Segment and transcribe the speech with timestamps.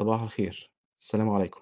[0.00, 1.60] صباح الخير، السلام عليكم.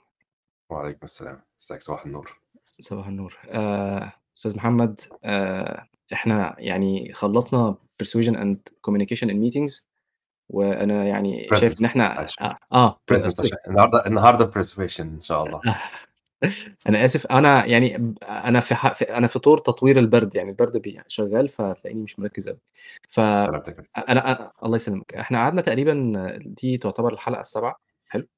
[0.70, 2.40] وعليكم السلام، إزيك صباح النور.
[2.80, 3.38] صباح النور.
[3.48, 8.56] آآ أستاذ محمد آآ إحنا يعني خلّصنا persuasion and
[8.88, 9.86] communication in meetings
[10.48, 15.60] وأنا يعني شايف إن إحنا أ آه sorry عشان النهارده النهارده persuasion إن شاء الله.
[16.88, 20.50] أنا آسف، أنا يعني ب أنا في ح في أنا في طور تطوير البرد، يعني
[20.50, 22.58] البرد بي شغال فتلاقيني مش مركّز أوي.
[23.08, 24.12] ف سلامتك يا.
[24.12, 25.14] أنا أ الله يسلمك.
[25.14, 26.12] إحنا قعدنا تقريبًا
[26.46, 28.28] دي تعتبر الحلقة السابعة حلو؟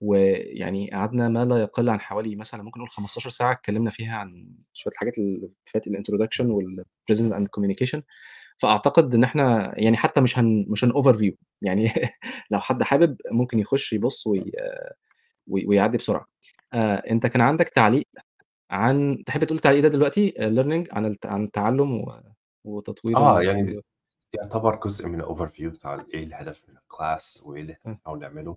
[0.00, 4.48] ويعني قعدنا ما لا يقل عن حوالي مثلًا ممكن نقول 15 ساعة اتكلّمنا فيها عن
[4.72, 8.00] شوية الحاجات اللي فاتت الintroduction والpresence and communication
[8.58, 11.32] فأعتقد إن إحنا يعني حتى مش هن مش هنoverview
[11.62, 11.92] يعني
[12.50, 14.52] لو حد حابب ممكن يخش يبُص وي
[15.48, 16.26] وي ويعدّي بسرعة.
[16.72, 18.06] آآ أنت كان عندك تعليق
[18.70, 22.04] عن تحب تقول التعليق ده دلوقتي learning عن الت عن التعلُّم
[22.64, 23.82] وتطوير آه، ال يعني
[24.34, 27.90] يعتبر جزء من الoverview بتاع إيه الهدف من الclass وإيه اللي آه.
[27.90, 28.56] بنحاول نعمله،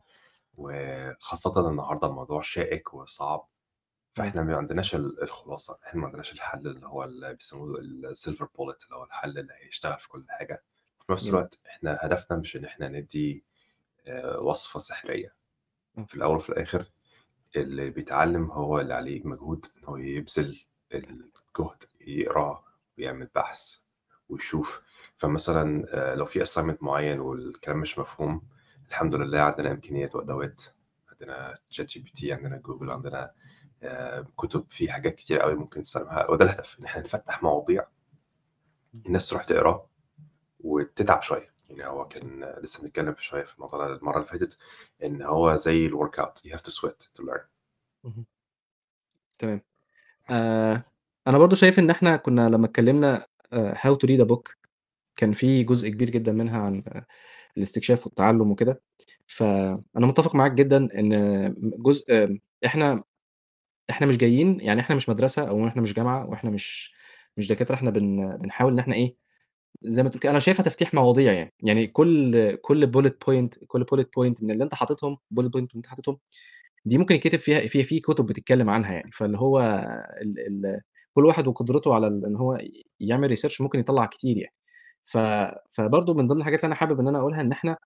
[0.59, 3.47] وخاصةً النهارده الموضوع شائك وصعب، آه.
[4.15, 7.75] فإحنا ما عندناش ال الخلاصة، إحنا ما عندناش الحل اللي هو اللي بيسموه
[8.13, 10.63] الsilver bullet اللي هو الحل اللي هيشتغل في كل حاجة.
[11.07, 11.35] في نفس جميل.
[11.35, 13.45] الوقت إحنا هدفنا مش إن إحنا ندّي
[14.07, 15.35] آآ وصفة سحرية،
[15.97, 16.05] آه.
[16.05, 16.91] في الأول وفي الآخر
[17.55, 20.59] اللي بيتعلم هو اللي عليه مجهود إن هو يبذل
[20.93, 22.63] الجهد، يقرأ
[22.97, 23.77] ويعمل بحث
[24.29, 24.81] ويشوف.
[25.17, 28.41] فمثلًا آآ لو في assignment معيّن والكلام مش مفهوم،
[28.89, 30.63] الحمد لله عندنا إمكانيات وأدوات،
[31.11, 33.31] عندنا ChatGPT، عندنا Google، عندنا
[33.83, 37.85] آآ كُتب، في حاجات كتيرة أوي ممكن نستخدمها، وده الهدف إن إحنا نفتّح مواضيع
[39.07, 39.87] الناس تروح تقرا
[40.59, 41.53] وتتعب شوية.
[41.69, 42.07] يعني هو.
[42.07, 44.57] كان لسه بنتكلم في شوية في الموضوع ده المرّة اللي فاتت،
[45.03, 47.41] إن هو زي الworkout you have to sweat to learn.
[48.05, 48.25] اهم.
[49.37, 49.61] تمام.
[50.29, 50.83] آآ
[51.27, 54.55] أنا برضه شايف إن إحنا كنا لمّا اتكلّمنا how to read a book
[55.15, 56.83] كان في جزء كبير جدًا منها عن
[57.59, 58.83] الاستكشاف والتعلُّم وكده،
[59.27, 63.03] فأنا متّفق معاك جدًا إن جزء إحنا
[63.89, 66.93] إحنا مش جايين يعني إحنا مش مدرسة أو إحنا مش جامعة وإحنا مش
[67.37, 69.15] مش دكاترة، إحنا بن بنحاول إن إحنا إيه،
[69.83, 74.05] زي ما تقول أنا شايفها تفتيح مواضيع يعني، يعني كل كل bullet point كل bullet
[74.05, 76.17] point من اللي أنت حاططهم bullet point اللي أنت حاططهم،
[76.85, 79.59] دي ممكن يتكتب فيها في في كُتب بتتكلّم عنها يعني، فاللي هو
[80.23, 80.81] ال ال
[81.15, 82.59] كل واحد وقدرته على إن هو
[82.99, 84.53] يعمل research ممكن يطلّع كتير يعني.
[85.11, 85.17] ف
[85.71, 87.77] فبرضه من ضمن الحاجات اللي أنا حابب إن أنا أقولها إن إحنا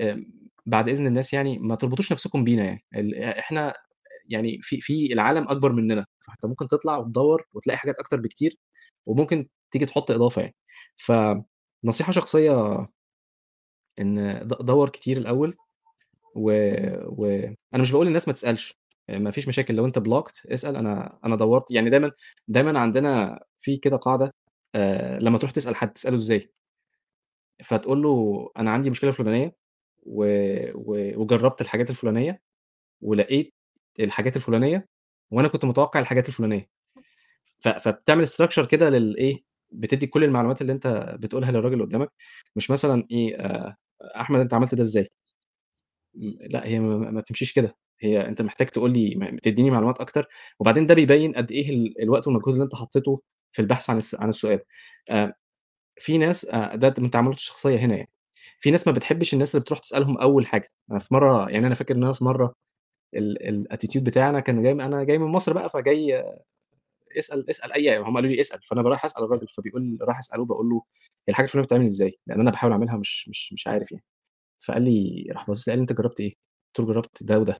[0.00, 0.32] آمم
[0.66, 3.74] بعد إذن الناس يعني ما تربطوش نَفْسكم بينا يعني، ال إحنا
[4.28, 8.58] يعني في في العالم أكبر مننا، فأنت ممكن تطلع وتدوّر وتلاقي حاجات أكتر بكتير،
[9.06, 10.56] وممكن تيجي تحُط إضافة يعني.
[10.96, 12.88] فنصيحة شخصية
[14.00, 14.14] إن
[14.48, 15.56] د دَوّر كتير الأول
[16.36, 16.52] و
[17.08, 17.26] و
[17.74, 18.80] أنا مش باقول للناس ما تسألش،
[19.10, 22.12] ما فيش مشاكل لو أنت blocked اسأل أنا أنا دوّرت يعني دايمًا
[22.48, 24.34] دايمًا عندنا في كده قاعدة
[24.76, 26.52] آآ لمّا تروح تسأل حد تسأله إزاي؟
[27.64, 29.56] فتقول له أنا عندي مشكلة فلانية
[30.02, 30.24] و
[30.74, 32.42] و وجرّبت الحاجات الفلانية
[33.02, 33.54] ولقيت
[34.00, 34.88] الحاجات الفلانية
[35.32, 36.70] وأنا كنت متوقع الحاجات الفلانية.
[37.60, 42.12] ف فبتعمل structure كده للإيه، بتدّي كل المعلومات اللي أنت بتقولها للراجل اللي قدّامك،
[42.56, 43.76] مش مثلًا إيه آآ
[44.20, 45.08] أحمد أنت عملت ده إزاي؟
[46.50, 50.28] لأ هي ما ما بتمشيش كده، هي أنت محتاج تقول لي م تدّيني معلومات أكتر،
[50.60, 53.22] وبعدين ده بيبيّن قد إيه ال الوقت والمجهود اللي أنت حطيته
[53.52, 54.60] في البحث عن عن السؤال.
[55.10, 55.34] آآ
[56.00, 58.10] في ناس آآ ده من تعاملاتي الشخصية هنا يعني،
[58.60, 60.68] في ناس ما بتحبش الناس اللي بتروح تسألهم أول حاجة.
[60.90, 62.54] أنا في مرّة يعني أنا فاكر إن أنا في مرّة
[63.16, 66.24] ال الattitude بتاعي كان جاي م أنا جاي من مصر بقى فجاي
[67.18, 70.70] اسأل اسأل أي هم قالوا لي اسأل، فأنا رايح أسأل الراجل فبيقول رايح أسأله باقول
[70.70, 70.76] له:
[71.28, 74.04] "هي الحاجة الفلانية بتتعمل إزاي؟" لإن أنا باحاول أعملها مش مش مش عارف يعني.
[74.60, 76.34] فقال لي راح لي قال لي: "أنت جرّبت إيه؟"
[76.76, 77.58] قُلت له: "جرّبت ده وده."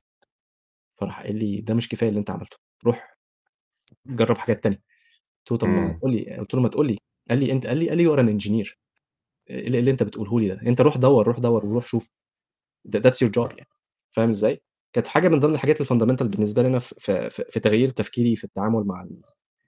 [1.01, 3.15] فراح قايل لي: "ده مش كفاية اللي أنت عملته، روح
[4.07, 4.77] جرّب حاجات تانية."
[5.39, 6.01] قُلت له: "طب ما إمم.
[6.01, 6.97] قُل لي." قُلت له: "ما تقول لي."
[7.29, 8.75] قال لي: "أنت" قال لي قال لي: "You are an engineer
[9.49, 12.11] إيه ال اللي أنت بتقوله لي ده؟ أنت روح دوّر، روح دوّر وروح شوف.
[12.97, 13.69] that's your job يعني."
[14.11, 17.59] فاهم إزاي؟ كانت حاجة من ضمن الحاجات الfundamental بالنسبة لي أنا ف ف ف في
[17.61, 19.21] تغيير تفكيري في التعامل مع ال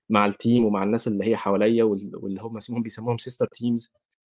[0.10, 3.94] مع الteam ومع الناس اللي هي حواليّا وال واللي هم اسمهم بيسموهم teams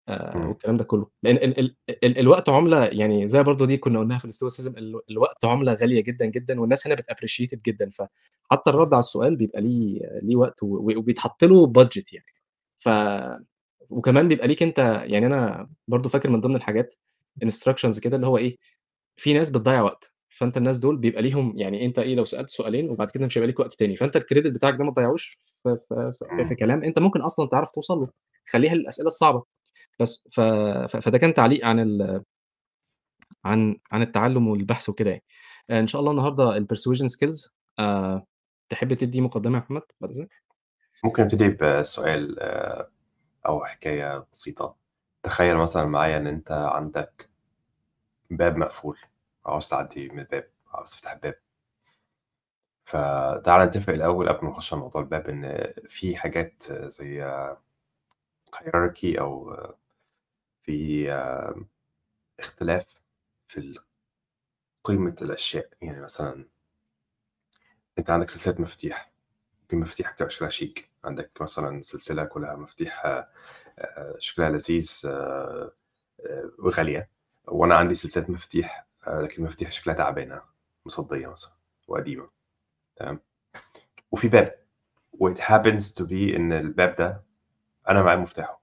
[0.09, 0.49] آآ إمم.
[0.49, 1.07] والكلام ده كُلّه.
[1.23, 1.75] لإن ال ال
[2.05, 6.01] ال الوقت عُملة يعني زي برضه دي كنا قُلناها في الstoicism ال الوقت عُملة غالية
[6.03, 11.43] جدًا، جدًا والناس هنا it جدًا، فحتى الرد على السؤال بيبقى ليه ليه وقت وبيتحط
[11.43, 12.25] له budget يعني.
[12.79, 12.89] ف
[13.91, 16.95] وكمان بيبقى ليك أنت يعني أنا برضه فاكر من ضمن الحاجات
[17.45, 18.57] instructions كده اللي هو إيه،
[19.17, 22.89] في ناس بتضيّع وقت، فأنت الناس دول بيبقى ليهم يعني أنت إيه، لو سألت سؤالين
[22.89, 26.13] وبعد كده مش هيبقى ليك وقت تاني، فأنت الcredit بتاعك ده ما تضيّعوش في في
[26.19, 26.55] في في إمم.
[26.59, 28.09] كلام أنت ممكن أصلًا تعرف توصل له،
[28.49, 29.43] خلّيها للأسئلة الصعبة.
[30.01, 30.41] بس ف
[30.97, 32.23] فده كان تعليق عن ال
[33.45, 35.23] عن عن التعلُّم والبحث وكده يعني.
[35.69, 37.49] آآ إن شاء الله النهارده الpersuasion skills
[37.79, 38.25] آآ
[38.69, 40.48] تحب تدّي مقدمة يا محمد بعد إذنك؟
[41.03, 42.89] ممكن نبتدي بسؤال آآ
[43.47, 44.75] أو حكاية بسيطة.
[45.23, 47.29] تخيّل مثلًا معايا إن أنت عندك
[48.31, 48.97] باب مقفول،
[49.45, 51.35] وعاوز تعدّي من الباب عاوز تفتح الباب.
[52.85, 57.23] فتعالَ نتفق الأول قبل ما نخش على موضوع الباب إن في حاجات زي
[58.55, 59.57] hierarchy أو
[60.63, 61.09] في
[62.39, 62.85] اختلاف
[63.47, 63.79] في
[64.83, 66.45] قيمة الأشياء، يعني مثلًا
[67.97, 69.11] أنت عندك سلسلة مفاتيح،
[69.77, 73.27] مفاتيح شكلها شيك، عندك مثلًا سلسلة كلها مفاتيح آآ
[74.19, 75.71] شكلها لذيذ آآ
[76.59, 77.09] وغالية،
[77.47, 80.41] وأنا عندي سلسلة مفاتيح لكن المفاتيح شكلها تعبانة،
[80.85, 81.51] مصدية مثلًا
[81.87, 82.29] وقديمة،
[82.97, 83.21] تمام،
[84.11, 84.59] وفي باب
[85.23, 87.23] وit happens to be إن الباب ده
[87.89, 88.61] أنا معايا مفتاحه،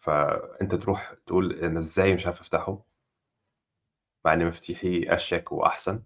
[0.00, 2.84] فأنت تروح تقول أنا إزاي مش عارف أفتحه؟
[4.24, 6.02] مع إن مفاتيحي أشيك وأحسن،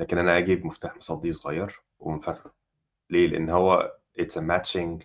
[0.00, 1.82] لكن أنا أجيب مفتاح مصدي صغير
[2.22, 2.54] فاتحه،
[3.10, 5.04] ليه؟ لإن هو it's a matching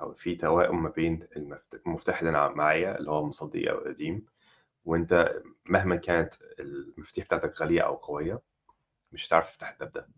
[0.00, 4.26] أو في توائم ما بين المفت المفتاح اللي أنا معايا اللي هو مصدي أو قديم،
[4.84, 8.40] وأنت مهما كانت المفاتيح بتاعتك غالية أو قوية،
[9.12, 10.08] مش هتعرف تفتح الباب ده.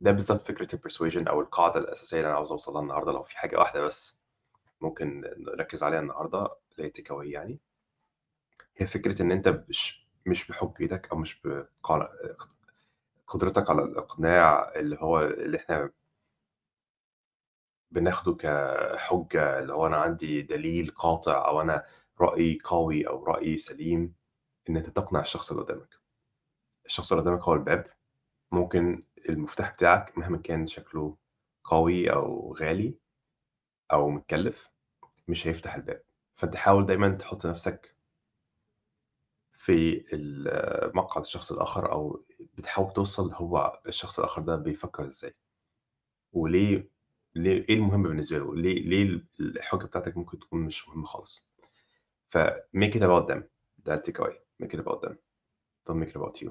[0.00, 3.38] ده بالضبط فكرة الpersuasion أو القاعدة الأساسية اللي أنا عاوز أوصل لها النهارده، لو في
[3.38, 4.20] حاجة واحدة بس
[4.80, 6.00] ممكن نركّز عليها
[6.78, 7.60] هي take away يعني،
[8.76, 12.10] هي فكرة إن أنت مش مش بحجتك أو مش بقر
[13.26, 15.90] قدرتك على الإقناع اللي هو اللي إحنا
[17.92, 21.84] بناخده كحجة، اللي هو أنا عندي دليل قاطع أو أنا
[22.20, 24.14] رأيي قوي أو رأيي سليم،
[24.70, 25.94] إن أنت تقنع الشخص اللي قدامك.
[26.86, 27.86] الشخص اللي قدامك هو الباب،
[28.52, 31.16] ممكن المفتاح بتاعك مهما كان شكله
[31.64, 32.94] قوي أو غالي
[33.92, 34.70] أو متكلف،
[35.28, 36.02] مش هيفتح الباب،
[36.36, 37.96] فأنت حاول دايمًا تحط نفسك
[39.58, 40.04] في
[40.94, 42.24] مقعد الشخص الآخر أو
[42.54, 45.34] بتحاول توصل هو الشخص الآخر ده بيفكّر إزاي،
[46.32, 46.90] وليه
[47.34, 51.50] ليه إيه المهم بالنسبة له، ليه ليه ال الحجة بتاعتك ممكن تكون مش مهمة خالص.
[52.34, 53.42] فmake it about them
[53.78, 55.14] ده الtake away make it about them
[55.88, 56.50] don't make it about you.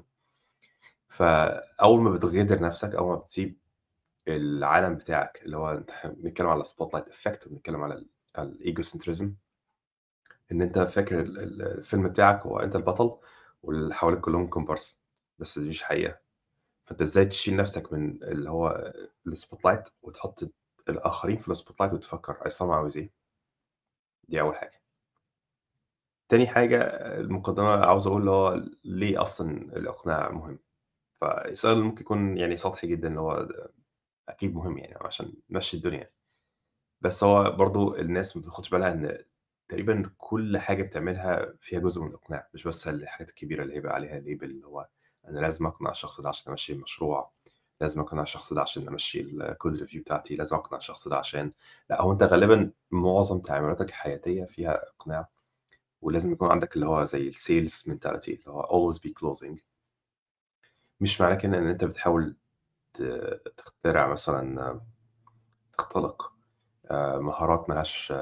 [1.10, 3.58] فأول ما بتغِدر نفسك، أول ما بتسيب
[4.28, 9.26] العالم بتاعك اللي هو بنتكلم على spotlight effect وبنتكلم على ال على الegocentrism
[10.52, 13.18] إن أنت فاكر ال ال الفيلم بتاعك هو أنت البطل
[13.64, 14.96] واللي حواليك كلّهم comparse
[15.40, 16.20] بس دي مش حقيقة.
[16.86, 18.94] فأنت إزاي تشيل نفسك من اللي هو
[19.30, 20.44] الspotlight وتحط
[20.90, 23.12] الآخرين في الspotlight وتفكّر أنا عاوز إيه؟
[24.30, 24.82] دي أول حاجة.
[26.30, 26.78] تاني حاجة
[27.20, 30.60] المقدمة عاوز أقول اللي هو ليه أصلًا الإقناع مهم؟
[31.14, 33.50] فالسؤال ممكن يكون يعني سطحي جدًا اللي هو
[34.30, 36.12] أكيد مهم يعني عشان نمشّي الدنيا.
[37.02, 39.26] بس هو برضه الناس ما بتاخدش بالها إن
[39.70, 44.22] تقريبًا كل حاجة بتعملها فيها جزء من الإقناع، مش بس الحاجات الكبيرة اللي هيبقى عليها
[44.22, 44.90] label اللي هو
[45.30, 47.32] أنا لازم أقنع الشخص ده عشان أمشّي المشروع،
[47.82, 51.52] لازم أقنع الشخص ده عشان أمشّي الcode review بتاعتي، لازم أقنع الشخص ده عشان
[51.90, 55.30] لأ، هو أنت غالبًا معظم تعاملاتك الحياتية فيها إقناع،
[56.02, 59.58] ولازم يكون عندك اللي هو زي الsales mentality اللي هو always be closing.
[61.00, 62.36] مش معناه كده إن أنت بتحاول
[63.58, 64.82] تخترع مثلًا
[65.78, 66.34] تختلق
[66.92, 68.14] آآ مهارات ما لهاش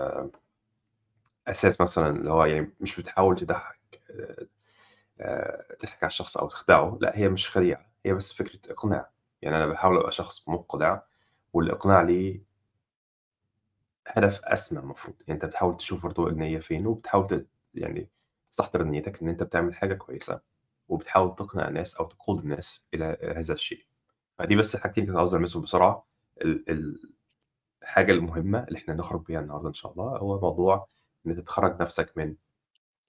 [1.48, 3.80] أساس مثلًا اللي هو يعني مش بتحاول تضحّك
[5.20, 9.10] آآ تضحك على الشخص أو تخدعه، لأ هي مش خديعة، هي بس فكرة إقناع.
[9.42, 11.04] يعني أنا باحاول أبقى شخص مُقنع
[11.54, 12.44] والإقناع ليه
[14.08, 18.10] هدف أسمى المفروض، يعني أنت بتحاول تشوف برضه النيّة فين وبتحاول يعني
[18.50, 20.42] تستحضر نيّتك إن أنت بتعمل حاجة كويسة
[20.90, 23.86] وبتحاول تقنع الناس أو تقود الناس إلى هذا الشيء.
[24.40, 26.06] فدي بس الحاجتين كنت عاوز ألمسهم بسرعة.
[26.42, 27.12] ال ال
[27.84, 30.88] الحاجة المهمة اللي إحنا نخرج بيها النهارده إن شاء الله هو موضوع
[31.26, 32.36] إن أنت تخرّج نفسك من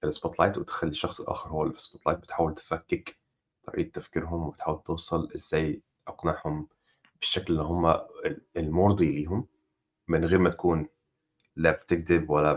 [0.06, 3.18] الspotlight وتخلّي الشخص الآخر هو اللي في الspotlight بتحاول تفكِّك
[3.64, 6.68] طريقة تفكيرهم وبتحاول توصل إزاي أقنعهم
[7.20, 9.48] بالشكل اللي هم ال المُرضي ليهم،
[10.08, 10.88] من غير ما تكون
[11.56, 12.52] لا بتكدب ولا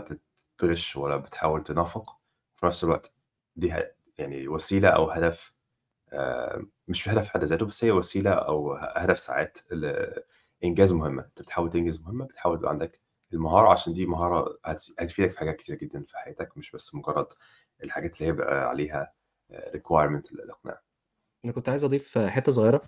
[0.58, 2.18] بتغِش ولا بتحاول تنافق،
[2.56, 3.14] وفي نفس الوقت
[3.56, 3.74] دي
[4.18, 5.54] يعني وسيلة أو هدف
[6.12, 11.22] آآ مش هدف في حد ذاته، بس هي وسيلة أو ه هدف ساعات لإنجاز مهمة،
[11.24, 13.00] أنت بتحاول تنجز مهمة، بتحاول يبقى عندك
[13.32, 17.26] المهارة عشان دي مهارة هت هتفيدك في حاجات كتيرة جدًا في حياتك، مش بس مجرد
[17.84, 19.12] الحاجات اللي هي بيبقى عليها
[19.50, 20.80] آآ requirement للإقناع.
[21.44, 22.82] أنا كنت عايز أضيف حتّة صغيرة،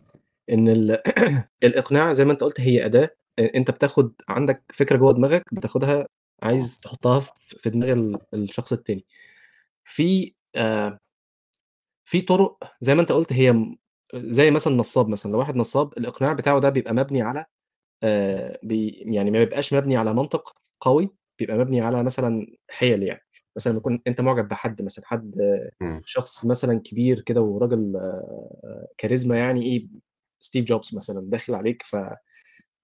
[0.53, 0.99] إن ال
[1.65, 6.07] الإقناع زي ما أنت قُلت هي أداة أ أنت بتاخد عندك فكرة جوّه دماغك بتاخدها
[6.43, 7.21] عايز تحطها
[7.59, 9.07] في دماغ ال الشخص التاني.
[9.85, 10.99] في آآ
[12.07, 13.77] في طُرق زي ما أنت قُلت هي
[14.15, 17.45] زي مثلًا نصّاب مثلًا، لو واحد نصّاب الإقناع بتاعه ده بيبقى مبني على
[18.05, 21.11] آآ بي يعني ما بيبقاش مبني على منطق قوي،
[21.41, 23.23] بيبقى مبني على مثلًا حِيَل يعني.
[23.57, 25.37] مثلًا يكون أنت معجب بحد مثلًا، حد
[25.83, 26.03] إمم.
[26.07, 27.95] شخص مثلًا كبير كده وراجل
[28.99, 29.89] كاريزما يعني إيه
[30.41, 31.97] ستيف جوبز مثلًا داخل عليك ف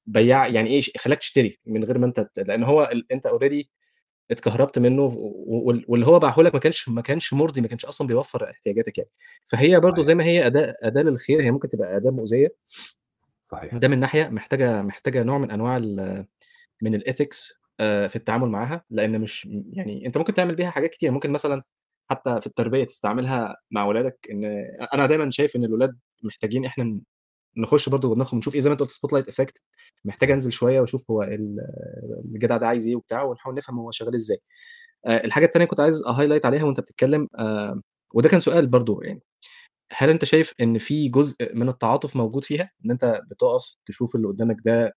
[0.07, 2.83] بيّاع يعني ش خلّاك تشتري من غير ما أنت ت لإن هو
[3.13, 3.65] أنت already
[4.31, 5.03] اتكهربت منه
[5.89, 9.11] واللي هو باعه لك ما كانش ما كانش مُرضي، ما كانش أصلًا بيوفّر احتياجاتك يعني.
[9.49, 10.01] فهي صحيح.
[10.01, 12.49] زي ما هي أداة أداة للخير، هي ممكن تبقى أداة مؤذية.
[13.43, 13.75] صحيح.
[13.79, 16.27] ده من ناحية، محتاجة محتاجة نوع من أنواع ال
[16.83, 21.11] من الethics آآ في التعامل معاها، لإن مش يعني أنت ممكن تعمل بيها حاجات كتيرة،
[21.13, 21.63] ممكن مثلًا
[22.11, 26.85] حتى في التربية تستعملها مع ولادك إن أ أنا دايمًا شايف إن الولاد محتاجين إحنا
[26.85, 27.01] ن
[27.57, 29.53] نخُش جوّه دماغهم، نشوف إيه زي ما أنت قُلت spotlight effect
[30.05, 30.35] محتاج إمم.
[30.35, 31.57] أنزل شوية وأشوف هو ال
[32.25, 34.39] الجدع ده عايز إيه وبتاع ونحاول نفهم هو شغّال إزاي.
[35.07, 37.83] آآ الحاجة التانية كنت عايز أhighlight عليها وأنت بتتكلّم آآ
[38.15, 39.23] وده كان سؤال برضه يعني،
[39.93, 44.29] هل أنت شايف إن في جزء من التعاطف موجود فيها؟ إن أنت بتُقف تشوف اللي
[44.29, 44.95] قدّامك ده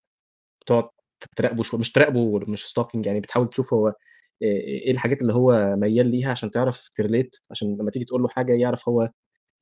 [0.61, 0.89] بتقعد
[1.37, 3.95] تراقبه شو مش تراقبه مش stalking يعني بتحاول تشوف هو آآ
[4.43, 8.53] إيه الحاجات اللي هو ميّال ليها عشان تعرف تrelate عشان لمّا تيجي تقول له حاجة
[8.53, 9.11] يعرف هو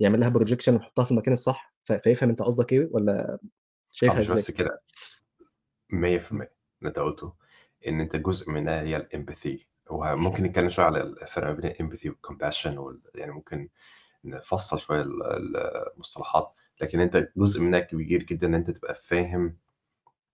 [0.02, 3.40] يعمل لها projection ويحطها في المكان الصح، ف فيفهم أنت قصدك والّا
[4.08, 4.82] آه، شايفها مش إزاي؟ بس كده.
[5.94, 6.02] إمم.
[6.02, 7.34] 100% اللي أنت قُلته،
[7.88, 9.60] إن أنت جزء منها هي الempathy
[9.90, 13.70] وممكن نتكلّم شوية على الفرق بين الempathy والcompassion وال يعني ممكن
[14.26, 15.58] نفصّل شوية ال
[15.96, 19.58] المصطلحات، لكن أنت جزء منها كبير جدًا إن أنت تبقى فاهم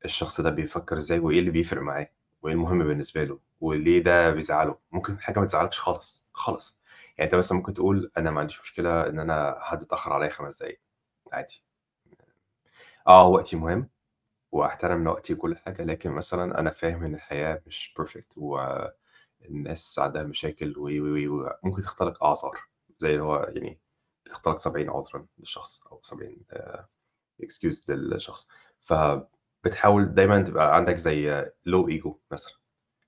[0.06, 2.10] الشخص ده بيفكّر إزاي وإيه اللي بيفرق معاه
[2.42, 6.82] وإيه المهم بالنسبة له وليه ده بيزعّله، ممكن حاجة ما تزعّلكش خالص، خالص.
[7.18, 10.60] يعني أنت مثلًا ممكن تقول أنا ما عنديش مشكلة إن أنا حد اتأخّر عليّا 5
[10.60, 10.82] دقايق
[11.34, 11.64] عادي.
[13.08, 13.90] آه، وقتي مهم
[14.54, 20.76] واحترم وقتي وكل حاجة، لكن مثلًا أنا فاهم إن الحياة مش perfect والناس عندها مشاكل
[20.80, 22.60] و، و، و، وممكن تختلق أعذار،
[23.00, 23.80] زي اللي هو يعني
[24.26, 26.88] بتختلق 70 عذرًا للشخص أو 70 آآ
[27.44, 28.50] excuse للشخص.
[28.82, 32.56] فبتحاول دايمًا تبقى عندك زي low ego مثلًا،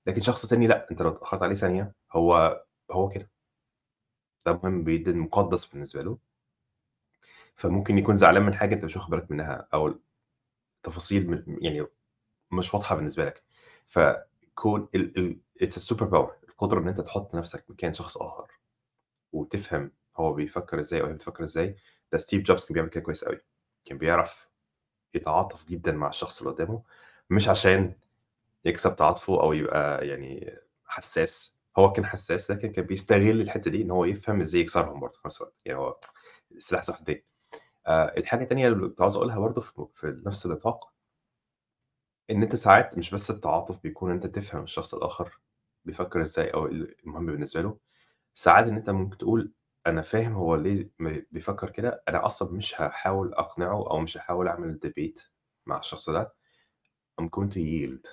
[0.06, 3.30] لكن شخص تاني لأ، أنت لو اتأخّرت عليه ثانية هو هو كده.
[4.46, 6.18] ده مهم جدًا مُقدّس بالنسبة له.
[7.62, 9.94] فممكن يكون زعلان من حاجة أنت مش واخد بالك منها أو
[10.84, 11.86] تفاصيل يعني
[12.52, 13.44] مش واضحة بالنسبة لك.
[13.88, 15.40] فكون ال ال
[16.00, 18.48] power القدرة إن أنت تحُط نَفْسك مكان شخص آخر
[19.32, 21.76] وتفهم هو بيفكّر إزاي أو هي بتفكّر إزاي،
[22.12, 23.40] ده ستيف جوبز كان بيعمل كده كويس أوي.
[23.84, 24.50] كان بيعرف
[25.14, 26.82] يتعاطف جدًا مع الشخص اللي قدّامه،
[27.30, 27.94] مش عشان
[28.64, 33.90] يكسب تعاطفه أو يبقى يعني حسّاس، هو كان حسّاس لكن كان بيستغل الحتّة دي إن
[33.92, 35.54] هو يفهم إزاي يكسرهم برضه في نَفْس الوقت.
[35.66, 35.98] يعني هو
[36.58, 37.22] سلاح ذو حدين.
[37.86, 40.92] آآ الحاجة التانية اللي كنت عاوز أقولها برضه في في نَفْس النطاق
[42.30, 45.38] إن أنت ساعات مش بس التعاطف بيكون أنت تفهم الشخص الآخر
[45.84, 47.78] بيفكّر إزاي أو إيه ال المهم بالنسبة له،
[48.34, 49.52] ساعات إن أنت ممكن تقول
[49.86, 50.90] أنا فاهم هو ليه
[51.32, 55.22] بيفكّر كده، أنا أصلًا مش هاحاول أقنعه أو مش هاحاول أعمل debate
[55.66, 56.34] مع الشخص ده
[57.22, 58.10] I'm going to yield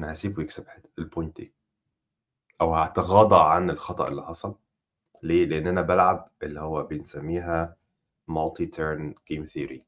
[0.00, 1.54] أنا هاسيبه يكسب الحتّة الpoint دي.
[2.60, 4.58] أو هاتغاضى عن الخطأ اللي حصل،
[5.24, 7.76] ليه؟ لإن أنا بالعب اللي هو بنسميها
[8.30, 9.82] multi turn game theory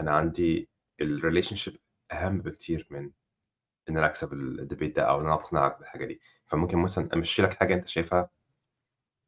[0.00, 0.68] أنا عندي
[1.02, 1.76] الrelationship
[2.12, 3.10] أهم بكتير من
[3.88, 6.20] إن أنا أكسب الdebate ده أو إن أنا أقنعك بالحاجة دي.
[6.46, 8.30] فممكن مثلًا أمشّي لك حاجة أنت شايفها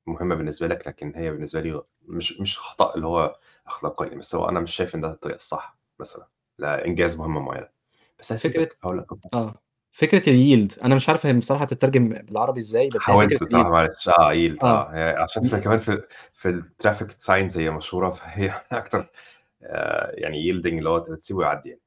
[0.07, 4.49] مهمة بالنسبة لك، لكن هي بالنسبة لي مش مش خطأ اللي هو أخلاقيًا، بس هو
[4.49, 6.29] أنا مش شايف إن ده الطريقة الصح مثلًا
[6.59, 7.69] لإنجاز مهمة معيّنة،
[8.19, 9.61] بس فكرة هاسيبك هاقول لك آه.
[9.93, 13.73] فكرة الyield أنا مش عارف هي بصراحة تترجم بالعربي إزاي، بس هي حاولت بصراحة الyield
[13.73, 14.67] معلش آه yield آه.
[14.67, 14.95] آه.
[14.95, 16.03] هي عشان كمان في
[16.33, 19.11] في الtraffic signs هي مشهورة، فهي أكتر
[19.63, 21.81] آآ يعني yielding اللي هو تسيبه يعدّي يعني.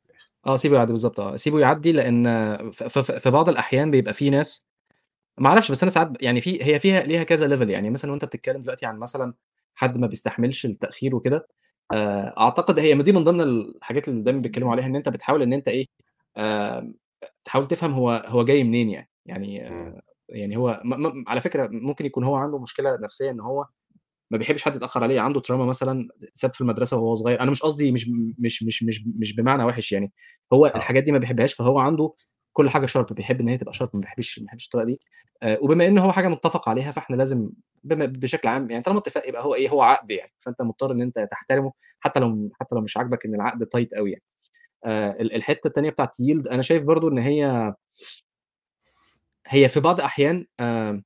[0.48, 1.36] آه، سيبه يعدّي بالضبط آه.
[1.36, 1.92] سيبه يعدّي
[2.74, 4.68] ف في بعض الأحيان بيبقى في ناس
[5.40, 8.26] ما أعرفش بس أنا ساعات يعني في هي فيها ليها كذا level يعني مثلًا وأنت
[8.26, 9.34] بتتكلّم دلوقتي عن مثلًا
[9.76, 11.48] حد ما بيستحملش التأخير وكده،
[11.94, 15.68] آآ أعتقد هي دي من ضمن الحاجات اللي دايمًا بيتكلّموا عليها إن أنت بتحاول أنت
[15.68, 15.88] إيه،
[16.38, 16.96] آمم
[17.46, 19.10] تحاول تفهم هو هو جاي منين يعني.
[19.26, 20.02] يعني إمم.
[20.30, 23.66] يعني هو م م على فكرة ممكن يكون هو عنده مشكلة نفسية إن هو
[24.32, 27.62] ما بيحبّش حد يتأخّر عليه، عنده trauma مثلًا ساب في المدرسة وهو صغير، أنا مش
[27.64, 28.10] قصدي مش
[28.40, 30.14] مش مش مش مش بمعنى وِحِش يعني،
[30.54, 30.78] هو آه.
[30.78, 32.14] الحاجات دي ما بيحبّهاش، فهو عنده
[32.54, 35.00] كل حاجة sharp بيحب إن هي تبقى sharp ما بيحبّش ما بيحبّش الطريقة دي.
[35.44, 37.52] آآ وبما إن هو حاجة مُتّفق عليها، فإحنا لازم
[37.86, 41.02] بم بشكل عام يعني طالما اتفاق يبقى هو إيه، هو عقد يعني، فأنت مضطر إن
[41.02, 44.24] أنت تحترمه حتى لو حتى لو مش عاجبك إن العقد tight أوي يعني.
[44.86, 47.74] آآ ال الحتّة التانية بتاعة yield أنا شايف برضه إن هي
[49.48, 51.04] هي في بعض الأحيان آمم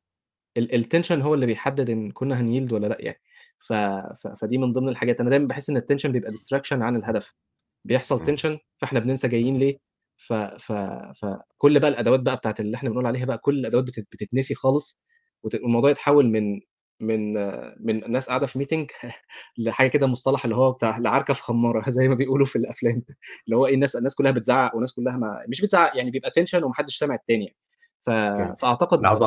[0.58, 3.22] ال الtension هو اللي بيحدد إن كنا هنyield والّا لأ يعني.
[3.60, 7.36] ف ف فدي من ضمن الحاجات، أنا دايمًا باحس إن الtension بيبقى distraction عن الهدف.
[7.86, 9.80] بيحصل tension فإحنا بننسى جايين ليه،
[10.18, 10.72] ف ف
[11.22, 15.02] فكل بقى الأدوات بقى بتاعة اللي إحنا بنقول عليها بقى كل الأدوات بتت بتتنسي خالص
[15.44, 16.62] والموضوع يتحول من
[17.00, 17.34] من
[17.88, 19.10] من ناس قاعدة في meeting
[19.58, 23.04] لحاجة كده مصطلح اللي هو بتاع لعركة في خمارة زي ما بيقولوا في الأفلام،
[23.46, 26.64] اللي هو إيه الناس الناس كلّها بتزعّق والناس كلّها ما مش بتزعّق يعني بيبقى tension
[26.64, 27.58] وما حدش سامع التاني يعني.
[28.02, 28.10] ف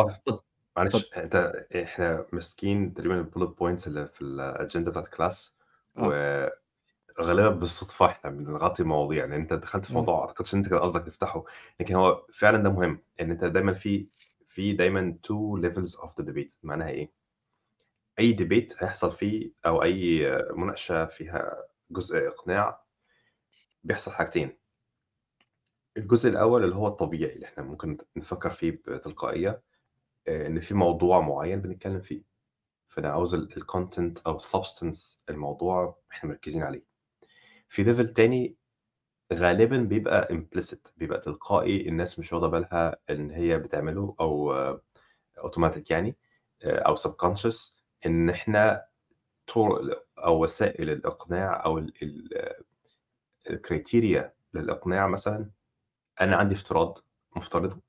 [0.05, 0.41] اتفضل.
[0.77, 1.37] معلش أنت
[1.77, 5.51] إحنا ماسكين تقريبًا الbullet points اللي في الأجندة بتاعة الclass
[5.97, 6.19] آه.
[7.19, 9.99] وغالبًا بالصدفة إحنا بنغطي مواضيع، يعني أنت دخلت في آه.
[9.99, 11.45] موضوع ما أعتقدش إن أنت كان قصدك تفتحه،
[11.81, 14.09] لكن هو فعلًا ده مهم، إن أنت دايمًا في
[14.47, 17.18] في دايمًا two levels of the debate معناها إيه؟
[18.19, 22.83] أي debate هيحصل فيه أو أي مناقشة فيها جزء إقناع
[23.85, 24.59] بيحصل حاجتين.
[25.97, 29.63] الجزء الأول اللي هو الطبيعي اللي إحنا ممكن نفكّر فيه بتلقائية،
[30.29, 32.23] آآ إن في موضوع معيّن بنتكلّم فيه،
[32.89, 33.49] فأنا عاوز ال
[34.27, 36.85] أو الsubstance الموضوع إحنا مركّزين عليه.
[37.69, 38.57] في level تاني
[39.33, 44.55] غالبًا بيبقى implicit بيبقى تلقائي الناس مش واخدة بالها إن هي بتعمله أو
[45.39, 46.17] automatic يعني
[46.63, 48.87] آآ أو subconscious إن إحنا
[49.55, 52.55] طُرق أو وسائل الإقناع أو ال ال
[53.51, 54.23] الcriteria
[54.55, 55.51] للإقناع مثلًا،
[56.21, 56.99] أنا عندي افتراض
[57.37, 57.83] مفترضه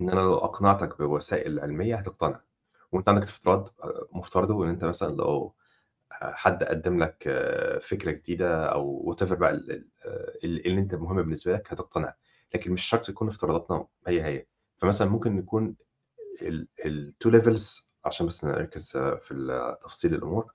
[0.00, 2.40] إن أنا لو أقنعتك بوسائل علمية هتقتنع،
[2.92, 5.54] وأنت عندك افتراض آآ مفترضه إن أنت مثلًا لو
[6.12, 7.24] حد قدّم لك
[7.82, 9.88] فكرة جديدة أو whatever بقى ال ال
[10.44, 12.14] ال اللي أنت مهم بالنسبة لك هتقتنع،
[12.54, 14.46] لكن مش شرط يكون افتراضاتنا هي، هي.
[14.78, 15.76] فمثلًا ممكن يكون
[16.42, 20.52] ال الtwo levels عشان بس نركّز في تفصيل الأمور،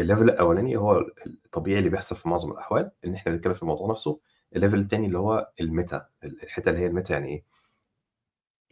[0.00, 1.12] الlevel الأولاني هو ال
[1.46, 4.20] الطبيعي اللي بيحصل في معظم الأحوال، إن إحنا بنتكلّم في الموضوع نفسه،
[4.56, 5.94] الlevel التاني اللي هو الmeta
[6.24, 7.44] ال الحتّة اللي هي الmeta يعني إيه؟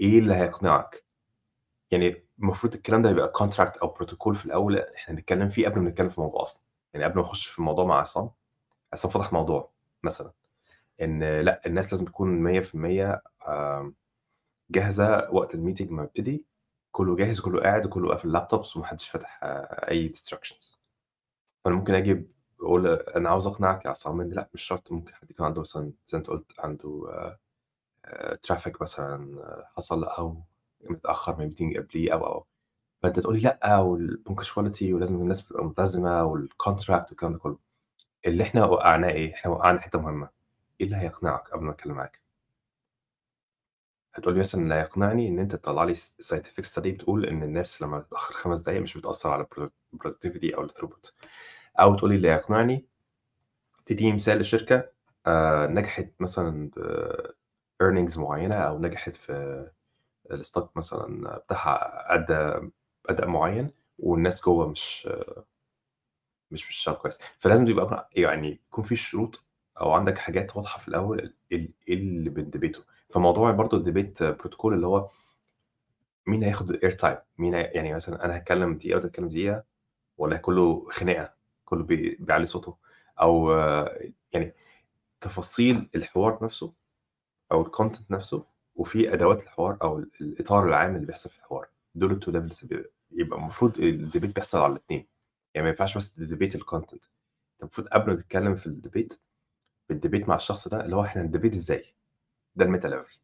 [0.00, 1.04] إيه اللي هيقنعك؟
[1.90, 5.90] يعني المفروض الكلام ده يبقى contract أو protocol في الأول إحنا نتكلّم فيه قبل ما
[5.90, 6.62] نتكلّم في الموضوع أصلًا،
[6.94, 8.30] يعني قبل ما نخش في الموضوع مع عصام،
[8.92, 9.72] عصام فتح موضوع
[10.04, 10.32] مثلًا،
[11.02, 13.94] إن لأ الناس لازم تكون 100% آمم
[14.70, 16.46] جاهزة وقت الmeeting ما يبتدي،
[16.96, 19.40] كلّه جاهز وكلّه قاعد وكلّه قافل laptops وما حدّش فاتح
[19.90, 20.76] أي distractions.
[21.64, 22.28] فأنا ممكن آجي
[22.60, 25.92] باقول أنا عاوز أقنعك يا عصام إن لأ مش شرط ممكن حد يكون عنده مثلًا
[26.06, 27.06] زي ما أنت قُلت عنده
[28.04, 30.42] آآ traffic مثلًا حصل أو
[30.90, 32.46] متأخّر من meeting قبليه أو، أو.
[33.02, 37.58] فأنت تقول لي لأ والpunctuality ولازم الناس تبقى ملتزمة والcontract والكلام ده كلّه.
[38.26, 40.30] اللي إحنا وقّعناه إيه؟ إحنا وقّعنا حتّة مهمة،
[40.82, 42.20] إيه اللي هيقنعك قبل ما أتكلّم معاك؟
[44.16, 47.82] هتقول لي مثلًا اللي هيقنعني إن أنت تطلّع لي س scientific study بتقول إن الناس
[47.82, 49.46] لمّا تتأخّر 5 دقايق مش بتأثّر على
[49.96, 51.12] productivity أو الthroughput
[51.80, 52.88] أو تقول لي اللي هيقنعني
[53.86, 54.90] تدّيني مثال لشركة
[55.26, 56.70] آآ نجحت مثلًا
[57.82, 59.66] بearnings معيّنة أو نجحت في
[60.34, 62.70] الstock مثلًا بتاعها أدّى
[63.10, 65.08] أداء معيّن والناس جوّه مش
[66.50, 69.44] مش بتشتغل كويس، فلازم يبقى يعني يكون في شروط
[69.80, 72.84] أو عندك حاجات واضحة في الأول ال إيه اللي بندبيته.
[73.14, 75.10] فموضوع برضه الdebate protocol اللي هو
[76.26, 79.64] مين هياخد الairtime مين هي يعني مثلًا أنا هاتكلّم دقيقة وأنت تتكلّم دقيقة
[80.18, 82.76] والّا كلّه خناقة، كلّه بي بيعلّي صوته؟
[83.22, 83.50] أو
[84.34, 84.54] يعني
[85.20, 86.74] تفاصيل الحوار نفسه
[87.52, 88.44] أو الcontent نفسه
[88.76, 93.38] وفي أدوات الحوار أو ال الإطار العام اللي بيحصل في الحوار، دول levels ب يبقى
[93.40, 95.06] المفروض الdebate بيحصل على الاتنين،
[95.54, 99.16] يعني ما ينفعش بس تdebate الcontent أنت المفروض قبل ما تتكلّم في الdebate
[99.92, 101.84] بتdebate مع الشخص ده اللي هو إحنا هندebate إزاي،
[102.56, 103.16] ده الmeta level.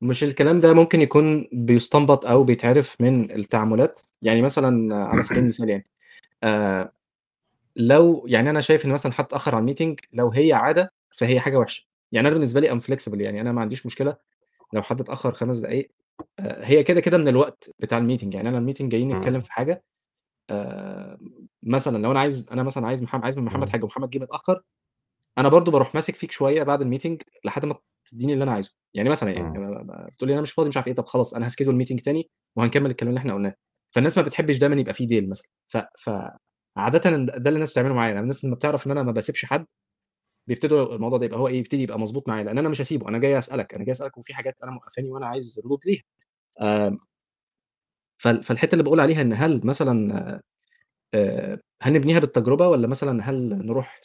[0.00, 5.68] مش الكلام ده ممكن يكون بيُستنبط أو بيتعرف من التعاملات؟ يعني مثلًا على سبيل المثال
[5.70, 5.86] يعني
[6.44, 6.92] آآ
[7.76, 11.58] لو يعني أنا شايف إن مثلًا حد اتأخّر على الmeeting لو هي عادة فهي حاجة
[11.58, 14.16] وحشة، يعني أنا بالنسبة لي I'm flexible يعني أنا ما عنديش مشكلة
[14.74, 15.90] لو حد اتأخّر 5 دقايق
[16.40, 19.08] آآ هي كده، كده من الوقت بتاع الmeeting يعني أنا الmeeting جايين.
[19.18, 19.84] نتكلّم في حاجة
[20.50, 21.18] آآ
[21.62, 23.68] مثلًا لو أنا عايز أنا مثلًا عايز محم عايز من محمد.
[23.70, 24.62] حاجة ومحمد جِه متأخّر،
[25.38, 27.74] أنا برضه باروح ماسك فيك شوية بعد الmeeting لحد ما
[28.10, 29.58] تدّيني اللي أنا عايزه، يعني مثلًا يعني.
[30.12, 32.90] بتقول لي أنا مش فاضي مش عارف إيه، طَب خلاص أنا هاschedule meeting تاني وهنكمّل
[32.90, 33.54] الكلام اللي إحنا قُلناه،
[33.94, 35.48] فالناس ما بتحبّش دايمًا يبقى في deal مثلًا.
[35.68, 36.10] ف ف
[36.76, 39.66] عادةً ده اللي الناس بتعمله معايا، يعني الناس لمّا بتعرف إن أنا ما باسيبش حد
[40.48, 43.18] بيبتدوا الموضوع ده يبقى هو إيه، يبتدي يبقى مضبوط معايا، لإن أنا مش هاسيبه، أنا
[43.18, 46.02] جاي أسألك، أنا جاي أسألك وفي حاجات أنا موقّفاني وأنا عايز ردود ليها.
[46.62, 46.96] آمم
[48.18, 50.40] فال فالحتّة اللي باقول عليها إن هل مثلًا
[51.82, 54.00] هل نبنيها بالتجربة والّا مثلًا هل نروح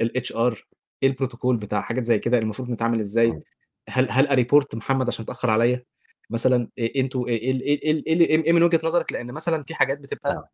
[0.00, 0.12] نسأل
[0.52, 0.56] الHR
[1.02, 3.42] إيه الprotocol بتاع حاجات زي كده المفروض نتعامل إزاي؟ إمم.
[3.88, 5.84] هل هل أreport محمد عشان اتأخّر عليّا؟
[6.30, 9.64] مثلًا أ أنتم إيه ال إيه ال إيه ال إيه من وجهة نظرك لإن مثلًا
[9.64, 10.48] في حاجات بتبقى آه.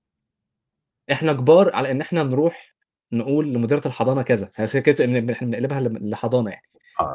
[1.13, 2.75] إحنا كبار على إن إحنا نروح
[3.13, 6.63] نقول لمديرة الحضانة كذا، هي فكرة إن إحنا بنقلبها ل لحضانة يعني،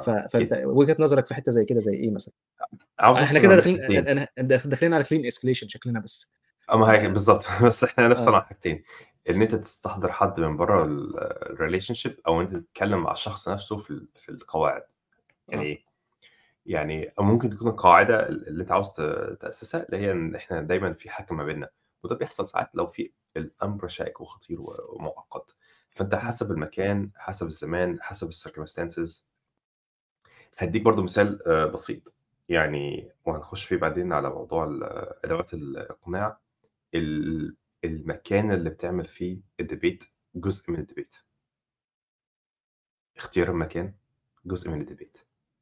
[0.05, 0.65] ف آه، فأنت أكيد.
[0.65, 2.33] وجهة نظرك في حتّة زي كده زي إيه مثلًا؟
[3.01, 4.17] ما كده داخلين
[4.65, 6.31] داخلين على clean escalation شكلنا بس.
[6.69, 8.35] آه، ما هي آآ بالضبط بس هنفصل آه.
[8.35, 8.83] عن حاجتين،
[9.29, 11.13] إن أنت تستحضر حد من برّه ال
[11.57, 14.83] الrelationship أو أنت تتكلّم مع الشخص نفسه في ال في القواعد،
[15.49, 15.65] يعني آه.
[15.67, 15.85] إيه؟
[16.67, 19.01] يعني أو ممكن تكون القاعدة ال اللي أنت عاوز ت
[19.41, 21.69] تأسسها اللي هي إن إحنا دايمًا في حَكَم ما بيننا،
[22.03, 25.51] وده بيحصل ساعات لو في الأمر شائك وخطير و ومُعقّد،
[25.91, 26.15] فأنت.
[26.15, 29.21] حسب المكان، حسب الزمان، حسب الcircumstances
[30.57, 32.13] هادّيك برضه مثال آآ بسيط،
[32.49, 34.83] يعني وهنخش فيه بعدين على موضوع ال
[35.25, 36.37] أدوات الإقناع،
[36.95, 41.19] ال المكان اللي بتعمل فيه الdebate جزء من الdebate.
[43.17, 43.93] اختيار المكان
[44.45, 45.21] جزء من الdebate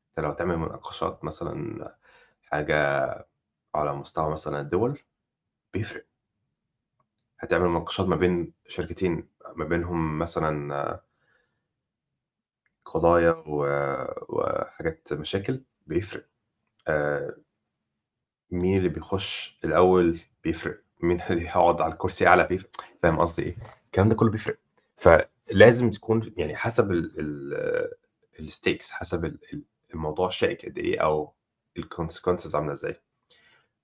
[0.09, 1.97] أنت لو هتعمل مناقشات مثلًا
[2.41, 2.75] حاجة
[3.75, 4.99] على مستوى مثلًا الدول،
[5.73, 6.05] بيفرق.
[7.39, 11.01] هتعمل مناقشات ما بين شركتين ما بينهم مثلًا
[12.85, 13.43] قضايا
[14.29, 16.25] وحاجات مشاكل، بيفرق.
[16.87, 17.37] آآ
[18.51, 22.69] مين اللي بيخش الأول بيفرق، مين هيقعد على الكرسي أعلى بيفرق،
[23.03, 23.55] فاهم قصدي إيه؟
[23.85, 24.57] الكلام ده كله بيفرق.
[24.97, 27.19] فلازم تكون يعني حسب ال
[28.39, 31.33] ال الstakes حسب ال ال الموضوع شائك قد إيه أو
[31.79, 33.01] الconsequences عاملة إزاي.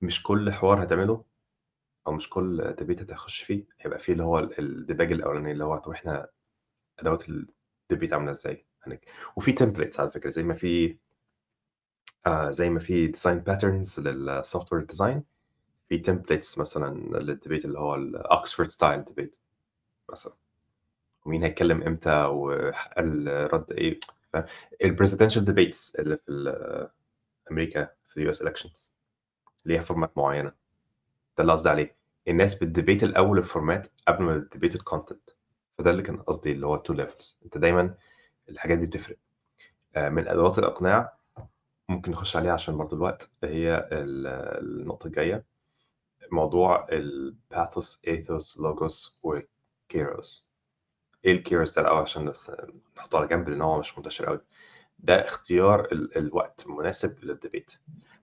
[0.01, 1.23] مش كل حوار هتعمله
[2.07, 5.77] أو مش كل debate هتخش فيه هيبقى فيه اللي هو ال الديباج الأولاني اللي هو
[5.77, 6.29] طب إحنا
[6.99, 10.97] أدوات الdebate عاملة إزاي؟ هنك وفي templates على فكرة زي ما في
[12.27, 15.21] آآ زي ما في design patterns للsoftware design
[15.97, 19.37] في templates مثلًا لل debate اللي هو ال Oxford style debate
[20.11, 20.33] مثلًا.
[21.25, 23.99] ومين هيتكلم إمتى وحق الرد
[24.33, 24.45] فاهم؟
[24.83, 26.89] ال presidential debates اللي في ال
[27.51, 28.91] أمريكا في ال US elections
[29.65, 30.49] ليها format معينة.
[31.37, 31.95] ده اللي قصدي عليه.
[32.27, 35.33] الناس بت debate الأول ال format قبل ما ت debate ال content.
[35.77, 37.35] فده اللي كان قصدي اللي هو two levels.
[37.45, 37.95] أنت دايمًا
[38.49, 39.17] الحاجات دي بتفرق.
[39.95, 41.13] آآ من أدوات الإقناع
[41.89, 44.27] ممكن نخش عليها عشان برضه الوقت، هي ال
[44.81, 45.52] النقطة الجاية،
[46.33, 50.43] موضوع الpathos، ethos، logos وkairos.
[51.25, 52.51] إيه الkairos ده الأول عشان بس
[52.97, 54.39] نحطه على جنب لأن هو مش منتشر أوي.
[54.99, 57.77] ده اختيار ال الوقت المناسب للdebate.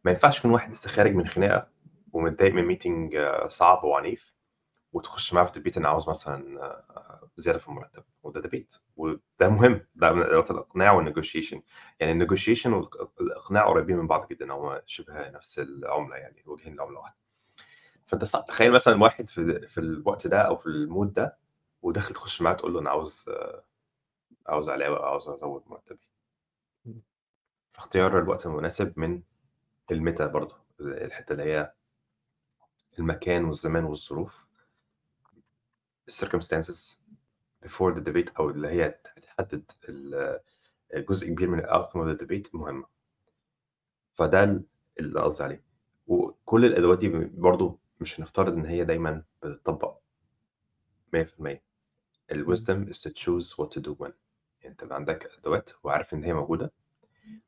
[0.05, 1.69] ما ينفعش يكون واحد لسه خارج من خناقة
[2.13, 3.17] ومتضايق من meeting
[3.49, 4.35] صعب وعنيف
[4.93, 6.83] وتخش معاه في debate أنا عاوز مثلًا
[7.37, 9.21] زيادة في المرتب وده debate وده
[9.51, 11.59] مهم، ده من أدوات الإقناع والnegotiation.
[12.01, 12.25] يعني
[12.67, 17.20] والإق الإقناع قريبين من بعض جدًا، هُم شبه نفس العملة يعني، وجهين لعملة واحدة.
[18.07, 21.39] فأنت صعب تخيل مثلًا واحد في في الوقت ده أو في الmood ده
[21.83, 23.31] وداخل تخش معاه تقول له أنا عاوز
[24.47, 26.09] عاوز علاوة أو عاوز أزود مرتبي.
[27.73, 29.23] فاختيار الوقت المناسب من
[29.91, 31.73] الميتا برضه، الحتة اللي هي
[32.99, 34.47] المكان والزمان والظروف.
[36.11, 36.99] الcircumstances
[37.65, 39.71] before the debate أو اللي هي تحدد
[40.95, 42.87] جزء كبير من الoutcome of the debate مهمة.
[44.15, 44.65] فده ال
[45.01, 45.65] اللي قصدي عليه.
[46.07, 50.01] وكل الأدوات دي برضه مش هنفترض إن هي دايمًا بتطبّق
[51.13, 51.63] 100%.
[52.33, 52.45] إمم.
[52.45, 54.13] الwisdom is to choose what to do when.
[54.63, 56.73] يعني يبقى عندك أدوات وعارف إن هي موجودة،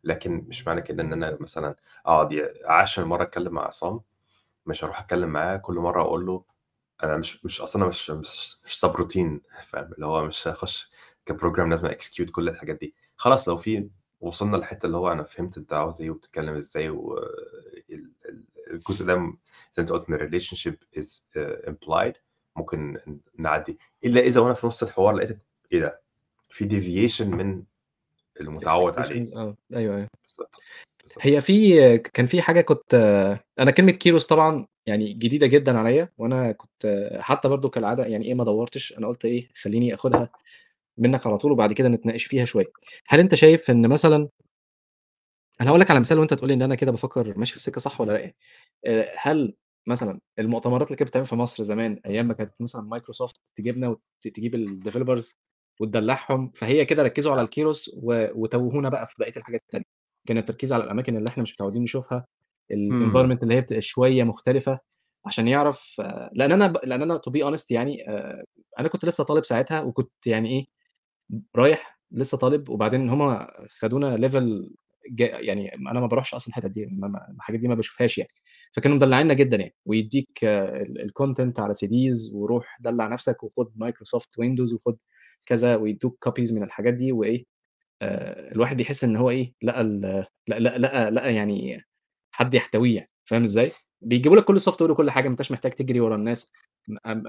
[0.05, 4.01] لكن مش معنى كده إن أنا مثلًا أقعد ي عاشر مرة أتكلم مع عصام،
[4.67, 6.45] مش هاروح أتكلم معاه كل مرة أقول له
[7.03, 10.91] أنا مش مش أصل أنا مش مش مش subroutine فاهم؟ اللي هو مش هاخش
[11.33, 12.95] كprogram لازم execute كل الحاجات دي.
[13.17, 17.21] خلاص لو في وصلنا للحتة اللي هو أنا فهمت أنت عاوز إيه وبتتكلم إزاي و
[18.73, 19.33] الجزء ده
[19.73, 22.19] زي ما قُلت من الrelationship is آآ implied
[22.57, 22.99] ممكن
[23.39, 25.39] نعدّي، إلا إذا وأنا في نُص الحوار لقيتك
[25.73, 26.01] إيه ده؟
[26.51, 27.63] في deviation من
[28.41, 29.23] المتعوّد عليه.
[29.37, 30.09] أيوه، أيوه.
[30.25, 30.61] بالضبط،
[31.03, 31.19] بالضبط.
[31.27, 32.95] هي في كان في حاجة كنت
[33.59, 38.35] أنا كلمة kairos طبعًا يعني جديدة جدًا عليّا، وأنا كنت حتى برضه كالعادة يعني إيه
[38.35, 40.31] ما دوّرتش، أنا قُلت إيه خلّيني آخُدها
[40.99, 42.73] منّك على طول وبعد كده نتناقش فيها شوية.
[43.07, 44.29] هل أنت شايف إن مثلًا
[45.61, 47.81] أنا هاقول لك على مثال وأنت تقول لي إن أنا كده بافكّر ماشي في السكة
[47.81, 48.37] صح والّا لأ يعني.
[48.87, 49.55] آآ هل
[49.87, 54.01] مثلًا المؤتمرات اللي كانت بتتعمل في مصر زمان أيام ما كانت مثلًا مايكروسوفت تجيبنا وت
[54.25, 55.35] تجيب ال developers
[55.81, 59.85] وتدلّعهم، فهي كده ركّزوا على ال kairos و وتوّهونا بقى في بقية الحاجات التانية.
[60.29, 62.27] كان التركيز على الأماكن اللي إحنا مش متعودين نشوفها،
[62.91, 63.11] إمم.
[63.13, 64.79] ال environment اللي هي بتبقى شوية مختلفة
[65.27, 68.45] عشان يعرف لإن أنا ب لإن أنا to be honest يعني آآ
[68.79, 70.67] أنا كنت لسه طالب ساعتها وكنت يعني إيه،
[71.57, 73.47] رايح لسه طالب وبعدين هم
[73.81, 74.75] خدونا level ج
[75.21, 76.85] يعني أنا ما باروحش أصلًا الحتت دي،
[77.37, 78.31] الحاجات دي ما باشوفهاش يعني.
[78.73, 84.75] فكانوا مدلّعيننا جدًا يعني، ويدّيك ال الcontent على CDs وروح دلّع نفسك وخُد Microsoft Windows
[84.75, 84.97] وخُد
[85.47, 87.45] كذا ويدّوك copies من الحاجات دي وإيه،
[88.03, 91.83] آآ الواحد يحس إن هو إيه، لقى ال لق لق لقى لقى يعني
[92.33, 96.01] حد يحتويه يعني، فاهم إزاي؟ بيجيبوا لك كل الsoftware وكل حاجة، ما أنتاش محتاج تجري
[96.01, 96.53] ورا الناس.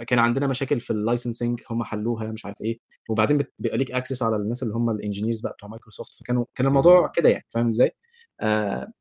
[0.07, 4.35] كان عندنا مشاكل في الlicensing هم حلّوها مش عارف إيه، وبعدين بيبقى ليك access على
[4.35, 7.07] الناس اللي هم الengineers بقى بتوع مايكروسوفت، فكانوا كان الموضوع.
[7.07, 7.91] كده يعني، فاهم إزاي؟
[8.41, 8.93] آآ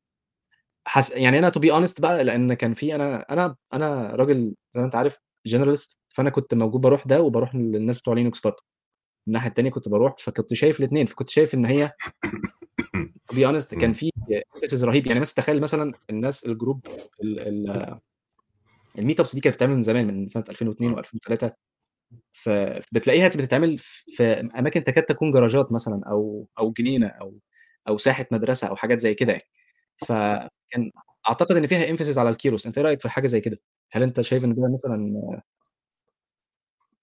[0.88, 4.80] حس يعني أنا to be honest بقى لإن كان في أنا أنا أنا راجل زي
[4.80, 5.18] ما أنت عارف
[5.50, 8.64] generalist فأنا كنت موجود باروح ده وباروح للناس بتوع Linux برضه.
[9.28, 11.92] الناحية التانية كنت باروح فكنت شايف الاتنين، فكنت شايف إن هي
[13.34, 13.92] be honest كان.
[13.92, 14.10] في
[14.56, 16.80] emphasis رهيب، يعني مثلًا تخيل مثلًا الناس الجروب
[17.22, 18.00] ال ال
[18.98, 21.50] الmeetups دي كانت بتتعمل من زمان من سنة 2002 و2003
[22.32, 22.48] ف
[22.92, 24.24] بتلاقيها بتتعمل في
[24.58, 27.34] أماكن تكاد تكون جراجات مثلًا أو أو جنينة أو
[27.88, 29.44] أو ساحة مدرسة أو حاجات زي كده يعني.
[29.96, 30.92] فكان
[31.28, 33.58] أعتقد إن فيها emphasis على ال kairos، أنت إيه رأيك في حاجة زي كده؟
[33.92, 35.12] هل أنت شايف إن ده مثلًا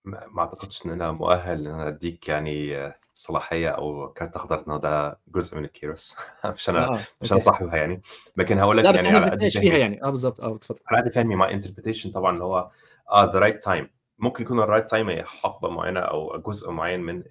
[0.06, 2.78] ما أعتقدش إن أنا مؤهل إن أنا أدّيك يعني
[3.20, 6.16] صلاحية أو كارت أخضر ان ده جزء من ال kairos.
[6.56, 8.02] مش أنا آه مش أنا صاحبها يعني.
[8.38, 10.04] لكن هقول لك بس يعني على قد فيها يعني.
[10.04, 10.80] آه بالظبط آه اتفضل.
[10.88, 12.72] على قد فهمي my interpretation طبعا اللي هو
[13.12, 17.00] آه the right time ممكن يكون ال right time هي حقبة معينة أو جزء معين
[17.00, 17.24] من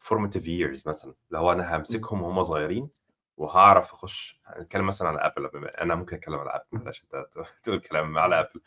[0.00, 1.14] ال formative years مثلا.
[1.28, 1.76] اللي هو أنا.
[1.76, 2.88] همسكهم وهم صغيرين
[3.36, 4.40] وهعرف أخش.
[4.46, 7.26] هنتكلم مثلا على Apple أنا ممكن أتكلم على Apple بلاش أنت
[7.64, 8.60] تقول كلام على Apple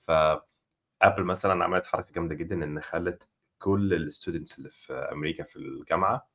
[0.00, 3.28] ف Apple مثلا عملت حركة جامدة جدا إن خلت
[3.64, 6.28] كل ال students اللي في أمريكا في الجامعة.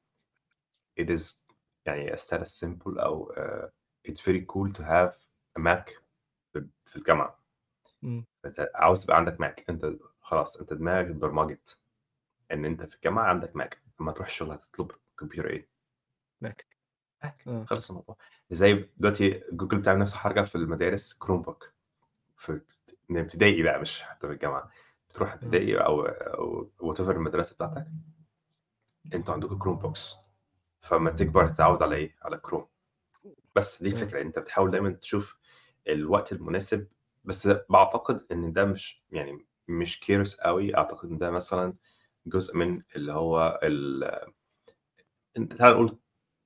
[1.02, 1.36] It is
[1.86, 3.70] يعني a status symbol أو uh,
[4.12, 5.14] it's very cool to have
[5.60, 5.92] a Mac
[6.86, 7.40] في الجامعة.
[8.46, 11.82] أنت عاوز تبقى عندك Mac أنت خلاص أنت دماغك اتبرمجت
[12.52, 15.70] إن أنت في الجامعة عندك Mac لما تروح الشغل هتطلب كمبيوتر إيه؟
[16.42, 16.66] Mac
[17.48, 17.66] آه.
[17.66, 18.18] خلص الموضوع.
[18.50, 21.74] زي دلوقتي جوجل بتعمل نفس الحركة في المدارس Chromebook
[22.38, 22.62] في
[23.12, 24.72] ابتدائي بقى مش حتى في الجامعة.
[25.10, 27.86] بتروح آه ابتدائي أو أو whatever المدرسة بتاعتك
[29.14, 30.16] أنتوا عندكم Chromebooks
[30.80, 32.68] فما تكبر تتعود على إيه؟ على كروم
[33.56, 35.38] بس دي الفكرة أنت بتحاول دايما تشوف
[35.88, 36.88] الوقت المناسب.
[37.24, 41.74] بس بعتقد إن ده مش يعني مش curse قوي أعتقد إن ده مثلا
[42.26, 44.04] جزء من اللي هو ال...
[45.38, 45.98] أنت تعال نقول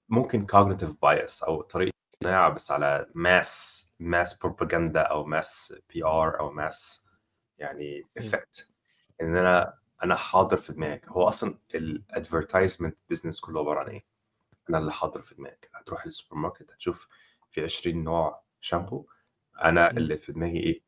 [0.09, 6.51] ممكن cognitive bias أو طريقة اقناع بس على mass mass propaganda أو mass PR أو
[6.51, 7.05] mass
[7.57, 8.03] يعني.
[8.17, 8.69] effect
[9.21, 11.07] إن أنا أنا حاضر في دماغك.
[11.09, 14.05] هو أصلا ال advertisement business كله عبارة عن إيه؟
[14.69, 15.69] أنا اللي حاضر في دماغك.
[15.73, 17.07] هتروح للسوبر ماركت هتشوف
[17.51, 19.05] في 20 نوع شامبو.
[19.63, 19.91] أنا.
[19.91, 20.81] اللي في دماغي إيه؟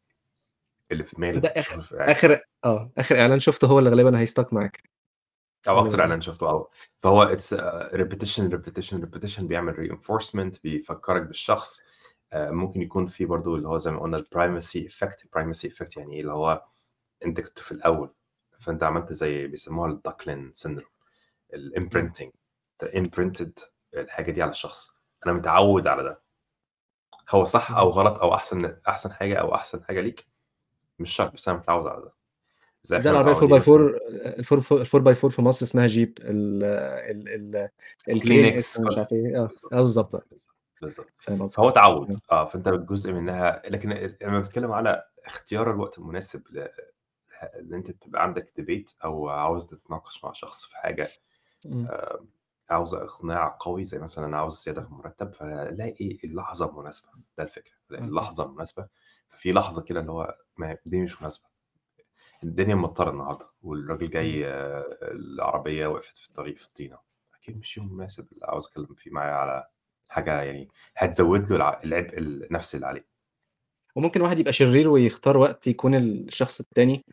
[0.92, 4.54] اللي في دماغي ده آخر آخر آه آخر إعلان شفته هو اللي غالبا هي stick
[4.54, 4.90] معاك.
[5.68, 6.72] أو أكتر صح إعلان شفته أو.
[7.04, 7.54] فهو it's
[7.94, 11.80] repetition repetition repetition بيعمل reinforcement بيفكرك بالشخص.
[11.80, 11.86] آه،
[12.34, 15.98] ممكن يكون في برضو اللي هو زي ما قلنا ال primacy effect ال primacy effect
[15.98, 16.64] يعني إيه؟ اللي هو
[17.26, 18.14] أنت كنت في الأول
[18.60, 20.90] فأنت عملت زي بيسموها ال duckling syndrome.
[21.54, 22.32] ال imprinting
[22.84, 23.60] أنت imprinted
[23.94, 24.96] الحاجة دي على الشخص.
[25.26, 26.22] أنا متعود على ده.
[27.30, 27.90] هو صح أو.
[27.90, 30.28] غلط أو أحسن أحسن حاجة أو أحسن حاجة ليك؟
[31.00, 32.14] مش شرط بس أنا متعود على ده.
[32.84, 36.64] زي العربية 4 متعودين by مثلا 4 4 by 4 في مصر اسمها جيب ال
[36.64, 37.70] ال ال
[38.10, 39.38] الكرين كلينكس اسمه مش عارف إيه.
[39.38, 40.16] آه آه بالظبط.
[40.82, 43.62] بالظبط فاهم قصدي؟ فهو تعود آه فانت جزء منها.
[43.70, 43.90] لكن
[44.22, 46.70] لما بتكلم على اختيار الوقت المناسب ل-
[47.60, 51.08] ان انت تبقى عندك debate أو عاوز تتناقش مع شخص في حاجة.
[51.90, 52.26] آه،
[52.70, 57.74] عاوز إقناع قوي زي مثلا أنا عاوز زيادة في المرتب فلاقي اللحظة المناسبه ده الفكرة.
[57.92, 58.88] اللحظة المناسبه
[59.30, 61.48] ففي لحظة كده اللي هو ما دي مش مناسبة.
[62.44, 64.10] الدنيا مطره النهارده والراجل.
[64.10, 66.98] جاي آه، العربية وقفت في الطريق في الطينة.
[67.36, 69.68] أكيد مش يوم مناسب اللي عاوز أتكلم فيه معاه على
[70.10, 73.06] حاجة يعني هتزود له الع- العبء النفسي اللي عليه.
[73.96, 77.06] وممكن واحد يبقى شرير ويختار وقت يكون الشخص التاني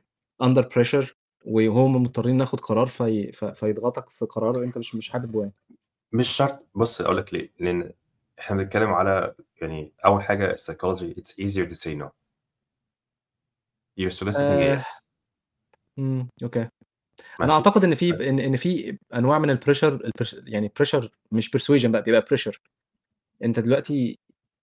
[0.43, 3.33] under pressure وهم مضطرين ناخد قرار في...
[3.55, 5.53] فيضغطك في قرار انت مش مش حابب يعني.
[6.13, 6.67] مش شرط.
[6.75, 7.51] بص أقول لك ليه.
[7.61, 7.93] لأن
[8.39, 12.09] إحنا بنتكلم على يعني أول حاجة psychology it's easier to say no.
[14.01, 14.79] You're soliciting a آه...
[14.79, 15.03] yes.
[15.97, 16.29] مم.
[16.43, 16.69] okay
[17.41, 20.11] أنا أعتقد إن في إن إن في أنواع من ال pressure
[20.47, 22.61] يعني pressure مش persuasion بقى بيبقى pressure
[23.43, 24.19] أنت دلوقتي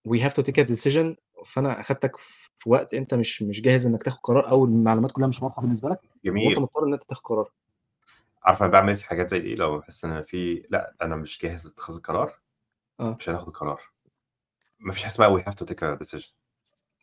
[0.08, 1.16] we have to take a decision
[1.46, 5.42] فأنا أخدتك في وقت أنت مش مش جاهز إنك تاخد قرار أو المعلومات كلها مش
[5.42, 7.50] واضحة بالنسبة لك وأنت جميل مضطر إن أنت تاخد قرار.
[8.42, 11.38] عارف أنا بعمل إيه في حاجات زي دي؟ لو بحس إن في لأ أنا مش
[11.42, 12.40] جاهز لاتخاذ القرار
[13.00, 13.16] آه.
[13.20, 13.80] مش هناخد القرار.
[14.80, 16.28] مفيش حاجة اسمها we have to take a decision.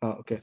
[0.02, 0.38] آه أوكي.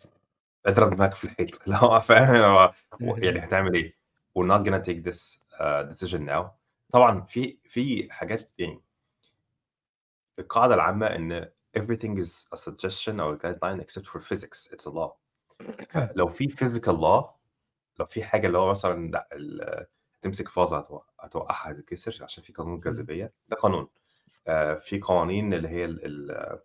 [0.65, 1.61] اضرب دماغك في الحيط.
[1.65, 2.73] اللي هو فاهم هو
[3.17, 3.95] يعني هتعمل إيه؟
[4.39, 6.45] We're not gonna take this uh, decision now.
[6.91, 8.81] طبعا في في حاجات يعني
[10.39, 14.69] القاعدة العامة إن everything is a suggestion or a guideline except for physics.
[14.73, 15.11] It's a law.
[16.17, 17.29] لو في physical law
[17.99, 22.53] لو في حاجة اللي هو مثلا لا ال- هتمسك فازة هتوقع- هتوقعها هتتكسر عشان في
[22.53, 23.87] قانون الجاذبيه ده قانون.
[24.47, 26.59] آه، في قوانين اللي هي ال- ال-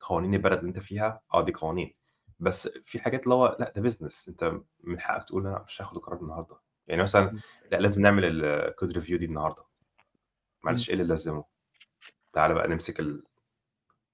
[0.00, 1.22] قوانين البلد اللي أنت فيها.
[1.34, 1.94] آه دي قوانين.
[2.40, 4.52] بس في حاجات اللي هو لا ده business أنت
[4.84, 6.56] من حقك تقول أنا مش هاخد القرار النهارده.
[6.88, 7.38] يعني مثلا
[7.72, 9.64] لا لازم نعمل ال code review دي النهارده.
[10.62, 11.44] معلش إيه اللي لازمه؟
[12.36, 13.22] تعالى بقى نمسك ال...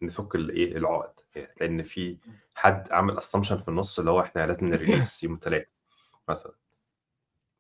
[0.03, 1.21] نفك الايه العقد.
[1.35, 2.19] يعني تلاقي إن في
[2.55, 5.71] حد عامل assumption في النص اللي هو إحنا لازم ن release يوم الثلاث
[6.29, 6.53] مثلا.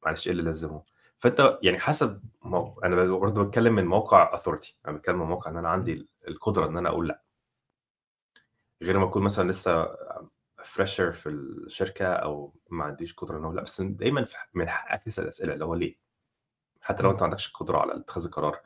[0.07, 0.83] معلش إيه اللي لازمه؟
[1.18, 2.81] فأنت يعني حسب مو...
[2.85, 6.77] أنا برضه بتكلم من موقع authority أنا بتكلم من موقع إن أنا عندي القدرة إن
[6.77, 7.22] أنا أقول لأ.
[8.83, 9.96] غير ما أكون مثلا لسه
[10.64, 13.62] fresher في الشركة أو ما عنديش قدرة إن أقول لأ.
[13.62, 15.96] بس دايما من حقك تسأل أسئلة اللي هو ليه؟
[16.81, 18.61] حتى لو أنت ما عندكش قدرة على اتخاذ القرار.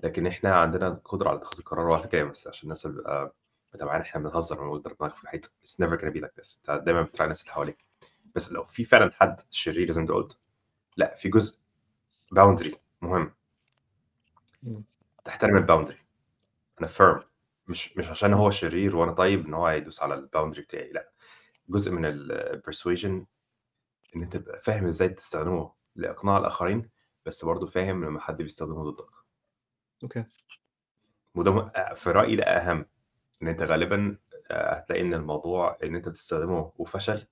[0.00, 3.30] لكن إحنا عندنا قدرة على اتخاذ القرار وعلى فكره بس عشان الناس اللي
[3.74, 5.44] متابعين إحنا بنهزر ونقول ضرب دماغك في الحيط.
[5.46, 6.56] It's never gonna be like this.
[6.70, 7.84] أنت دايما بتراعي الناس اللي حواليك.
[8.34, 10.38] بس لو في فعلا حد شرير زي ما أنت قلت
[10.96, 11.62] لا في جزء
[12.32, 13.32] باوندري مهم.
[15.24, 15.96] تحترم الboundary.
[16.80, 17.22] أنا firm.
[17.68, 21.10] مش مش عشان هو شرير وأنا طيب إن هو هيدوس على الboundary بتاعي لأ،
[21.68, 23.24] جزء من الpersuasion
[24.16, 26.90] إن أنت تبقى فاهم إزاي تستخدمه لإقناع الآخرين،
[27.26, 29.10] بس برضه فاهم لمّا حد بيستخدمه ضدك.
[30.02, 30.24] أوكي.
[31.34, 32.86] وده أ في رأيي ده أهم،
[33.42, 34.18] إن أنت غالبًا
[34.50, 37.26] آآ هتلاقي إن الموضوع إن أنت تستخدمه وفشل،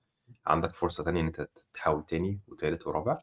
[0.47, 3.21] عندك فرصة تانية إن أنت ت تحاول تاني وتالت ورابع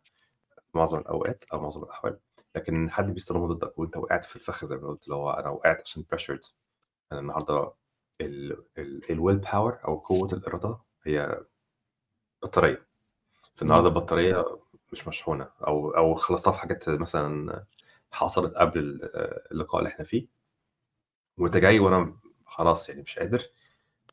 [0.66, 2.20] في معظم الأوقات أو معظم الأحوال،
[2.56, 5.82] لكن حد بيستخدمه ضدك وأنت وقعت في الفخ زي ما قُلت، اللي هو أنا وقعت
[5.86, 6.52] عشان pressured
[7.12, 7.72] أنا النهارده
[8.22, 11.44] ال ال الwill power أو قوة الإرادة هي
[12.44, 12.86] بطارية،
[13.56, 13.98] فالنهارده إمم.
[13.98, 14.44] البطارية
[14.92, 17.66] مش مشحونة أو أو خلصتها في حاجات مثلًا
[18.12, 19.00] حصلت قبل ال
[19.52, 20.28] اللقاء اللي إحنا فيه
[21.38, 23.42] وأنت جاي وأنا خلاص يعني مش قادر،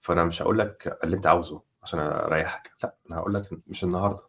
[0.01, 4.23] فأنا مش هاقول لك اللي أنت عاوزه عشان أريحك، لأ، أنا هاقول لك مش النهارده.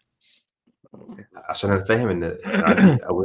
[1.37, 2.09] عشان أنا فاهم
[2.47, 3.25] عندي أو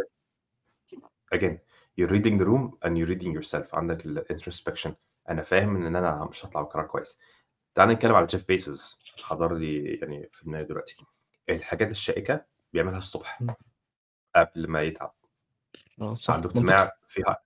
[1.35, 1.57] again
[2.01, 4.91] you're reading the room and you're reading yourself عندك الintrospection
[5.29, 7.19] أنا فاهم إن أنا مش هاطلع بقرار كويس.
[7.75, 10.97] تعالَ نتكلم على جيف بيزوس حضر لي يعني في دماغي دلوقتي،
[11.49, 13.43] الحاجات الشائكة بيعملها الصبح.
[14.37, 15.13] قبل ما يتعب.
[16.01, 16.75] آه صح، عنده منطقي.
[16.75, 17.37] اجتماع فيها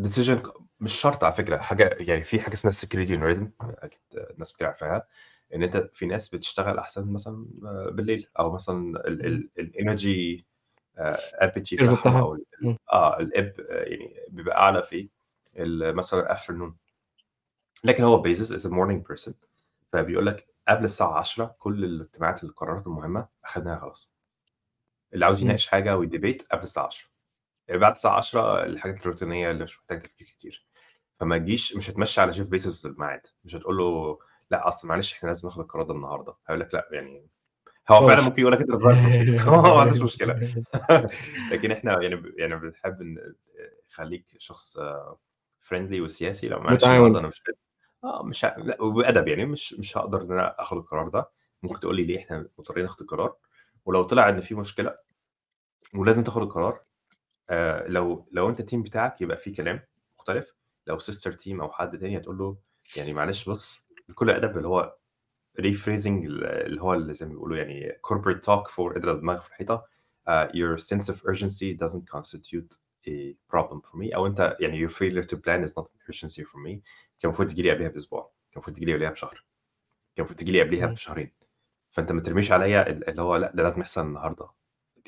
[0.00, 4.00] decision مش شرط على فكرة حاجة يعني في حاجة اسمها circadian rhythm أكيد
[4.38, 5.06] ناس كتير عارفاها،
[5.54, 7.46] إن أنت في ناس بتشتغل أحسن مثلًا
[7.92, 9.38] بالليل أو مثلًا ال إمم.
[9.58, 10.44] ال الenergy
[10.98, 12.18] آآ apogee الcurve بتاعهم بتاعها.
[12.18, 12.78] أو ال إمم.
[12.94, 13.18] آه
[13.70, 15.10] يعني بيبقى أعلى في
[15.94, 16.72] مثلًا afternoon
[17.84, 19.32] لكن هو بيزوس is a morning person
[19.92, 24.06] فبيقول لك قبل الساعة 10:00 كل الاجتماعات القرارات المهمة أخدناها خلاص.
[25.14, 25.42] اللي عاوز.
[25.42, 27.08] يناقش حاجة ويdebate قبل الساعة 10:00
[27.70, 30.66] بعد الساعة 10:00 الحاجات الروتينية اللي مش محتاجة تفكير كتير.
[31.20, 34.18] فما تجيش مش هتمشّي على جيف بيزوس الميعاد، مش هتقول له
[34.50, 37.28] لأ أصل معلش إحنا لازم ناخد القرار ده النهارده، هيقول لك لأ يعني
[37.90, 38.22] هو فعلًا.
[38.22, 38.60] ممكن يقول لك
[39.48, 40.40] هو ما عندوش مشكلة.
[41.52, 43.34] لكن إحنا يعني يعني بنحب إن
[43.92, 44.78] خلّيك شخص
[45.68, 47.42] friendly وسياسي، لو معلش أنا مش
[48.04, 49.46] آه مش ه لأ وبأدب يعني.
[49.46, 51.30] مش مش هاقدر إن أنا آخد القرار ده،
[51.62, 53.36] ممكن تقول لي ليه إحنا مضطرين ناخد القرار،
[53.84, 54.98] ولو طلع إن في مشكلة
[55.94, 56.80] ولازم تاخد القرار
[57.50, 59.80] آآ لو لو أنت الteam بتاعك يبقى في كلام
[60.18, 60.56] مختلف،
[60.86, 62.58] لو sister team أو حد تاني هتقول له
[62.96, 64.96] يعني معلش بُص بكل أدب اللي هو
[65.58, 69.86] ال اللي هو اللي زي ما بيقولوا يعني corporate talk فوق اضرب دماغك في الحيطة
[70.28, 74.14] آآ your sense of urgency doesn't constitute a problem for me.
[74.14, 76.80] أو أنت يعني your failure to plan is not an urgency for me.
[77.20, 79.30] كان المفروض تيجي لي قبليها بأسبوع، كان المفروض تيجي لي قبليها بشهر،
[80.16, 80.94] كان المفروض تيجي لي قبليها إمم.
[80.94, 81.32] بشهرين،
[81.90, 84.48] فأنت ما ترميش عليَّ ال اللي هو لأ ده لازم يحصل النهارده،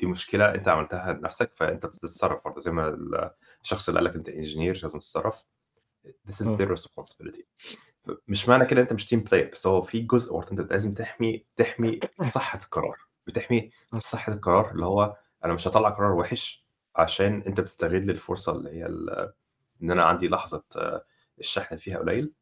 [0.01, 3.31] دي مشكلة أنت عملتها لنفسك فأنت بتتصرف برضه زي ما ال
[3.63, 5.43] الشخص اللي قال لك أنت engineer لازم تتصرف
[6.29, 6.57] this is آه.
[6.57, 7.43] their responsibility
[8.27, 11.45] مش معنى كده أنت مش team player بس هو في جزء برضه أنت لازم تحمي
[11.55, 13.97] تحمي صحة القرار، بتحمي آه.
[13.97, 18.85] صحة القرار اللي هو أنا مش هاطلّع قرار وِحِش عشان أنت بتستغل الفرصة اللي هي
[18.85, 19.33] ال
[19.83, 20.63] إن أنا عندي لحظة
[21.39, 22.33] الشحن فيها قليل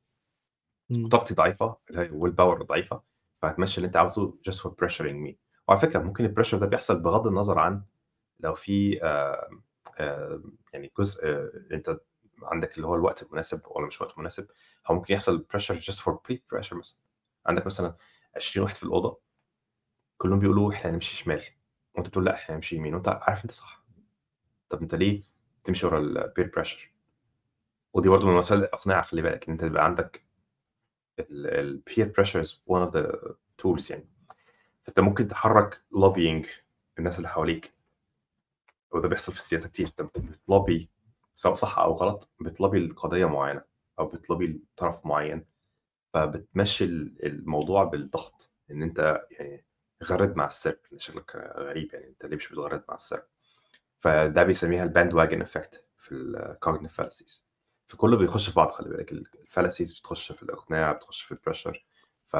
[0.91, 1.05] إمم.
[1.05, 3.01] وطاقتي ضعيفة اللي هي power ضعيفة،
[3.41, 7.27] فهتمشّي اللي أنت عاوزه just for pressuring me وعلى فكرة ممكن الpressure ده بيحصل بغض
[7.27, 7.84] النظر عن
[8.39, 9.49] لو في آآ
[9.99, 11.21] آآ يعني جزء
[11.73, 11.99] أنت
[12.43, 14.47] عندك اللي هو الوقت المناسب والّا مش وقت مناسب،
[14.88, 16.99] هو ممكن يحصل pressure just for peer pressure مثلًا،
[17.47, 17.95] عندك مثلًا
[18.36, 19.21] 20 واحد في الأوضة
[20.17, 21.43] كلّهم بيقولوا إحنا هنمشي شمال،
[21.95, 23.86] وأنت بتقول لأ إحنا هنمشي يمين وأنت عارف أنت صح،
[24.69, 25.23] طب أنت ليه
[25.63, 26.88] تمشي ورا الpeer pressure؟
[27.93, 30.25] ودي برضه من وسائل الإقناع خلّي بالك، إن أنت يبقى عندك
[31.19, 34.10] ال الpeer pressure is one of the tools يعني،
[34.89, 36.47] فأنت ممكن تحرّك lobbying
[36.99, 37.73] الناس اللي حواليك.
[38.91, 40.86] وده بيحصل في السياسة كتير، أنت بت بتlobby
[41.36, 43.62] سواء صح أو غلط، بتlobby لقضية معيّنة
[43.99, 45.45] أو بتlobby لطرف معيّن،
[46.13, 49.65] فبتمشّي ال الموضوع بالضغط، إن أنت يعني
[50.04, 52.08] غرّد مع السرب، شكلك غريب يعني.
[52.08, 53.23] أنت ليه مش بتغرّد مع السرب؟
[53.99, 56.12] فده بيسميها الbandwagon effect في
[56.65, 57.41] الcognitive fallacies.
[57.88, 59.12] فكلّه بيخش في بعضه خلّي بالك.
[59.12, 61.78] ال الfallacies بتخش في الإقناع، بتخش في الpressure
[62.25, 62.38] ف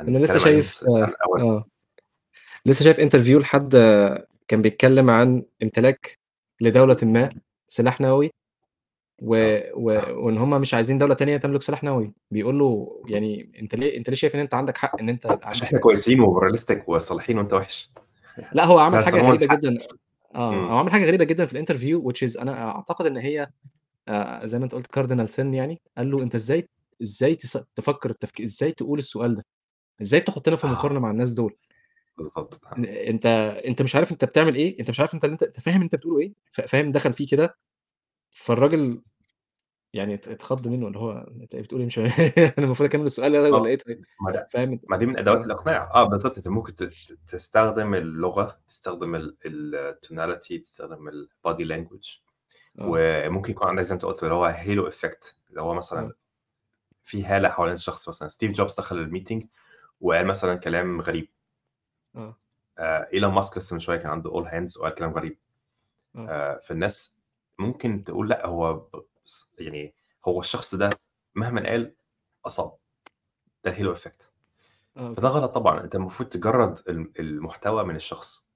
[0.00, 1.64] أنا لسه شايف الأول آه.
[2.66, 3.70] لسه شايف interview لحد
[4.48, 6.18] كان بيتكلم عن إمتلاك
[6.60, 7.28] لدولةٍ ما
[7.68, 8.30] سلاح نووي
[9.22, 9.72] و آه.
[9.74, 9.84] و
[10.26, 14.08] وإن هم مش عايزين دولة تانية تملك سلاح نووي، بيقول له يعني أنت ليه أنت
[14.08, 17.90] ليه شايف إن أنت عندك حق أنت يبقى عشان إحنا كويسين ومورalistic وصالحين وأنت وِحِش.
[18.52, 19.56] لأ هو عمل فهيستخدموا غريبة الحق.
[19.58, 19.76] جدًا
[20.34, 20.64] آه، إمم.
[20.64, 23.48] هو عمل حاجة غريبة جدًا في الinterview which is أنا أعتقد إن هي
[24.44, 26.68] زي ما أنت قُلت cardinal sin يعني، قال له: "أنت إزاي
[27.02, 29.44] إزاي تس تفكّر التفك إزاي تقول السؤال ده؟
[30.02, 30.70] إزاي تحطّنا في آه.
[30.72, 31.56] مقارنة مع الناس دول؟
[32.18, 32.60] بالضبط.
[32.78, 33.26] أن أنت
[33.66, 36.34] أنت مش عارف أنت بتعمل إيه، أنت مش عارف أنت أنت فاهم أنت بتقوله إيه؟"
[36.50, 37.56] ف فاهم دخل فيه كده،
[38.32, 39.02] فالراجل
[39.94, 43.32] يعني ات اتخض منه اللي هو أنت إيه بتقول إيه مش أنا المفروض أكمّل السؤال
[43.32, 43.66] ده والّا آه.
[43.66, 44.04] إيه طيب؟
[44.50, 45.46] فاهم؟ ما دي من أدوات آه.
[45.46, 46.76] الإقناع، آه بالضبط، أنت ممكن
[47.28, 49.36] تستخدم اللغة، تستخدم ال
[50.04, 51.10] الtonality تستخدم
[51.46, 52.20] language
[52.80, 52.88] آه.
[52.88, 56.12] وممكن يكون عندك زي ما أنت قُلت اللي هو halo effect اللي هو مثلًا.
[57.04, 59.46] في هالة حوالين الشخص مثلًا ستيف جوبز دخل الmeeting
[60.00, 61.28] وقال مثلًا كلام غريب.
[62.16, 62.36] آه.
[62.78, 65.38] آآ إيلون ماسك لسه من شوية كان عنده all hands وقال كلام غريب.
[66.16, 66.26] آه.
[66.28, 67.18] آآ فالناس
[67.58, 68.88] ممكن تقول لأ هو
[69.58, 69.94] يعني
[70.28, 70.90] هو الشخص ده
[71.34, 71.94] مهمًا قال
[72.46, 72.76] أصاب.
[73.64, 74.26] ده الhalo effect.
[74.96, 75.28] آه، فده.
[75.28, 78.48] غلط طبعًا، أنت المفروض تجرّد ال المحتوى من الشخص.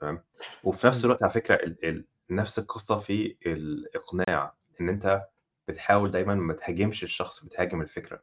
[0.00, 0.24] تمام؟
[0.64, 1.04] وفي نفس.
[1.04, 5.28] الوقت على فكرة ال ال نفس القصة في الإقناع، إن أنت
[5.68, 8.22] بتحاول دايمًا ما تهاجمش الشخص، بتهاجم الفكرة.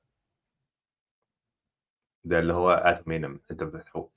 [2.25, 3.63] ده اللي هو ad hominem أنت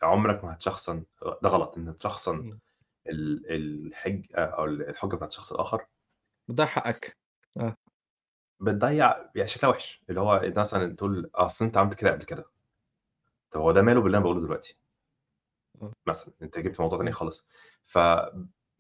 [0.03, 1.05] عمرك ما هتشخصن
[1.43, 2.61] ده غلط، إنك تشخصن إمم.
[3.09, 3.53] ال
[3.87, 5.87] الحج أو ال الحجة بتاعة الشخص الآخر.
[6.49, 7.17] بتضيّع حقك.
[7.61, 7.77] آه.
[8.61, 12.45] بتضيّع يعني شكلها وِحِش، اللي هو أنت مثلًا تقول أصل أنت عملت كده قبل كده.
[13.51, 14.77] طب هو ده ماله باللي أنا باقوله دلوقتي؟
[15.83, 15.97] آه.
[16.07, 17.17] مثلًا، أنت جِبت موضوع تاني إمم.
[17.17, 17.47] خالص.
[17.87, 17.99] ف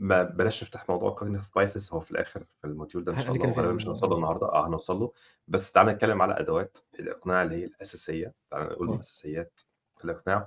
[0.01, 3.47] ب بلاش نفتح موضوع cognitive biases هو في الآخر في الmodule ده إن شاء الله
[3.47, 4.17] وغالبًا مش هنوصل له آه.
[4.17, 5.13] النهارده، آه هنوصل له،
[5.49, 8.99] بس تعالَ نتكلم على أدوات الإقناع اللي هي الأساسية، تعالَ نقول آه.
[8.99, 9.61] أساسيات
[10.05, 10.47] الإقناع،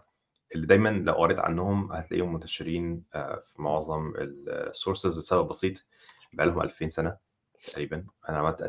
[0.56, 5.86] اللي دايمًا لو قريت عنهم هتلاقيهم منتشرين آآ في معظم الsources لسبب بسيط،
[6.34, 7.18] بقى لهم 2000 سنة
[7.64, 8.06] تقريبًا.
[8.30, 8.62] أنا عملت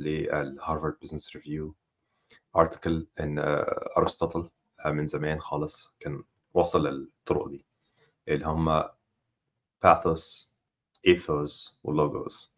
[0.00, 1.72] للHarvard Business Review
[2.58, 3.38] article إن
[3.98, 4.50] أرسطاطل
[4.86, 6.22] آآ من زمان خالص كان
[6.54, 7.66] واصل للطرق دي،
[8.28, 8.84] اللي هم
[9.80, 10.52] pathos
[11.06, 12.54] ethos وlogos.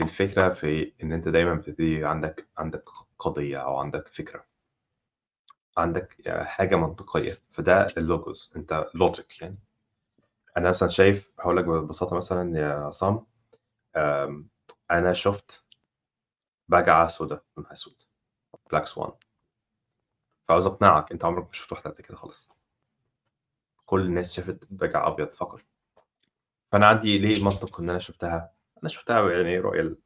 [0.00, 2.84] الفكرة في إن أنت دايمًا بتبتدي عندك عندك
[3.18, 4.44] قضية أو عندك فكرة.
[5.76, 9.58] عندك آآ حاجة منطقية، فده الlogos أنت logic يعني.
[10.56, 13.26] أنا مثلًا شايف هاقول لك ببساطة مثلًا يا عصام،
[14.90, 15.64] أنا شُفت
[16.68, 18.00] بجعة سودا لونها أسود
[18.74, 19.12] black swan.
[20.48, 22.48] فعاوز أقنعك أنت عمرك ما شُفت واحدة قبل كده خالص.
[23.86, 25.60] كل الناس شافت بجع أبيض فقط.
[26.72, 28.52] فأنا عندي ليه منطق إن أنا شُفتها،
[28.82, 29.96] أنا شُفتها يعني رؤية ال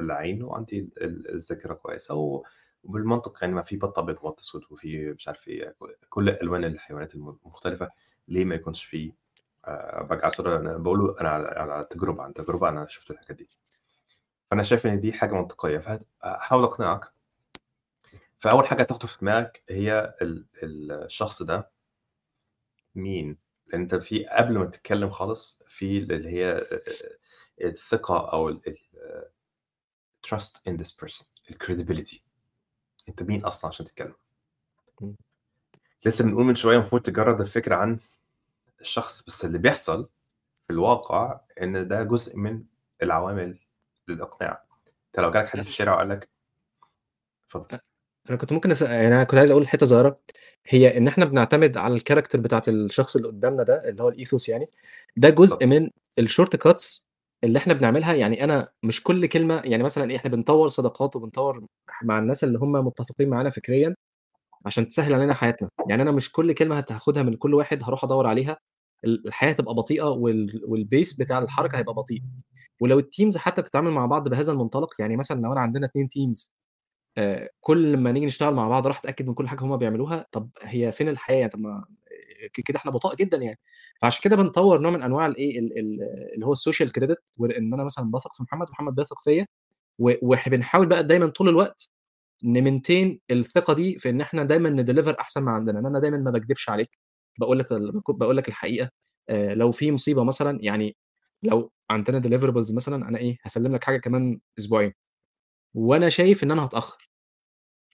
[0.00, 2.44] العين وعندي ال الذاكرة كويسة و
[2.84, 5.74] وبالمنطق يعني ما في بَط أبيض وبَط أسود وفي مش عارف ك
[6.08, 7.90] كل ألوان الحيوانات الم المختلفة،
[8.28, 9.12] ليه ما يكونش في
[9.64, 13.48] آآ بجعة سودا؟ أنا باقوله أنا على تجربة، عن تجربة أنا شُفت الحاجات دي.
[14.50, 17.12] فأنا شايف إن دي حاجة منطقية، فهت هاحاول أقنعك.
[18.38, 21.70] فأول حاجة تخطر في دماغك هي ال ال الشخص ده
[22.94, 26.82] مين؟ لأن أنت في قبل ما تتكلم خالص في اللي هي آآ
[27.64, 28.78] الثقة أو ال ال
[30.26, 32.18] trust in this person الcredibility
[33.08, 34.14] أنت مين أصلًا عشان تتكلم؟
[36.06, 37.98] لسه بنقول من شوية المفروض تجرّد الفكرة عن
[38.80, 40.08] الشخص، بس اللي بيحصل
[40.66, 42.64] في الواقع إن ده جزء من
[43.02, 43.58] العوامل
[44.08, 44.64] للإقناع.
[45.06, 46.28] أنت لو جالك حد في الشارع وقال لك
[47.46, 47.78] اتفضل.
[48.30, 50.20] أنا كنت ممكن أس يعني أنا كنت عايز أقول حتّة صغيرة،
[50.66, 54.66] هي إن إحنا بنعتمد على الcharacter بتاعة الشخص اللي قدّامنا ده، اللي هو الethos يعني،
[55.16, 55.62] ده جزء بالضبط.
[55.62, 57.04] من الshort cuts
[57.44, 61.66] اللي إحنا بنعملها، يعني أنا مش كل كلمة يعني مثلًا إيه، إحنا بنطوّر صداقات وبنطوّر
[62.02, 63.94] مع الناس اللي هم متّفقين معانا فكريًا
[64.66, 65.68] عشان تسهّل علينا حياتنا.
[65.90, 68.58] يعني أنا مش كل كلمة هت هاخدها من كل واحد هاروح أدوّر عليها،
[69.04, 72.22] ال الحياة هتبقى بطيئة وال والpace بتاع الحركة هيبقى بطيء.
[72.80, 76.55] ولو الteams حتّى بتتعامل مع بعض بهذا المنطلق، يعني مثلًا لو أنا عندنا 2 teams
[77.18, 80.50] آآ كل أمّا نيجي نشتغل مع بعض أروح أتأكد من كل حاجة هم بيعملوها، طب
[80.62, 81.84] هي فين الحياة؟ طب ما
[82.54, 83.58] كده إحنا بطاء جدًا يعني.
[84.02, 85.98] فعشان كده بنطوّر نوع من أنواع الإيه، ال ال
[86.34, 89.46] اللي هو الsocial credit وإن أنا مثلًا باثق في محمد ومحمد بيثق فيّا،
[90.00, 91.90] و وح بنحاول بقى دايمًا طول الوقت
[92.46, 96.30] نmaintain الثقة دي في إن إحنا دايمًا نdeliver أحسن ما عندنا، إن أنا دايمًا ما
[96.30, 96.98] باكدبش عليك،
[97.40, 98.90] باقول لك ال باقول لك الحقيقة.
[99.30, 100.96] آآ لو في مصيبة مثلًا يعني
[101.44, 104.92] لو عندنا deliverables مثلًا أنا إيه، هاسلِّم لك حاجة كمان أسبوعين،
[105.76, 107.05] وأنا شايف إن أنا هاتأخّر.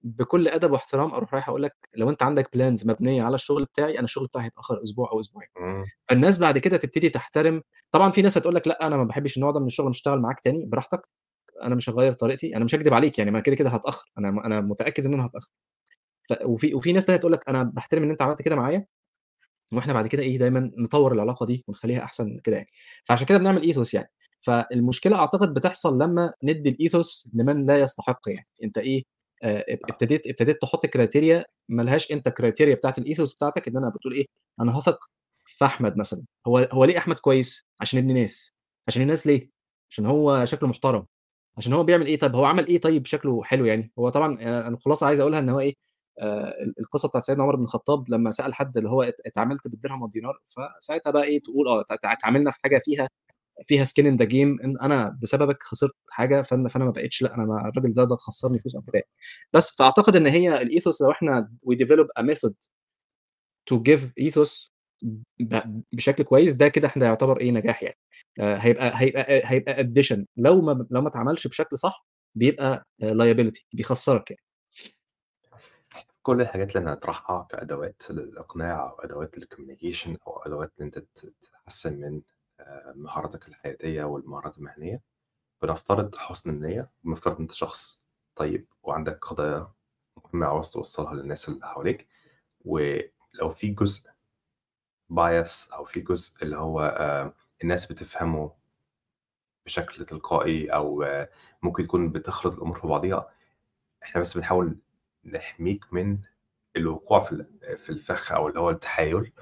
[0.05, 3.95] بكل أدب واحترام أروح رايح أقول لك لو أنت عندك plans مبنية على الشغل بتاعي،
[3.95, 5.49] أنا الشغل بتاعي هيتأخّر أسبوع أو أسبوعين.
[5.61, 5.85] إمم.
[6.09, 9.51] فالناس بعد كده تبتدي تحترم طبعًا في ناس هتقول لك لأ، أنا ما باحبش النوع
[9.51, 11.09] ده من الشغل، مش هاشتغل معاك تاني، براحتك،
[11.63, 14.41] أنا مش هاغيّر طريقتي، أنا مش هاكدب عليك يعني ما كده، كده هاتأخّر، أنا م
[14.41, 15.51] أنا متأكد إن أنا هاتأخّر.
[16.31, 18.87] ف وفي وفي ناس تانية تقول لك أنا باحترم إن أنت عملت كده معايا،
[19.73, 22.69] وإحنا بعد كده إيه، دايمًا نطوّر العلاقة دي ونخلّيها أحسن من كده يعني.
[23.05, 24.11] فعشان كده بنعمل ethos يعني.
[24.43, 28.49] فالمشكلة أعتقد بتحصل لمّا ندّي الethos لمن لا يستحق يعني.
[28.65, 29.03] اب آه.
[29.45, 34.27] ابتديت ابتديت تحُط criteria ما لهاش أنت criteria بتاعة الethos بتاعتك إن أنا بتقول إيه،
[34.61, 34.99] أنا هاثق
[35.47, 36.25] في أحمد مثلًا.
[36.47, 38.53] هو هو ليه أحمد كويس؟ عشان ابن ناس.
[38.89, 39.51] عشان الناس ليه؟
[39.91, 41.07] عشان هو شكله محترم.
[41.59, 44.69] عشان هو بيعمل إيه طيب، هو عمل إيه طيب شكله حلو يعني؟ هو طبعًا آآ
[44.69, 45.75] الخلاصة عايز أقولها إن هو إيه،
[46.21, 49.69] آآ ال القصة بتاعة سيدنا عمر بن الخطاب لمّا سأل حد اللي هو ات اتعاملت
[49.69, 53.09] بالدرهم والدينار، فساعتها بقى إيه، تقول آه ات اتعاملنا في حاجة فيها
[53.65, 57.45] فيها in the game إن أنا بسببك خسرت حاجة، فأنا فأنا ما بقيتش لأ، أنا
[57.45, 59.03] ما الراجل ده ده خسّرني فلوس أو كده.
[59.53, 62.53] بس، فأعتقد إن هي الethos لو إحنا we develop a method
[63.73, 64.71] to give ethos
[65.41, 65.59] ب
[65.93, 67.99] بشكل كويس ده كده إحنا يعتبر إيه نجاح يعني،
[68.41, 74.31] آآ هيبقى هيبقى هيبقى addition لو ما لو ما اتعملش بشكل صح بيبقى liability بيخسّرك
[74.31, 74.43] يعني.
[76.23, 82.01] كل الحاجات اللي هنطرحها كأدوات للإقناع أو أدوات للcommunication أو أدوات إن أنت ت تحسّن
[82.01, 82.21] من
[82.95, 85.03] مهاراتك الحياتية والمهارات المهنية،
[85.63, 88.03] بنفترض حُسن النية، بنفترض أنت شخص
[88.37, 89.73] طيب وعندك قضايا
[90.25, 92.09] مهمة عاوز توصّلها للناس اللي حواليك،
[92.65, 94.11] ولو في جزء
[95.13, 97.33] bias أو في جزء اللي هو آآ
[97.63, 98.53] الناس بتفهمه
[99.67, 101.05] بشكل تلقائي أو
[101.63, 103.31] ممكن تكون بتخلط الأمور في بعضيها،
[104.03, 104.79] إحنا بس بنحاول
[105.25, 106.19] نحميك من
[106.77, 107.47] الوقوع في
[107.79, 109.33] في الفخ أو اللي هو التحايل،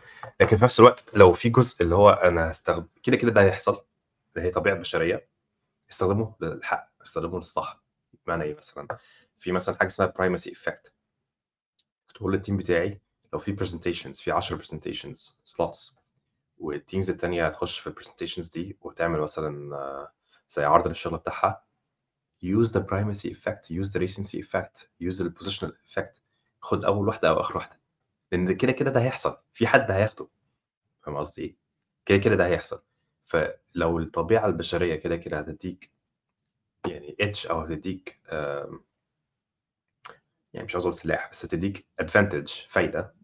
[0.41, 3.85] لكن في نفس الوقت لو في جزء اللي هو أنا هاستخد كده، كده ده هيحصل،
[4.37, 5.29] ده هي طبيعة بشرية،
[5.91, 7.83] استخدمه للحق، استخدمه للصح،
[8.27, 8.89] بمعنى إيه مثلًا؟
[9.39, 10.91] في مثلًا حاجة اسمها primacy effect.
[12.09, 13.01] كنت باقول للteam بتاعي
[13.33, 15.95] لو في presentations في 10 presentations slots
[16.61, 20.09] والteams التانية هتخش في الpresentations دي وتعمل مثلًا
[20.49, 21.65] زي عرض للشغل بتاعها.
[22.45, 26.21] use the primacy effect use the recency effect use the positional effect
[26.63, 27.81] خُد أول واحدة أو آخر واحدة،
[28.33, 30.29] لإن كده، كده ده هيحصل، في حد هياخده،
[31.03, 31.57] فاهم قصدي إيه؟
[32.07, 32.83] كده، كده ده هيحصل،
[33.27, 35.93] فلو الطبيعة البشرية كده، كده هتدّيك
[36.89, 38.21] يعني edge أو هتدّيك
[40.55, 43.15] يعني مش عاوز أقول سلاح، بس هتدّيك advantage فايدة،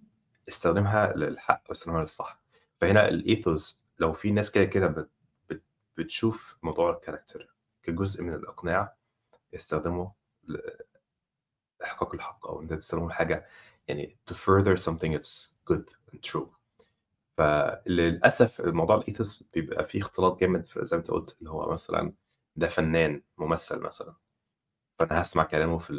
[0.48, 2.42] استخدمها للحق واستخدمها للصح،
[2.80, 5.10] فهنا الethos لو في ناس كده، كده بت
[5.50, 5.62] بت
[5.98, 7.44] بتشوف موضوع الcharacter
[7.82, 8.96] كجزء من الإقناع،
[9.56, 10.12] استخدمه
[10.48, 10.58] ل
[11.84, 13.46] إحقاق الحق أو إن أنت تستخدمه لحاجة
[13.88, 16.46] يعني to further something it's good and true.
[17.38, 22.12] فللأسف موضوع الethos بيبقى فيه اختلاط جامد ف زي ما أنت قُلت، اللي هو مثلًا
[22.56, 24.14] ده فنان، ممثل مثلًا،
[25.00, 25.92] فأنا هاسمع كلامه في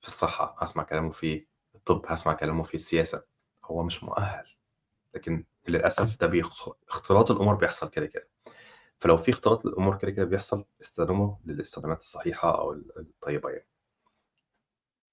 [0.00, 3.24] في الصحة، هاسمع كلامه في الطب، هاسمع كلامه في السياسة،
[3.64, 4.46] هو مش مؤهل،
[5.14, 8.28] لكن للأسف ده بيخ اختلاط الأمور بيحصل كده، كده.
[9.00, 13.66] فلو في اختلاط للأمور كده، كده بيحصل، استخدمه للاستخدامات الصحيحة أو ال الطيبة يعني.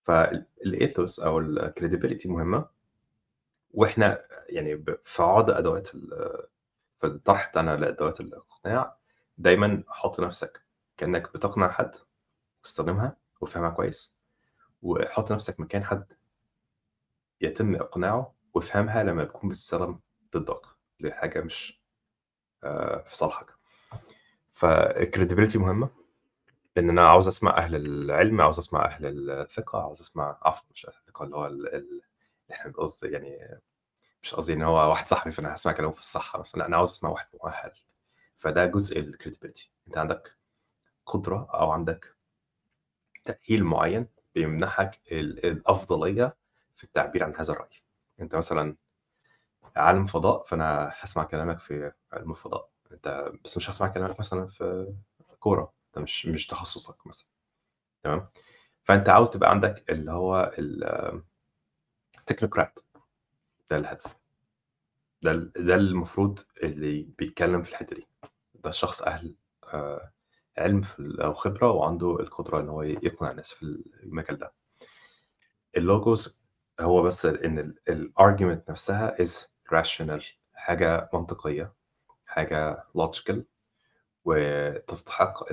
[0.10, 2.66] فال الethos أو الcredibility مهمة،
[3.72, 6.10] وإحنا يعني في عرض أدوات ال
[6.98, 8.98] في الطرح بتاعنا لأدوات الإقناع،
[9.38, 10.62] دايمًا حُط نفسك
[10.98, 11.96] كأنك بتقنع حد
[12.64, 14.16] واستخدمها وافهمها كويس،
[14.82, 16.14] وحُط نفسك مكان حد
[17.42, 20.00] يتم إقناعه وافهمها لمّا تكون بتستخدم
[20.38, 20.62] ضدك
[21.00, 21.82] لحاجة مش
[22.64, 23.48] آآ في صالحك.
[24.54, 25.90] فالcredibility مهمة،
[26.76, 30.94] لإن أنا عاوز أسمع أهل العلم، عاوز أسمع أهل الثقة، عاوز أسمع عفوا مش أهل
[31.00, 32.02] الثقة اللي هو ال ال
[32.52, 33.60] إحنا قصدي يعني
[34.24, 36.92] مش قصدي إن هو واحد صاحبي فأنا هاسمع كلامه في الصح مثلًا، لأ أنا عاوز
[36.92, 37.72] أسمع واحد مؤهل،
[38.40, 40.38] فده جزء الcredibility أنت عندك
[41.08, 42.16] قدرة أو عندك
[43.24, 46.36] تأهيل معين بيمنحك ال الأفضلية
[46.76, 47.84] في التعبير عن هذا الرأي.
[48.22, 48.76] أنت مثلًا
[49.76, 54.94] عالم فضاء، فأنا هاسمع كلامك في علم الفضاء، أنت بس مش هاسمع كلامك مثلًا في
[55.40, 57.28] كورة، ده مش مش تخصصك مثلًا،
[58.04, 58.30] تمام؟
[58.84, 61.24] فأنت عاوز تبقى عندك اللي هو ال
[62.32, 62.84] technocrat
[63.70, 64.16] ده الهدف.
[65.22, 68.08] ده ده المفروض اللي بيتكلم في الحتة دي،
[68.54, 70.12] ده شخص أهل آآ
[70.58, 73.64] علم أو خبرة وعنده القدرة إن هو يقنع الناس في
[74.04, 74.54] المجال ده.
[75.78, 76.32] الlogos
[76.80, 79.30] هو بس إن ال الargument نفسها is
[79.76, 80.24] rational
[80.54, 81.74] حاجة منطقية،
[82.26, 83.36] حاجة logical
[84.30, 85.46] وتستحق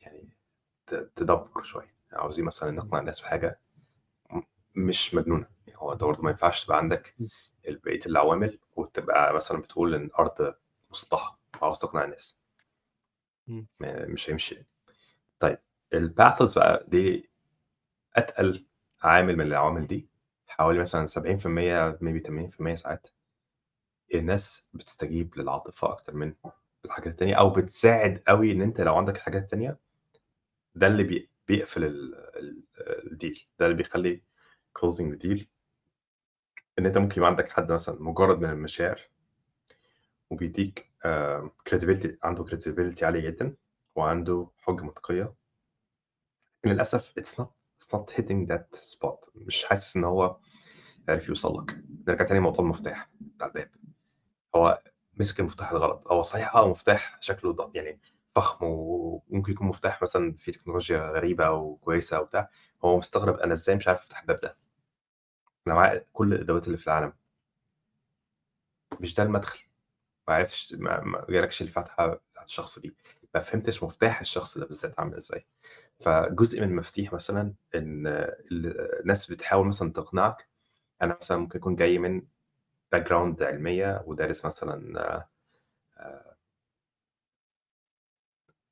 [0.00, 0.28] يعني
[1.16, 3.60] تدبُّر شوية، عاوزين مثلًا نقنع الناس بحاجة
[4.32, 4.42] م
[4.76, 7.16] مش مجنونة، يعني هو أنت برضه ما ينفعش تبقى عندك
[7.68, 10.54] بقية العوامل وتبقى مثلًا بتقول إن الأرض
[10.92, 12.38] مسطحة وعاوز تقنع الناس.
[13.80, 14.54] مش هيمشي.
[14.54, 14.66] يعني.
[15.40, 15.58] طيب
[15.96, 17.30] الpathos بقى دي
[18.16, 18.66] أتقل
[19.02, 20.08] عامل من العوامل دي،
[20.48, 23.08] حوالي مثلًا 70% maybe 80% ساعات
[24.14, 26.34] الناس بتستجيب للعاطفة أكتر من
[26.84, 29.78] الحاجات التانية أو بتساعد أوي إن أنت لو عندك حاجات تانية،
[30.74, 32.62] ده اللي بي بيقفل ال ال
[33.10, 34.22] الdeal ده اللي بيخلّي
[35.12, 35.44] the deal
[36.78, 39.00] إن أنت ممكن يبقى عندك حد مثلًا مجرد من المشاعر
[40.30, 40.90] وبيدّيك
[41.70, 43.56] credibility عنده credibility عالية جدًا
[43.96, 45.34] وعنده حجة منطقية.
[46.66, 47.48] للأسف it's not
[47.82, 48.98] it's not hitting that
[49.34, 50.36] مش حاسس إن هو
[51.08, 51.76] عرف يوصل لك.
[52.08, 53.70] نرجع تاني لموضوع المفتاح بتاع الباب،
[54.56, 54.82] هو
[55.16, 58.00] مسك المفتاح الغلط، هو صحيح آه مفتاح شكله يعني
[58.36, 62.48] فخم وممكن يكون مفتاح مثلًا فيه تكنولوجيا غريبة وكويسة وبتاع،
[62.84, 64.56] هو مستغرب أنا إزاي مش عارف أفتح الباب ده؟
[65.66, 67.12] أنا معايا كل الأدوات اللي في العالم.
[69.00, 69.58] مش ده المدخل،
[70.28, 72.96] ما عرفتش ما ما جالكش الفتحة بتاعة الشخص دي،
[73.34, 75.46] ما فهمتش مفتاح الشخص ده بالذات عامل إزاي.
[76.00, 78.08] فجزء من المفاتيح مثلًا ال
[79.02, 80.48] الناس بتحاول مثلًا تقنعك،
[81.02, 82.22] أنا مثلًا ممكن أكون جاي من
[82.94, 85.00] background علمية ودارس مثلًا
[85.98, 86.36] آآ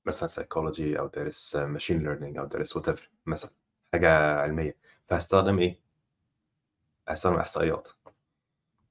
[0.07, 3.51] مثلًا psychology أو دارس machine learning أو دارس whatever مثلًا،
[3.93, 4.09] حاجة
[4.41, 4.77] علمية،
[5.09, 5.81] فهاستخدم إيه؟
[7.09, 7.89] هاستخدم إحصائيات.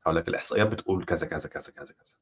[0.02, 2.16] هاقول لك الإحصائيات بتقول كذا، كذا، كذا، كذا، كذا.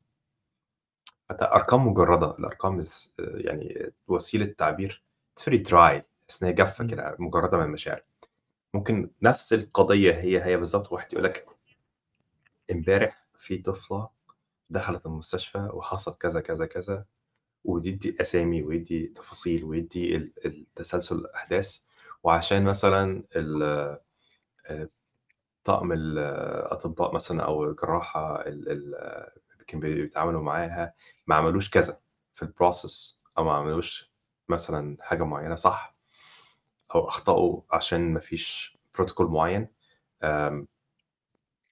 [1.30, 5.04] فأنت أرقام مجردة، الأرقام is يعني وسيلة تعبير
[5.40, 5.76] it's very dry
[6.42, 6.90] إن هي جافة إمم.
[6.92, 8.04] كده مجردة من المشاعر.
[8.74, 11.48] ممكن نفس القضية هي، هي بالضبط واحد يقول لك
[12.72, 14.10] امبارح في طفلة
[14.70, 17.06] دخلت المستشفى وحصل كذا، كذا، كذا،
[17.66, 21.80] ويدّي أسامي ويدّي تفاصيل ويدّي ال التسلسل الأحداث،
[22.24, 23.64] وعشان مثلًا ال
[24.68, 24.88] آآ
[25.64, 28.96] طاقم الأطباء مثلًا أو الجراحة ال ال
[29.54, 30.94] اللي كانوا بيتعاملوا معاها
[31.28, 32.00] ما عملوش كذا
[32.36, 34.14] في الprocess أو ما عملوش
[34.50, 35.96] مثلًا حاجة معيّنة صح،
[36.96, 39.68] أو أخطأوا عشان ما فيش protocol معيّن،
[40.24, 40.68] آمم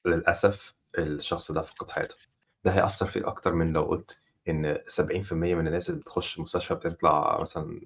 [0.05, 2.15] للأسف الشخص ده فقد حياته.
[2.63, 7.41] ده هيأثّر فيك أكتر من لو قُلت إن 70% من الناس اللي بتخش المستشفى بتطلع
[7.41, 7.81] مثلًا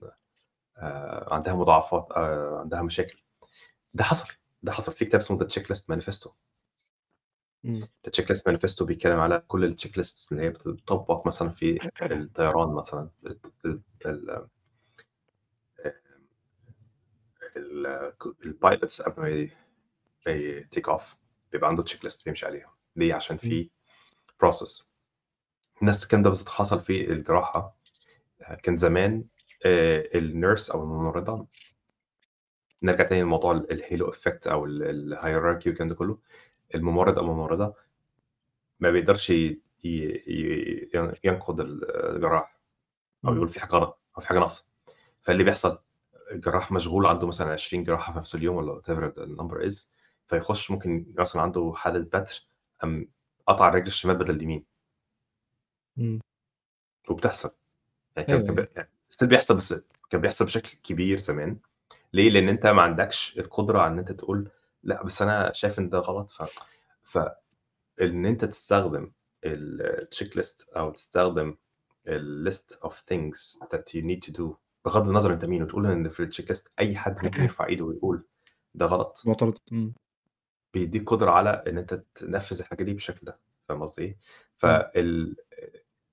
[1.31, 2.07] عندها مضاعفات
[2.59, 3.23] عندها مشاكل.
[3.93, 4.27] ده حصل،
[4.63, 6.31] ده حصل في كتاب اسمه The Checklist Manifesto.
[7.65, 7.87] إمم.
[8.07, 13.65] The Checklist Manifesto بيتكلم على كل الchecklists اللي هي بتطبّق مثلًا في الطيران مثلًا الت
[13.65, 14.47] ال ال
[15.85, 15.93] آآ
[17.57, 19.49] ال ك الpilots قبل ما
[20.27, 21.03] يtake off
[21.51, 22.73] بيبقى عنده checklist بيمشي عليها.
[22.95, 23.37] ليه؟ عشان.
[23.37, 23.69] في
[24.45, 24.83] process.
[25.83, 27.77] نفس الكلام ده بالضبط حصل في الجراحة.
[28.41, 29.25] آآ كان زمان
[29.65, 31.47] آآ الnurse أو الممرضة
[32.83, 36.17] نرجع تاني لموضوع ال الhalo effect أو ال الhierarchy والكلام ده كله،
[36.75, 37.73] الممرض أو الممرضة
[38.79, 39.89] ما بيقدرش ي ي
[40.27, 42.59] ي ين ينقد ال الجراح
[43.25, 43.35] إمم.
[43.35, 44.65] يقول في حاجة غلط أو في حاجة ناقصة.
[45.21, 45.79] فاللي بيحصل
[46.31, 49.87] الجراح مشغول عنده مثلًا 20 جراحة في نفس اليوم والّا whatever الnumber is
[50.27, 52.47] فيخش ممكن مثلًا عنده حالة بتر
[52.81, 53.07] قام
[53.47, 54.65] قطع الرجل الشمال بدل اليمين.
[55.97, 56.19] إمم.
[57.09, 57.51] وبتحصل.
[58.15, 58.71] يعني كان أيوه، كان ب أيوه.
[58.75, 58.89] يعني
[59.21, 59.73] بيحصل بس
[60.09, 61.57] كان بيحصل بشكل كبير زمان.
[62.13, 64.49] ليه؟ لإن أنت ما عندكش القدرة على إن أنت تقول
[64.83, 66.43] لأ بس أنا شايف إن ده غلط ف
[67.03, 69.11] فإن أنت تستخدم
[69.45, 71.55] الchecklist أو تستخدم
[72.09, 74.55] الlist of things that you need to do
[74.85, 78.23] بغض النظر أنت مين وتقول إن في الchecklist أي حد ممكن يرفع إيده ويقول
[78.73, 79.23] ده غلط.
[79.25, 79.57] معترض.
[80.73, 84.17] بيدّيك قدرة على إن أنت تنفّذ الحاجة دي بالشكل ده، فاهم قصدي إيه؟ إمم.
[84.57, 85.35] فال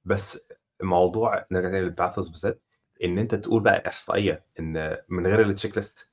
[0.04, 0.46] بس
[0.82, 2.62] موضوع نرجع تاني للpathos بالذات،
[3.04, 6.04] إن أنت تقول بقى إحصائية إن من غير الchecklist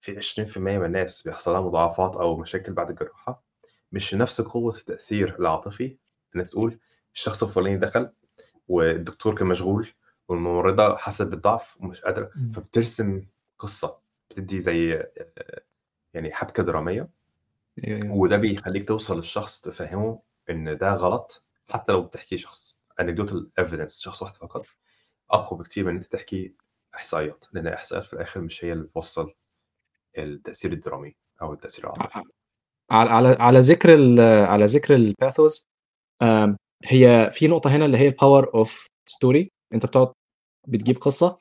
[0.00, 3.44] في 20% من الناس بيحصل لها مضاعفات أو مشاكل بعد الجراحة،
[3.92, 5.96] مش نفس قوة التأثير العاطفي
[6.36, 6.78] إنك تقول
[7.14, 8.10] الشخص الفلاني دخل
[8.68, 9.88] والدكتور كان مشغول
[10.28, 12.52] والممرضة حست بالضعف ومش قادرة، إمم.
[12.52, 13.22] فبترسم
[13.58, 13.98] قصة،
[14.30, 15.04] بتدّي زي
[16.14, 17.08] يعني حبكة درامية
[17.78, 18.14] أيوه، أيوه.
[18.16, 24.22] وده بيخلّيك توصل للشخص تفهّمه إن ده غلط، حتى لو بتحكيه شخص anecdotal evidence شخص
[24.22, 24.66] واحد فقط،
[25.30, 26.54] أقوى بكتير من إن أنت تحكي
[26.94, 29.32] إحصائيات، لإن الإحصائيات في الآخر مش هي اللي بتوصّل
[30.18, 32.22] التأثير الدرامي أو التأثير ع العاطفي.
[32.90, 33.90] على على على ذكر
[34.44, 35.14] على ذكر
[36.22, 38.70] آمم هي في نقطة هنا اللي هي الpower of
[39.10, 40.12] story أنت بتقعد
[40.68, 41.38] بتجيب قصة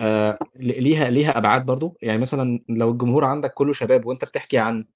[0.00, 4.58] آآ ل ليها ليها أبعاد برضه، يعني مثلًا لو الجمهور عندك كلّه شباب وأنت بتحكي
[4.58, 4.86] عن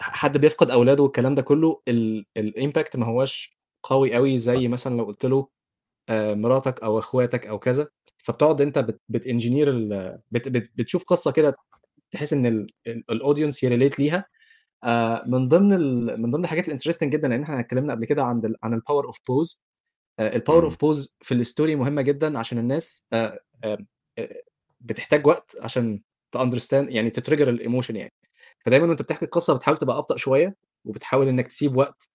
[0.00, 3.58] حد بيفقد أولاده والكلام ده كلّه ال الimpact ما هواش
[4.14, 4.52] قوي صح.
[4.52, 5.48] زي مثلًا لو قُلت له
[6.10, 11.32] آآ مراتك أو أخواتك أو كذا، فبتقعد أنت بت بتengineer ال بت بت بتشوف قصة
[11.32, 11.56] كده
[12.12, 14.26] تحس إن ال ال الaudience يrelate ليها
[14.84, 18.38] آآ من ضمن ال من ضمن الحاجات الinteresting جدًا لإن إحنا اتكلمنا قبل كده عن
[18.46, 18.80] ال عن
[19.32, 19.58] pose
[20.20, 20.94] آآ الpower of إمم.
[20.94, 23.40] pose في الstory مهمة جدًا عشان الناس آآ
[24.80, 26.02] بتحتاج وقت عشان
[26.38, 28.12] تunderstand يعني تtrigger الemotion يعني،
[28.66, 32.10] فدايمًا وأنت بتحكي القصة بتحاول تبقى أبطأ شوية، وبتحاول إنك تسيب وقت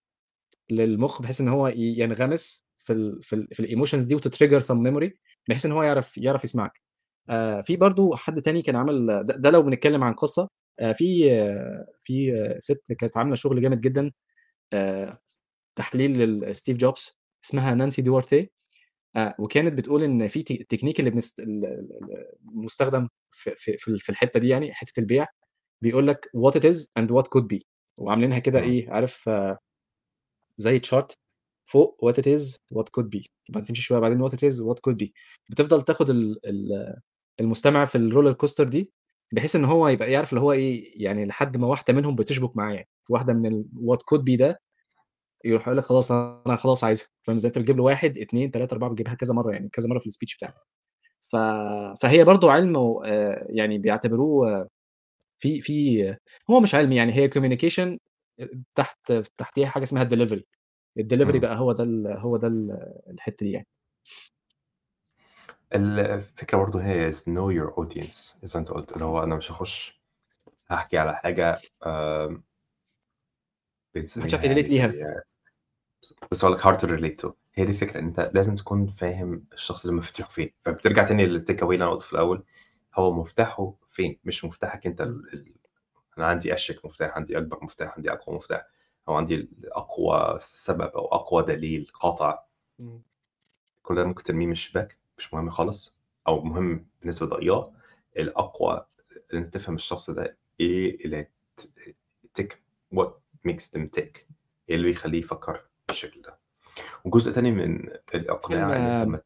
[0.72, 5.12] للمخ بحيث إن هو ينغمس في ال في ال في الemotions دي وتtrigger some memory
[5.50, 6.82] بحيث إن هو يعرف يعرف يسمعك.
[7.30, 11.30] آآ في برضه حد تاني كان عامل ده ده لو بنتكلم عن قصة، آآ في
[12.02, 14.12] في سِت كانت عاملة شغل جامد جدًا
[14.74, 15.20] آآ
[15.78, 17.14] تحليل لSteve Jobs
[17.45, 18.50] اسمها نانسي دوارتيه
[19.18, 21.12] آآ وكانت بتقول إن في التكنيك اللي
[22.56, 25.28] المستخدم في في في ال في الحتة دي يعني حتة البيع،
[25.84, 27.60] بيقول لك what it is and what could be
[28.00, 28.70] وعاملينها كده إمم.
[28.70, 29.30] إيه عارف
[30.58, 31.08] زي chart
[31.66, 34.76] فوق what it is what could be وبعدين تمشي شوية بعدين what it is what
[34.90, 35.10] could be
[35.50, 36.96] بتفضل تاخد ال ال
[37.40, 38.92] المستمع في الroller coaster دي،
[39.34, 42.74] بحيث إن هو يبقى يعرف اللي هو إيه، يعني لحد ما واحدة منهم بتشبك معاه
[42.74, 44.62] يعني، في واحدة من الwhat could be ده
[45.46, 48.74] يروح قايل لك خلاص أنا خلاص عايزها، فاهم إزاي؟ أنت بتجيب له 1، 2، 3،
[48.74, 50.56] 4 بتجيبها كذا مرّة يعني كذا مرّة في الspeech بتاعك.
[51.22, 51.36] ف
[52.02, 54.70] فهي برضه علم و آآ يعني بيعتبروه
[55.40, 56.18] في في
[56.50, 57.98] هو مش علم يعني هي communication
[58.76, 60.42] تحت تحتيها حاجة اسمها الdelivery
[61.22, 61.40] إمم.
[61.40, 62.78] بقى هو ده هو ده ال
[63.10, 63.68] الحتّة دي يعني.
[65.76, 69.36] ال الفكرة برضه هي is know your audience زي ما أنت قُلت، اللي هو أنا
[69.36, 70.02] مش هاخُش
[70.70, 72.44] هاحكي على حاجة آمم
[74.18, 75.24] ما حدش بنسميها يعرف يعني ليها.
[76.32, 79.44] بس هاقول لك hard to relate to هي دي الفكرة، إن أنت لازم تكون فاهم
[79.54, 82.44] الشخص ده مفاتيحه فين، فبترجع تاني للtake away اللي أنا قُلته في الأول،
[82.96, 85.10] هو مفتاحه فين، مش مفتاحك إمم.
[85.10, 85.54] ال ال
[86.18, 88.68] أنا عندي أشيك مفتاح، عندي أكبر مفتاح، عندي أقوى مفتاح،
[89.08, 92.39] أو عندي أقوى سبب أو أقوى دليل قاطع.
[93.84, 96.88] كل ده ممكن ترميه من الشباك، مش مهم خالص، أو مهم
[97.24, 97.74] ضئيلة،
[98.18, 98.86] الأقوى
[99.34, 101.28] إن أنت تفهم الشخص ده إيه اللي
[101.58, 101.62] ت
[102.41, 102.56] tick
[102.95, 103.10] what
[103.48, 104.24] makes them tick
[104.70, 106.39] إيه اللي بيخلّيه يفكّر بالشكل ده.
[107.06, 107.89] وجزء تاني من
[108.48, 109.22] فيلم أ ما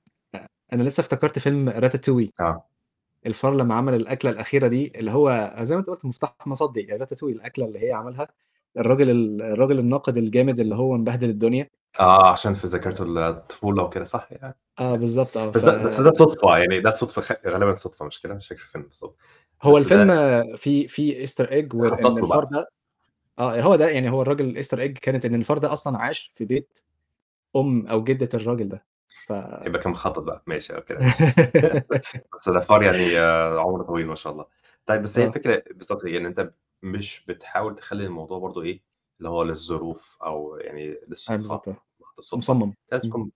[0.74, 2.32] أنا لسه افتكرت فيلم راتاتوي.
[2.40, 2.71] آه.
[3.26, 7.32] الفار لمّا عمل الأكلة الأخيرة دي، اللي هو زي ما أنت قُلت مفتاح مصدّي، راتاتوي
[7.32, 8.28] الأكلة اللي هي عملها،
[8.78, 11.68] الراجل ال الراجل الناقد الجامد اللي هو مبهدل الدنيا.
[12.00, 16.02] آه، عشان في ذاكرته الطفولة وكده صح يعني آه بالضبط آه، بس ف ده بس
[16.02, 19.18] ده صُدفة يعني ده صُدفة خ غالبًا صُدفة مش كده؟ مش فاكر الفيلم بالضبط،
[19.62, 20.44] هو الفيلم ده
[21.26, 22.44] easter egg وإن خطّط له الفار.
[22.44, 22.68] ده
[23.40, 26.46] آه، هو ده يعني هو الراجل الeaster egg كانت إن الفار ده أصلًا عاش في
[26.46, 26.80] بيت
[27.56, 28.86] أم أو جدة الراجل ده،
[29.28, 29.32] ف
[29.68, 30.84] يبقى مخطط بقى، ماشي ماشي
[32.36, 33.18] بس ده فار يعني
[33.60, 34.46] عمره طويل ما شاء الله.
[34.86, 35.28] طيب بس هي آه.
[35.28, 36.54] الفكرة بالضبط هي إن أنت
[36.84, 38.84] مش بتحاول تخلّي الموضوع برضه إيه،
[39.20, 41.00] اللي هو للظروف أو يعني
[41.30, 41.62] آه، الصُدفة،
[42.34, 43.10] مُصمّم، لازم.
[43.10, 43.32] تكون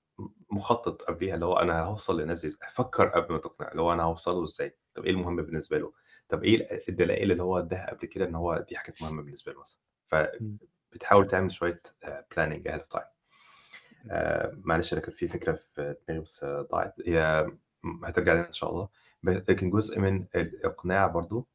[0.51, 3.93] مخطط قبليها، اللي هو أنا هاوصل للناس دي إز فكّر قبل ما تقنع، اللي هو
[3.93, 5.93] أنا هاوصل له إزاي، طَب إيه المهم بالنسبة له،
[6.29, 9.59] طَب ال الدلائل اللي هو ادّاها قبل كده إن هو دي حاجات مهمة بالنسبة له
[9.61, 9.79] مثلًا،.
[10.07, 12.81] فبتحاول تعمل شوية آآ planning ahead
[14.11, 17.47] آآ معلش أنا كان في فكرة في دماغي بس ضاعت، هي
[18.05, 18.89] هترجع لنا إن شاء الله،
[19.23, 21.47] لكن جزء من الإقناع برضه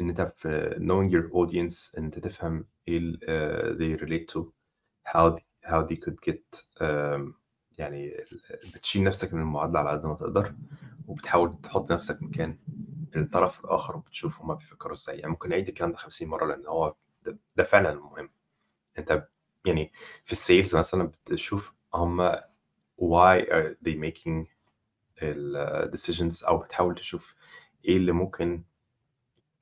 [0.00, 4.40] إن أنت في knowing your audience إن أنت تفهم إيه ال آآ they relate to
[5.08, 7.34] how th how they could get آمم
[7.78, 8.16] يعني
[8.74, 10.54] بتشيل نَفْسك من المعادلة على قد ما تقدر،
[11.08, 12.58] وبتحاول تحُط نَفْسك مكان
[13.16, 16.94] الطرف الآخر وبتشوف هُم بيفكّروا إزاي، يعني ممكن نعيد الكلام ده 50 مرّة لإن هو
[17.26, 18.30] د ده فعلًا المهم.
[18.98, 19.28] أنت
[19.66, 19.92] يعني
[20.24, 22.32] في الsales مثلًا بتشوف هُم
[23.02, 24.46] why are they making
[25.94, 27.34] decisions أو بتحاول تشوف
[27.84, 28.64] إيه اللي ممكن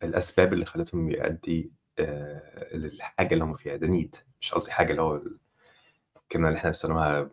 [0.03, 4.19] الأسباب اللي خلّتهم يأدّي آآ للحاجة اللي هُم فيها، ده need.
[4.41, 5.39] مش قصدي حاجة اللي هو ال
[6.23, 7.31] الكلمة اللي إحنا بنستخدمها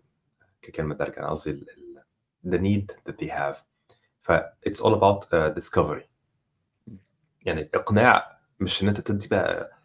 [0.62, 1.66] ككلمة دارجة، أنا قصدي
[2.48, 3.58] the need that they have.
[4.22, 4.32] ف
[4.70, 6.04] it's all about آآ discovery.
[7.46, 9.77] يعني الإقناع مش إن أنت تدّي بقى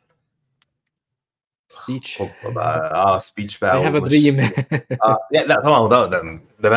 [1.73, 2.21] speech?
[2.21, 4.37] خُطبة بقى آه speech I بقى have a ومش dream.
[5.31, 6.71] لأ، لأ طبعًا ده ده ده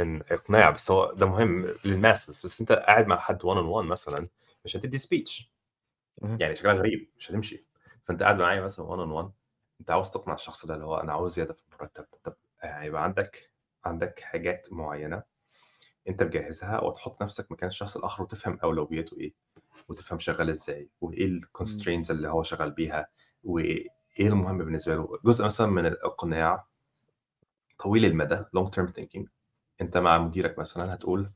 [0.00, 3.86] إن إقناع، بس هو ده مهم للmasses بس أنت قاعد مع حد one on one
[3.90, 4.28] مثلًا
[4.64, 4.98] مش هتدّي
[6.24, 6.38] اهم.
[6.40, 7.66] يعني شكلها غريب مش هتمشي،
[8.04, 9.30] فأنت قاعد معايا مثلًا one on one
[9.80, 13.50] أنت عاوز تقنع الشخص ده اللي هو أنا عاوز زيادة في المرتب، طب هيبقى عندك
[13.84, 15.22] عندك حاجات معيّنة
[16.08, 19.34] أنت مجهّزها وتحُط نَفْسك مكان الشخص الآخر وتفهم أولوياته إيه،
[19.88, 20.50] وتفهم شغّال
[21.00, 21.40] وإيه إمم.
[21.40, 23.06] الconstraints اللي هو شغّال بيها،
[24.18, 25.18] وإيه المهم بالنسبة له.
[25.24, 26.66] جزء مثلًا من الإقناع
[27.78, 29.26] طويل المدى long term thinking.
[29.80, 31.30] أنت مع مديرك مثلًا هتقول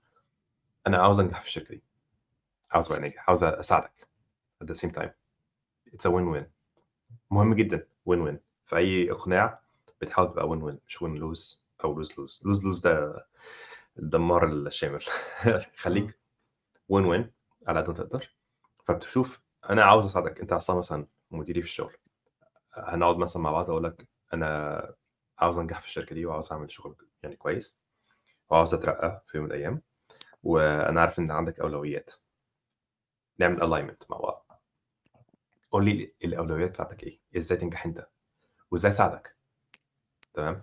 [0.87, 1.83] أنا عاوز أنجح في الشركة دي،
[2.73, 4.09] عاوز أبقى ناجح، عاوز أساعدك.
[4.65, 5.11] At the same time.
[5.95, 6.45] It's a win win
[7.31, 7.87] مهم جدًا.
[8.11, 9.61] Win win في أي إقناع
[10.03, 13.27] بتحاول تبقى win win مش win lose أو lose lose lose lose ده
[13.99, 15.01] الدمار الشامل.
[15.79, 16.21] خلّيك
[16.93, 17.25] win win
[17.69, 18.31] على قد ما تقدر،
[18.87, 21.95] فبتشوف أنا عاوز أساعدك، أنت أصلًا مثلًا مديري في الشغل،
[22.75, 24.95] هنقعد مثلًا مع بعض أقول لك أنا
[25.39, 27.79] عاوز أنجح في الشركة دي وعاوز أعمل شغل يعني كويس،
[28.51, 29.83] وعاوز أترقّى في يوم من الأيام،
[30.43, 32.11] وأنا عارف إن عندك أولويات.
[33.39, 34.63] نعمل alignment مع بعض.
[35.71, 38.07] قُل لي الأولويات بتاعتك إيه، إزاي تنجح أنت،
[38.73, 39.37] وإزاي أساعدك،
[40.35, 40.63] تمام،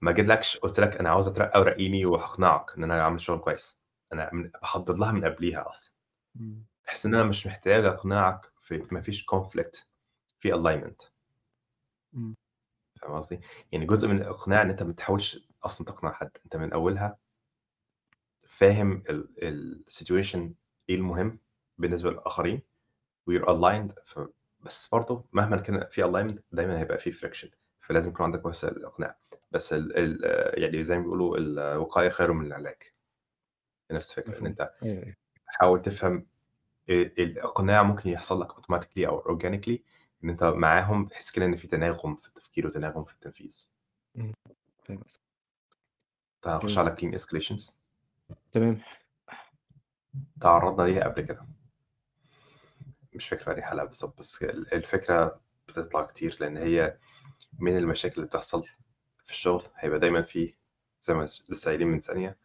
[0.00, 3.80] ما أجيلكش قُلت لك أنا عاوز أترقّى ورقّيني وهاقنعك إن أنا أعمل شغل كويس،
[4.14, 5.94] م باخطط لها من قبليها أصلًا.
[6.40, 6.64] إمم.
[6.86, 9.84] بحيث إن أنا مش محتاج أقنعك في ما فيش conflict
[10.40, 11.09] في alignment.
[12.14, 12.36] إمم.
[13.02, 13.40] فاهم قصدي؟
[13.72, 17.18] يعني جزء من الإقناع إن أنت ما بتحاولش أصلًا تقنع حد، أنت من أولها
[18.46, 20.38] فاهم ال الsituation
[20.88, 21.38] إيه المهم
[21.78, 22.62] بالنسبة للآخرين
[23.30, 24.20] aligned ف
[24.60, 27.48] بس برضه مهما كان في alignment دايمًا هيبقى في friction
[27.80, 29.18] فلازم يكون عندك وسائل الإقناع،
[29.52, 32.82] بس ال ال يعني زي ما بيقولوا الوقاية خير من العلاج.
[33.92, 35.16] نفس الفكرة إن مفهوم، أنت أيوه، أيوه.
[35.46, 36.26] حاول تفهم
[36.90, 39.78] آآ الإقناع ممكن يحصل لك automatically أو organically
[40.24, 43.72] إن أنت معاهم بحيث كده إن في تناغم في التفكير وتناغم في التنفيذ.
[44.84, 45.02] فاهم.
[46.42, 46.78] فهنخش جميل.
[46.78, 47.74] على clean escalations.
[48.52, 48.80] تمام.
[50.40, 51.46] تعرّضنا ليها قبل كده.
[53.12, 56.98] مش فاكر في أنهي حلقة بالضبط، بس ال الفكرة بتطلع كتير لأن هي
[57.58, 58.64] من المشاكل اللي بتحصل
[59.24, 60.54] في الشغل هيبقى دايما في
[61.02, 62.36] زي ما لسه قايلين من ثانية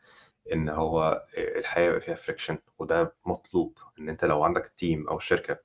[0.54, 5.60] إن هو الحياة يبقى فيها friction وده مطلوب إن أنت لو عندك team أو شركة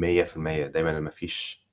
[0.00, 1.66] 100% دايما ما فيش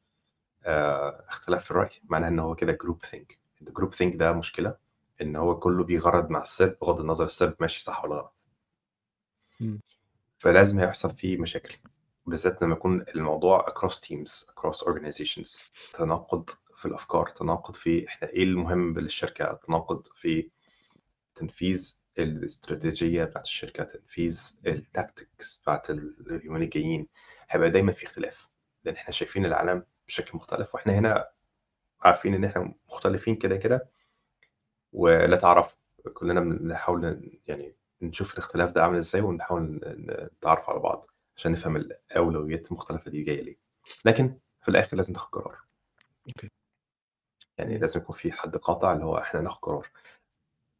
[0.65, 1.89] آه، اختلاف في الرأي.
[2.03, 4.75] معناها إن هو كده groupthink ال groupthink ده مشكلة
[5.21, 8.47] إن هو كله بيغرد مع السرب بغض النظر السرب ماشي صح ولا غلط.
[10.37, 11.77] فلازم هيحصل فيه مشاكل
[12.25, 15.61] بالذات لما يكون الموضوع across teams across organizations.
[15.93, 20.49] تناقض في الأفكار تناقض في إحنا إيه المهم للشركه تناقض في
[21.35, 27.07] تنفيذ الاستراتيجية بتاعت الشركة تنفيذ التاكتكس بتاعت اليومين الجايين.
[27.53, 28.49] هيبقى دايما في اختلاف
[28.83, 31.29] لأن إحنا شايفين العالم بشكل مختلف وإحنا هنا
[32.01, 33.89] عارفين إن إحنا مختلفين كده كده
[34.93, 35.77] ولا تعرف
[36.13, 39.81] كلنا بنحاول يعني نشوف الاختلاف ده عامل إزاي ونحاول
[40.37, 43.57] نتعرف على بعض عشان نفهم الأولويات المختلفة دي جاية ليه.
[44.05, 45.57] لكن في الآخر لازم تاخد قرار.
[46.27, 46.49] okay.
[47.57, 49.89] يعني لازم يكون في حد قاطع اللي هو إحنا ناخد قرار.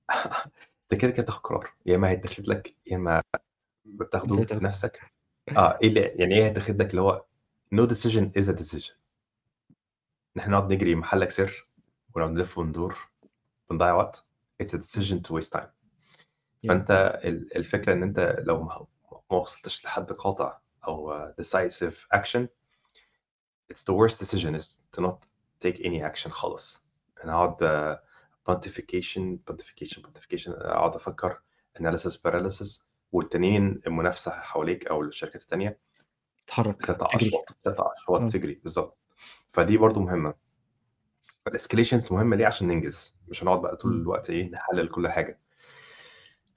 [0.83, 1.73] أنت كده كده تاخد قرار.
[1.85, 3.23] يا إما هيتاخد لك يا إما
[3.85, 4.35] بتاخده.
[4.35, 5.12] بنفسك
[5.49, 7.25] آه إيه اللي يعني إيه تاخدك اللي هو
[7.71, 8.93] no decision is a decision
[10.35, 11.67] نحن نقعد نجري محلك سر
[12.15, 12.97] ونقعد نلف وندور
[13.69, 14.25] بنضيع وقت.
[14.61, 15.67] it's a decision to waste time
[16.67, 17.19] فأنت
[17.55, 18.87] الفكرة إن أنت لو ما
[19.29, 22.47] وصلتش لحد قاطع أو decisive action
[23.71, 26.85] it's the worst decision is to not take any action خالص.
[27.23, 27.97] أنا اقعد
[28.47, 31.41] pontification pontification pontification أقعد أفكر
[31.79, 35.79] analysis paralysis والتانيين المنافسة حواليك أو الشركات التانية
[36.47, 37.27] تتحرك تجري.
[37.29, 38.29] أشواط أشواط آه.
[38.29, 38.97] تجري بالظبط.
[39.53, 40.33] فدي برضو مهمة.
[41.47, 43.21] ال escalations مهمة ليه؟ عشان ننجز.
[43.27, 44.01] مش هنقعد بقى طول.
[44.01, 45.39] الوقت إيه نحلل كل حاجة.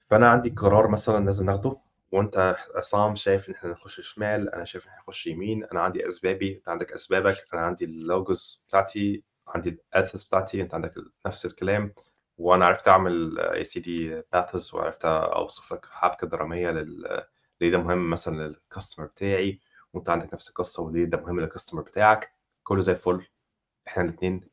[0.09, 1.77] فأنا عندي قرار مثلا لازم ناخده
[2.11, 6.07] وأنت عصام شايف إن إحنا نخش شمال أنا شايف إن إحنا نخش يمين أنا عندي
[6.07, 10.93] أسبابي أنت عندك أسبابك أنا عندي ال logos بتاعتي عندي ال ethos بتاعتي أنت عندك
[11.25, 11.93] نفس الكلام.
[12.37, 17.23] وأنا عرفت أعمل يا سيدي pathos وعرفت أوصف لك حبكة درامية لل
[17.61, 19.59] ليه ده مهم مثلا لل customer بتاعي
[19.93, 22.31] وأنت عندك نفس القصة وليه ده مهم لل customer بتاعك.
[22.63, 23.25] كله زي الفل.
[23.87, 24.49] إحنا الاثنين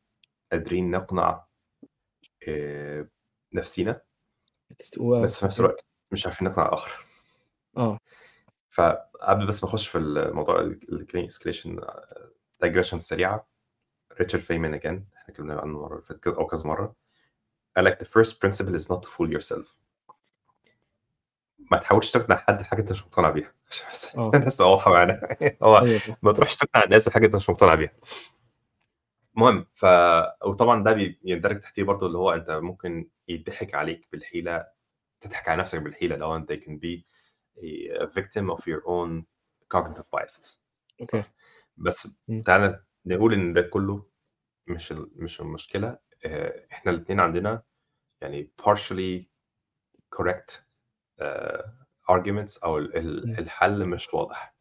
[0.51, 1.45] قادرين نقنع
[2.47, 3.07] آه،
[3.53, 4.01] نفسينا
[4.99, 7.05] و- بس في نفس الوقت مش عارفين نقنع الآخر.
[7.77, 7.99] آه.
[8.69, 11.81] فقبل بس ما أخش في الموضوع ال clean escalation
[12.61, 13.47] digression سريعة
[14.19, 16.95] ريتشارد فاينمان again إحنا اتكلمنا عنه كده أو كذا مرة.
[17.75, 19.75] قال لك the first principle is not to fool yourself.
[21.71, 23.53] ما تحاولش تقنع حد بحاجة انت مش مقتنع بيها.
[23.89, 25.37] عشان الناس تبقى واضحه معانا.
[25.63, 26.15] هو فاهم.
[26.21, 27.91] ما تروحش تقنع الناس بحاجة انت مش مقتنع بيها.
[29.37, 29.85] المهم ف
[30.45, 34.67] وطبعا ده بي- يندرج تحتيه برضو اللي هو انت ممكن يضحك عليك بالحيلة
[35.21, 37.01] تضحك على نفسك بالحيلة لو انت can be
[38.01, 39.23] a victim of your own
[39.77, 40.59] cognitive biases.
[41.01, 41.23] أوكي.
[41.77, 42.07] بس.
[42.45, 44.05] تعالى نقول إن ده كله
[44.67, 45.97] مش مش المشكلة.
[46.71, 47.63] إحنا الاثنين عندنا
[48.21, 49.25] يعني partially
[50.15, 50.59] correct
[51.19, 51.73] آه،
[52.11, 53.35] arguments أو ال- ال- مم.
[53.39, 54.55] الحل مش واضح.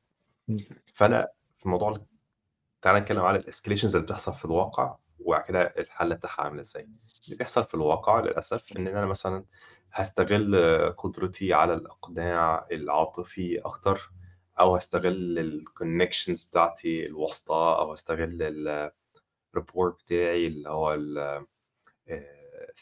[0.87, 1.97] فأنا في موضوع
[2.83, 6.83] تعالى نتكلم على ال escalations اللي بتحصل في الواقع وبعد كده الحل بتاعها عامل إزاي
[7.25, 9.45] اللي بيحصل في الواقع للأسف إن أنا مثلا
[9.93, 10.57] هستغل
[10.97, 14.11] قدرتي على الإقناع العاطفي أكتر
[14.61, 18.43] أو هستغل ال connections بتاعتي الواسطة أو هستغل
[19.55, 21.47] ال rapport بتاعي اللي هو آه،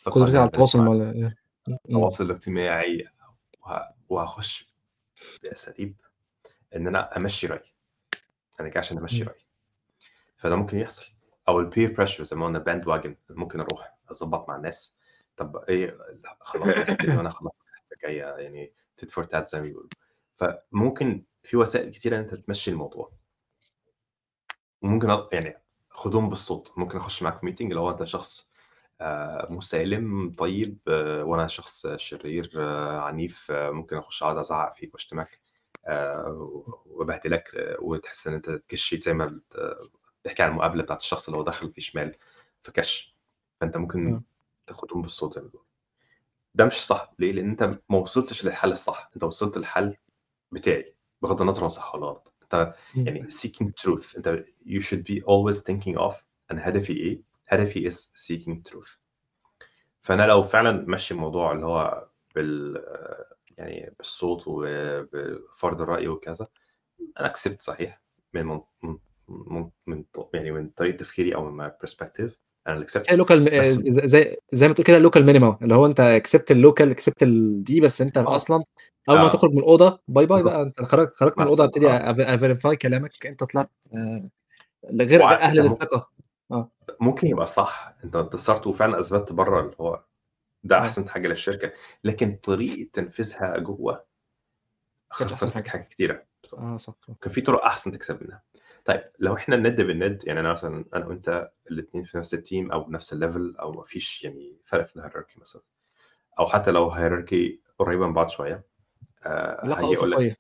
[0.07, 1.35] قدرتي على التواصل مع مم.
[1.69, 3.09] التواصل الاجتماعي
[3.67, 4.73] وه- وهخش
[5.43, 5.97] باساليب
[6.77, 7.75] إن أنا أمشي رأيي.
[8.61, 9.23] أنا جاي عشان أمشي.
[9.23, 9.47] رأيي.
[10.37, 11.07] فده ممكن يحصل.
[11.49, 14.95] أو ال peer pressure زي ما قلنا bandwagon ممكن أروح أظبط مع الناس.
[15.37, 15.87] طب إيه
[17.01, 19.89] دي وأنا الحته الجايه يعني tit for tat زي ما بيقولوا.
[20.35, 23.13] فممكن في وسائل كتيرة أنت تمشي الموضوع.
[24.83, 26.73] وممكن يعني خدهم بالصوت.
[26.77, 28.49] ممكن أخش معاك في ميتنج لو أنت شخص
[29.03, 35.41] آه، مسالم طيب آه، وأنا شخص شرير آه، عنيف ممكن أخش أقعد أزعق فيك وأشتمك
[36.87, 39.91] وبهدلك آه، وتحس إن أنت كشيت زي ما بت-
[40.23, 42.17] بتحكي عن المقابلة بتاعت الشخص اللي هو داخل في شمال
[42.63, 43.17] في كش.
[43.61, 44.23] فأنت ممكن
[44.67, 45.67] تاخدهم بالصوت زي ما بيقولوا.
[46.55, 47.13] ده مش صح.
[47.19, 49.11] ليه؟ لأن أنت ما وصلتش للحل الصح.
[49.15, 49.97] أنت وصلت للحل
[50.53, 52.35] بتاعي بغض النظر هو صح ولا غلط.
[52.43, 53.07] أنت مم.
[53.07, 54.17] يعني seeking truth.
[54.17, 56.15] أنت you should be always thinking of
[56.51, 58.99] أنا هدفي إيه؟ هدفي is seeking truth.
[60.01, 62.85] فأنا لو فعلا ماشي الموضوع اللي هو بال
[63.59, 66.47] يعني بالصوت وبفرض الرأي وكذا
[67.21, 68.03] أنا كسبت صحيح
[68.35, 72.31] من من من, من يعني من طريقة تفكيري أو من perspective.
[72.67, 73.65] أنا اللي زي كسبت local
[74.09, 77.65] زي زي ما تقول كده local minimum اللي هو أنت كسبت ال local كسبت ال-
[77.65, 78.37] دي بس أنت آه.
[78.37, 78.65] أصلا
[79.09, 79.29] أول ما آه.
[79.29, 81.91] هتخرج من الأوضة bye bye بقى أنت خرجت خرجت من الأوضة ابتدي
[82.35, 84.29] ا verify كلامك أنت طلعت آه،
[84.91, 85.77] لغير غير وعلى أهل
[86.53, 86.71] ممكن.
[86.91, 86.97] آه.
[87.01, 90.05] ممكن يبقى صح، أنت انتصرت وفعلًا أثبتت برّه اللي هو
[90.65, 90.81] ده آه.
[90.81, 91.73] أحسن حاجة للشركة،
[92.05, 94.07] لكن طريقة تنفيذها جوّه
[95.11, 95.69] خسّرتك حاجة.
[95.69, 96.75] حاجات كتيرة بصراحة.
[96.75, 97.15] آه صح، صح.
[97.23, 98.43] كان في طرق أحسن تكسب منها.
[98.85, 102.85] طيب لو إحنا الند بالند، يعني أنا مثلًا أنا وأنت الاتنين في نفس الteam أو
[102.85, 105.63] بنفس الlevel أو ما فيش يعني فرق في الhierarchy مثلًا،
[106.41, 108.67] أو حتى لو hierarchy قريبة من بعض شوية،
[109.25, 110.39] آآ علاقة هاجي أقول لك.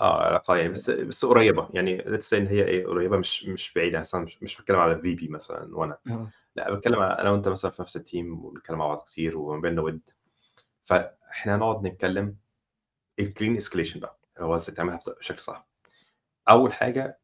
[0.00, 3.98] آه، علاقة يعني بس بس قريبة، يعني say إن هي إيه، قريبة مش مش بعيدة،
[4.00, 6.30] مثلًا مش مش باتكلم على الVP مثلًا وأنا، آه.
[6.56, 9.82] لأ باتكلم على أنا وأنت مثلًا في نفس الteam وبنتكلم مع بعض كتير وما بيننا
[9.82, 10.10] وِد،
[10.84, 12.36] فإحنا هنقعد نتكلم
[13.22, 15.68] الclean escalation بقى، اللي هو إزاي تعملها بشكل صح.
[16.50, 17.20] أول حاجة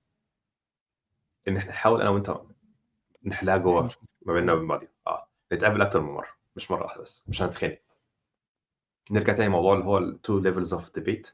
[1.49, 2.31] إن إحنا نحاول أنا وأنت
[3.27, 3.89] نحلها نحل جوّه.
[4.27, 4.53] ما بيننا.
[4.53, 7.79] وبين بعضينا، آه، نتقابل أكتر من مرّة، مش مرّة واحدة بس، مش هنتخانق.
[9.11, 11.33] نرجع تاني لموضوع اللي هو الtwo levels of debate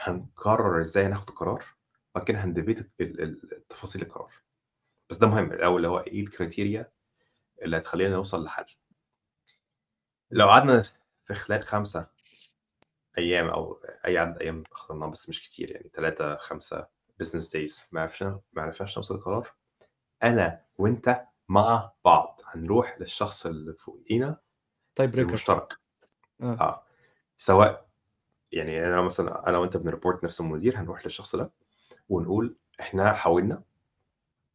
[0.00, 1.64] هنقرر إزاي ناخد قرار،
[2.14, 4.32] وبعد كده هندبيت ال ال تفاصيل القرار.
[5.10, 6.84] بس ده مهم الأول اللي هو إيه الcriteria
[7.62, 8.66] اللي هتخلّينا نوصل لحل.
[10.30, 10.82] لو قعدنا
[11.24, 12.06] في خلال 5
[13.18, 16.86] أيام أو أي عدد أيام اخترناه بس مش كتير يعني 3، 5
[17.22, 19.54] business days ما عرفنا ما عرفناش نوصل لقرار،
[20.22, 24.40] أنا وأنت مع بعض هنروح للشخص اللي فوقينا
[25.00, 25.18] tie breaker.
[25.18, 25.72] المشترك.
[26.42, 26.60] آه.
[26.60, 26.86] آه،
[27.36, 27.85] سواء
[28.52, 31.50] يعني أنا مثلًا أنا وأنت بنreport نفس المدير، هنروح للشخص ده
[32.08, 33.62] ونقول إحنا حاولنا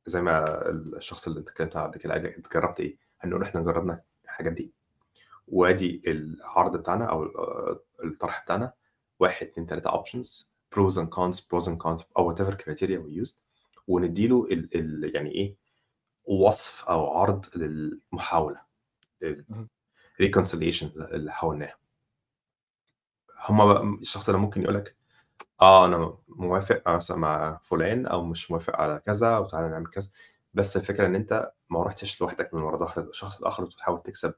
[0.06, 2.18] زي ما الشخص اللي اتكلمت معاه قبل كده
[2.54, 4.74] جرّبت إيه؟ هنقول إحنا جرّبنا الحاجات دي،
[5.48, 8.74] وأدي العرض بتاعنا آآ الطرح بتاعنا
[9.20, 13.42] 1، 2، 3 options pros and cons pros and cons أو whatever criteria we used
[13.88, 15.56] وندّي له ال ال يعني إيه،
[16.26, 17.46] وصف أو عرض
[19.24, 19.70] اهم.
[20.22, 21.76] الreconciliation اللي حاولناها.
[23.42, 24.96] هم بقى الشخص ده ممكن يقول لك
[25.62, 30.10] آه، أنا موافق مثلًا مع فلان أو مش موافق على كذا وتعالَ نعمل كذا،
[30.54, 34.34] بس الفكرة إن أنت ما رُحتش لوحدك من ورا ضهر الشخص الآخر وتحاول تكسب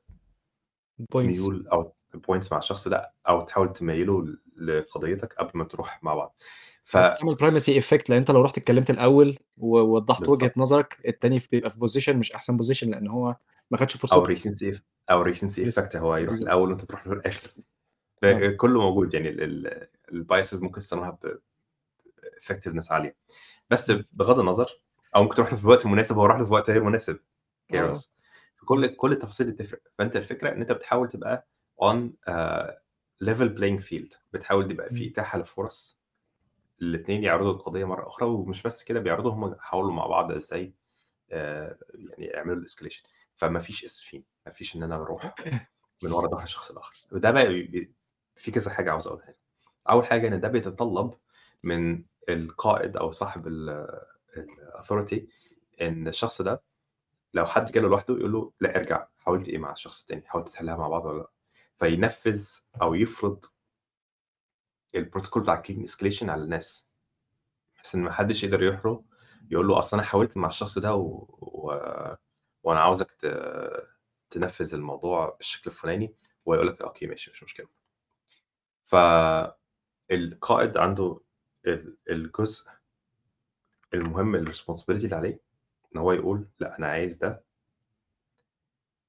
[1.01, 1.15] points.
[1.15, 4.25] ميول أو points مع الشخص ده أو تحاول تميّله
[4.57, 6.35] لقضيتك قبل ما تروح مع بعض.
[6.83, 10.57] ف هتستعمل primacy effect لإن أنت لو رُحت اتكلمت الأول ووضّحت بالضبط.
[10.57, 13.35] نظرك، التاني ف بيبقى في position مش أحسن position لإن هو
[13.71, 14.35] ما خدش فرصته.
[14.35, 14.79] recency eff
[15.11, 16.47] أو recency بس effect هو يروح بالضبط.
[16.47, 17.49] الأول وأنت تروح له الآخر.
[18.23, 18.49] آه.
[18.53, 21.39] ف كُلّه موجود يعني ال ال الbiases ممكن تستخدمها ب
[22.43, 23.15] effectiveness عالية.
[23.69, 23.91] بس.
[23.91, 24.81] بغض النظر
[25.15, 27.19] أو ممكن تروح له في الوقت المناسب وهو راح له في وقت غير مناسب
[27.73, 27.93] آه، آه.
[28.65, 31.47] كل كل التفاصيل دي بتفرق، فأنت الفكرة إن أنت بتحاول تبقى
[32.27, 32.81] آآ
[33.23, 35.07] level playing field بتحاول يبقى في.
[35.09, 35.99] إتاحة لفُرَص
[36.81, 40.73] الاتنين يعرضوا القضية مرّة أخرى، ومش بس كده بيعرضوا هم حاولوا مع بعض إزاي
[41.31, 43.03] آآ يعني يعملوا الescalation
[43.37, 45.35] فما فيش إسفين، ما فيش إن أنا باروح
[46.03, 46.93] من ورا ضهر الشخص الآخر.
[47.11, 47.45] وده بقى
[48.35, 49.37] في كذا حاجة عاوز أقولها لك.
[49.89, 51.13] أول حاجة إن ده بيتطلب
[51.63, 53.87] من القائد أو صاحب ال
[54.37, 55.19] الauthority
[55.81, 56.63] إن الشخص ده
[57.33, 60.51] لو حد جه له لوحده يقول له لأ ارجع، حاولت إيه مع الشخص التاني، حاولتوا
[60.53, 61.29] تحلها مع بعض والّا لأ؟
[61.79, 62.47] فينفّذ
[62.81, 63.45] أو يفرض
[64.97, 66.91] الprotocol بتاع الclean escalation على الناس.
[67.75, 69.03] بحيث إن ما حدش يقدر يروح له
[69.51, 71.71] يقول له أصل أنا حاولت مع الشخص ده و و
[72.63, 73.25] وأنا عاوزك ت
[74.29, 76.15] تنفّذ الموضوع بالشكل الفلاني،
[76.45, 77.67] وهو يقول لك أوكي ماشي مش مشكلة.
[78.83, 81.19] فالقائد عنده
[81.67, 82.69] ال الجزء
[83.93, 85.39] المهم الresponsibility اللي عليه
[85.95, 87.43] إن هو يقول لأ أنا عايز ده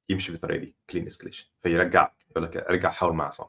[0.08, 3.48] يمشي بالطريقة دي clean escalation فيرجّعك، يقول لك ارجع حاول مع عصام.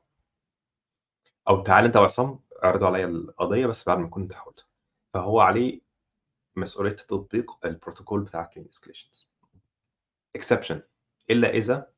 [1.49, 4.65] أو تعالَ أنت وعصام اعرضوا عليَّ القضية بس بعد ما أنت حاولت.
[5.13, 5.81] فهو عليه
[6.55, 9.27] مسؤولية تطبيق الprotocol بتاع clean escalations.
[10.37, 10.75] exception
[11.29, 11.91] إلا إذا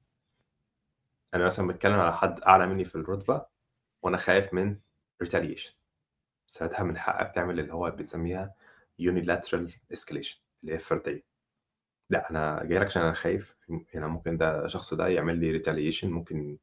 [1.33, 3.45] أنا مثلًا باتكلم على حد أعلى مني في الرتبة
[4.01, 4.75] وأنا خايف من
[5.23, 5.71] retaliation
[6.47, 8.55] ساعتها من حقك تعمل اللي هو بنسميها
[9.01, 11.23] unilateral escalation اللي هي الفردية.
[12.09, 13.57] لأ أنا جاي لك عشان أنا خايف
[13.95, 16.57] هنا ممكن ده الشخص ده يعمل لي retaliation ممكن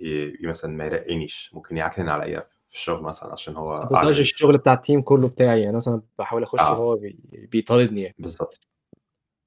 [0.00, 3.66] ي مثلًا ما يرقّينيش، ممكن يعكنن عليَّ في الشغل مثلًا عشان هو
[4.12, 6.72] في الشغل بتاع الteam كُلّه بتاعي، يعني مثلًا باحاول أخش آه.
[6.80, 7.18] وهو بي
[7.52, 8.14] بيطاردني يعني.
[8.18, 8.60] بالضبط.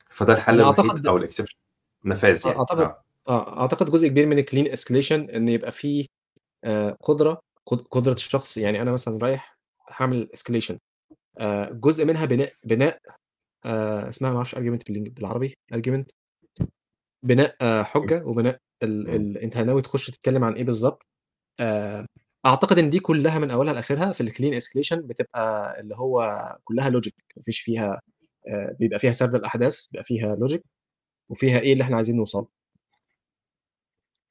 [0.10, 1.56] فده الحل الوحيد أو الexception
[2.06, 3.04] نفاذ يعني، أعتقد آه.
[3.28, 6.08] آه، أعتقد جزء كبير من الclean escalation إن يبقى في
[6.66, 9.58] آآ قدرة قد قدرة الشخص يعني أنا مثلًا رايح
[9.90, 10.76] هاعمل escalation
[11.40, 13.00] آآ جزء منها بناء بناء
[13.66, 16.06] آآ اسمها ما argument بالإنج بالعربي argument
[17.24, 17.84] بناء.
[17.84, 19.10] حجة وبناء ال.
[19.10, 21.08] ال أنت ناوي تخش تتكلم عن بالضبط.
[21.60, 22.08] آآ
[22.46, 27.12] أعتقد إن دي كلّها من أولها لآخرها في الclean escalation بتبقى اللي هو كلّها logic
[27.38, 28.02] ما فيش فيها
[28.80, 30.60] بيبقى فيها سرد الأحداث، بيبقى فيها logic
[31.30, 32.48] وفيها إيه اللي إحنا عايزين نوصل.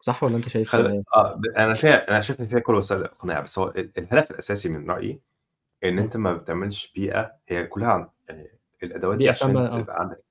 [0.04, 3.00] صح والّا أنت شايف خل آه، ب أنا فيها أنا شايف إن فيها كل وسائل
[3.00, 5.20] الإقناع، بس هو ال الهدف الأساسي من رأيي
[5.84, 6.00] إن إمم.
[6.00, 9.68] أنت ما بتعملش بيئة هي كلّها عن يعني الأدوات دي عشان آه.
[9.68, 10.24] تبقى عندك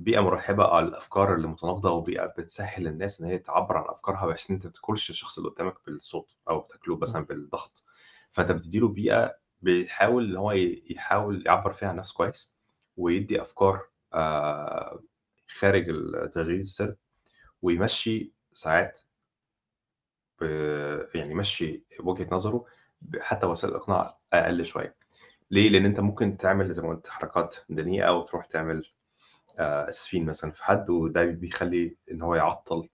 [0.00, 4.50] بيئة مرحبة على الأفكار اللي متناقضة، وبيئة بتسهّل للناس إن هي تعبّر عن أفكارها بحيث
[4.50, 7.02] إن أنت ما تاكلش الشخص اللي قدامك بالصوت أو تاكله آه.
[7.02, 7.84] مثلًا بالضغط،
[8.32, 10.52] فأنت بتدّي له بيئة بيحاول إن هو
[10.90, 12.56] يحاول يعبّر فيها عن نفسه كويس،
[12.96, 13.82] ويدّي أفكار
[14.14, 15.00] آآ
[15.58, 15.86] خارج
[16.32, 16.96] تغيير السِر،
[17.62, 19.00] ويمشّي ساعات
[21.14, 22.64] يعني يمشّي وجهة نظره
[23.20, 24.96] حتى وسائل الإقناع أقل شوية.
[25.50, 28.84] ليه؟ لإن أنت ممكن تعمل زي ما قُلت حركات دنيئة وتروح تعمل
[29.58, 32.88] آآ إسفين مثلًا في حد، وده بيخلّي إن هو يعطّل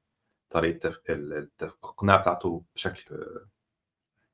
[0.50, 3.16] طريقة تف ال الت الإقناع بتاعته بشكل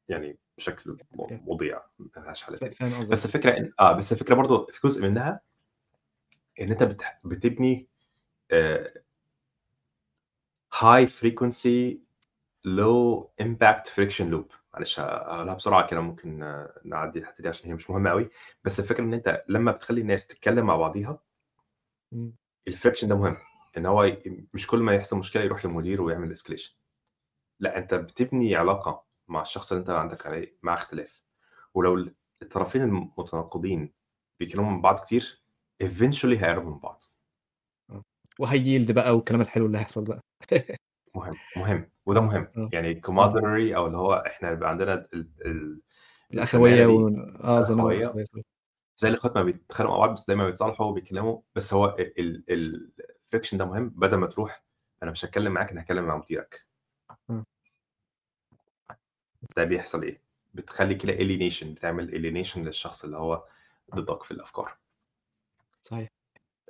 [0.08, 0.98] يعني بشكل
[1.46, 2.58] مُضيع، ما لهاش حل.
[3.10, 5.40] بس الفكرة إن آه، بس الفكرة برضه في جزء منها
[6.60, 7.88] أنت بتح بتبني
[8.52, 9.02] آآ
[10.72, 11.98] high frequency
[12.66, 16.38] low impact friction loop معلش هاقولها بسرعة كده ممكن
[16.84, 18.28] نعدّي الحتّة دي عشان هي مش مهمة أوي،
[18.64, 21.18] بس الفكرة إن أنت لمّا بتخلّي الناس تتكلّم مع بعضيها.
[22.70, 23.36] الfriction ده مهم،
[23.76, 24.16] إن هو
[24.54, 26.70] مش كل ما يحصل مشكلة يروح للمدير ويعمل escalation
[27.60, 31.22] لأ، أنت بتبني علاقة مع الشخص اللي أنت عندك عليه معاه اختلاف،
[31.74, 33.92] ولو ال الطرفين المتناقضين
[34.40, 35.42] بيتكلّموا مع بعض كتير
[35.84, 37.02] eventually هيقربوا من بعض.
[37.90, 38.02] آه.
[38.42, 40.20] وهيyield بقى والكلام الحلو اللي هيحصل بقى.
[41.14, 42.72] مهم، مهم، وده مهم، آه.
[42.72, 45.82] يعني آه camaraderie أو اللي هو إحنا يبقى عندنا ال ال
[46.34, 47.10] الزمالة و
[47.58, 48.40] والأخوية صح.
[48.96, 52.92] زي الإخوات ما بيتخانقوا مع بعض بس دايمًا بيتصالحوا وبيتكلّموا، بس هو ال ال
[53.36, 54.64] الfriction ده مهم بدل ما تروح
[55.02, 56.66] أنا مش هاتكلّم معاك أنا هاتكلّم مع مديرك.
[57.30, 57.44] آه.
[59.56, 60.22] ده بيحصل إيه؟
[60.54, 63.44] بتخلّي كده alienation بتعمل alienation للشخص اللي هو
[63.94, 64.78] ضدك في الأفكار.
[65.82, 66.10] صحيح.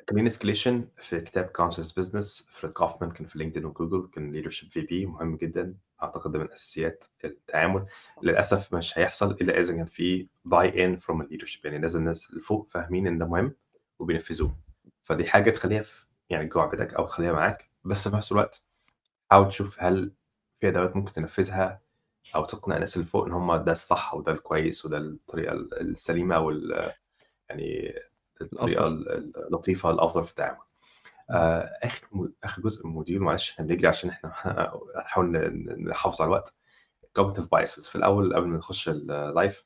[0.07, 2.51] كمان escalation في كتاب conscious business.
[2.53, 7.05] فريد كوفمان كان في LinkedIn وجوجل كان leadership VP مهم جدًا، أعتقد ده من أساسيات
[7.25, 7.87] التعامل،
[8.23, 12.41] للأسف مش هيحصل إلا إذا كان في buy in from الleadership يعني لازم الناس اللي
[12.41, 13.55] فوق فاهمين إن ده مهم
[13.99, 14.57] وبينفذوه،
[15.05, 18.63] فدي حاجة تخلّيها في يعني جوّه عقلك أو تخلّيها معاك، بس في نفس الوقت
[19.31, 20.13] حاول تشوف هل
[20.61, 21.83] في أدوات ممكن تنفذها
[22.35, 26.39] أو تقنع الناس اللي فوق إن هم ده الصح وده الكويس وده الطريقة ال السليمة
[26.41, 26.93] وال
[27.51, 27.95] يعني
[28.43, 29.13] الطريقة الأفضل.
[29.13, 30.59] ال اللطيفة الأفضل في التعامل.
[31.85, 34.33] آخر م آخر جزء من الموديول معلش إحنا بنجري عشان إحنا
[34.97, 36.55] هنحاول ن ن نحافظ على الوقت.
[37.21, 37.91] Cognitive biases.
[37.91, 39.65] في الأول قبل ما نخش الlive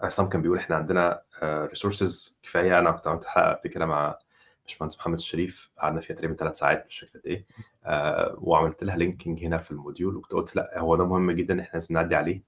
[0.00, 2.32] عصام كان بيقول إحنا عندنا آآ resources.
[2.42, 4.18] كفاية، أنا كنت عملت حلقة قبل كده مع
[4.66, 5.70] باشمهندس محمد الشريف.
[5.78, 7.44] قعدنا فيها تقريبًا 3 ساعات مش فاكر قد
[7.84, 11.72] آآ وعملت لها linking هنا في الموديول وكنت قُلت لأ، هو ده مهم جدًا إحنا
[11.72, 12.42] لازم نعدّي عليه،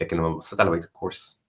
[0.00, 1.40] لكن لمّا بصيت على بقية الcourse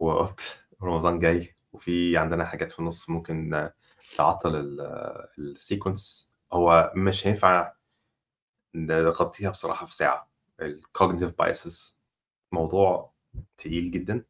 [0.00, 0.40] وقُلت
[0.82, 1.54] رمضان جاي.
[1.72, 3.70] وفي عندنا حاجات في النُص ممكن
[4.16, 7.72] تعطّل ال الsequence هو مش هينفع
[8.74, 10.30] نغطيها بصراحة في ساعة.
[10.62, 11.92] الcognitive biases
[12.52, 13.12] موضوع
[13.56, 14.24] تقيل جدًا.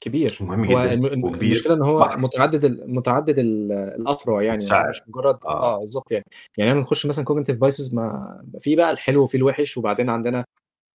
[0.00, 0.38] كبير.
[0.40, 2.18] مهم جدًا وكبير، المشكلة إن هو بحر.
[2.18, 4.88] متعدد ال متعدد ال الأفرع يعني، مشاعر.
[4.88, 5.76] مش مجرد آه.
[5.76, 6.24] آه، بالضبط يعني.
[6.58, 10.44] يعني أنا بنخش مثلًا cognitive biases ما في بقى الحلو وفي الوحش، وبعدين عندنا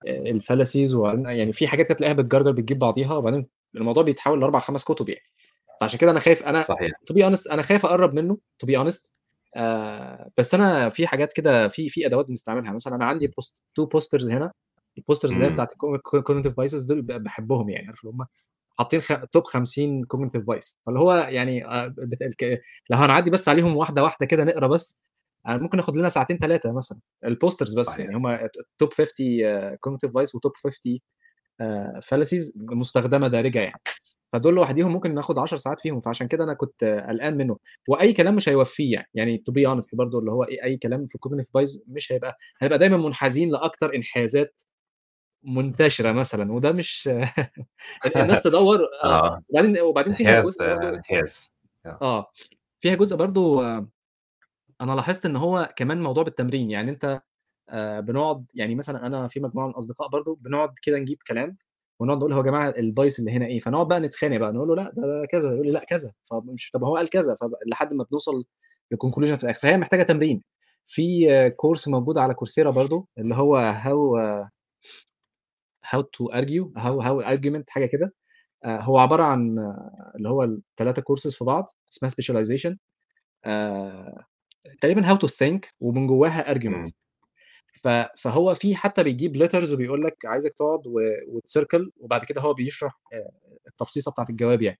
[0.08, 4.86] الfallacies وبعدين يعني في حاجات كده تلاقيها بتجرجر بتجيب بعضيها، وبعدين الموضوع بيتحول ل4، 5
[4.86, 5.24] كُتب يعني.
[5.82, 6.92] فعشان كده أنا خايف أنا صحيح.
[7.12, 9.10] to be honest أنا خايف أقرّب منه be honest.
[9.56, 13.88] آآ بس أنا في حاجات كده في في أدوات بنستعملها، مثلًا أنا عندي post 2
[13.88, 14.52] posters هنا،
[15.00, 18.26] الposters اللي هي الco cognitive biases دول ب باحبهم يعني، عارف اللي هم
[18.80, 20.76] حاطين خ top 50 cognitive bias.
[20.86, 21.64] فاللي هو يعني
[21.98, 25.00] بت الك لو هنعدّي بس عليهم واحدة، واحدة كده نقرا بس،
[25.48, 28.00] آآ ممكن ناخد لنا ساعتين 3 مثلًا، الposters بس صحيح.
[28.06, 31.02] يعني هم ت top 50 cognitive bias وtop 50
[32.06, 33.82] fallacies مستخدمة دارجة يعني.
[34.34, 37.58] فدول لوحديهم ممكن ناخد 10 ساعات فيهم، فعشان كده أنا كنت قلقان منه،
[37.90, 41.08] وأي كلام مش هيوفّيه يعني، يعني to be honest برضه اللي هو إيه، أي كلام
[41.08, 44.62] في الcognitive bias مش هيبقى هنبقى دايمًا منحازين لأكتر انحيازات
[45.44, 47.10] منتشرة مثلًا، وده مش
[48.08, 49.44] ال الناس تدوّر آه، آه.
[49.50, 51.50] وبعدين وبعدين فيها جزء انحياز.
[51.88, 52.00] آه.
[52.02, 52.32] آه.
[52.82, 53.64] فيها جزء برضه
[54.82, 57.22] أنا لاحظت إن هو كمان موضوع بالتمرين، يعني آآ
[58.02, 61.58] بنقعد يعني مثلًا أنا في مجموعة من الأصدقاء برضه بنقعد كده نجيب كلام،
[62.00, 64.76] ونقعد نقول هو يا جماعة الbias اللي هنا إيه، فنقعد بقى نتخانق بقى، نقول له
[64.76, 68.06] لأ ده كذا، يقول لي لأ كذا، فمش طب هو قال كذا، فب لحد ما
[68.12, 68.46] بنوصل
[68.96, 70.44] لconclusion في الآخر، فهي محتاجة تمرين.
[70.88, 74.18] في course موجود على coursera برضه اللي هو how
[75.86, 78.14] how to argue how how argument حاجة كده،
[78.66, 79.58] آآ هو عبارة عن
[80.16, 82.12] اللي هو ال3 courses في بعض اسمها
[83.46, 84.26] آآ
[84.82, 86.92] تقريبًا how to think ومن جواها argument.
[88.18, 91.00] فهو في حتى بيجيب letters وبيقول لك عايزك تقعد و
[91.40, 93.32] وتcircle وبعد كده هو بيشرح آآ
[93.68, 94.80] التفصيصة بتاعة الجواب يعني.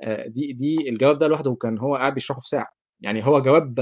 [0.00, 2.68] آآ دي دي الجواب ده لوحده كان هو قاعد بيشرحه في ساعة،
[3.00, 3.80] يعني هو جواب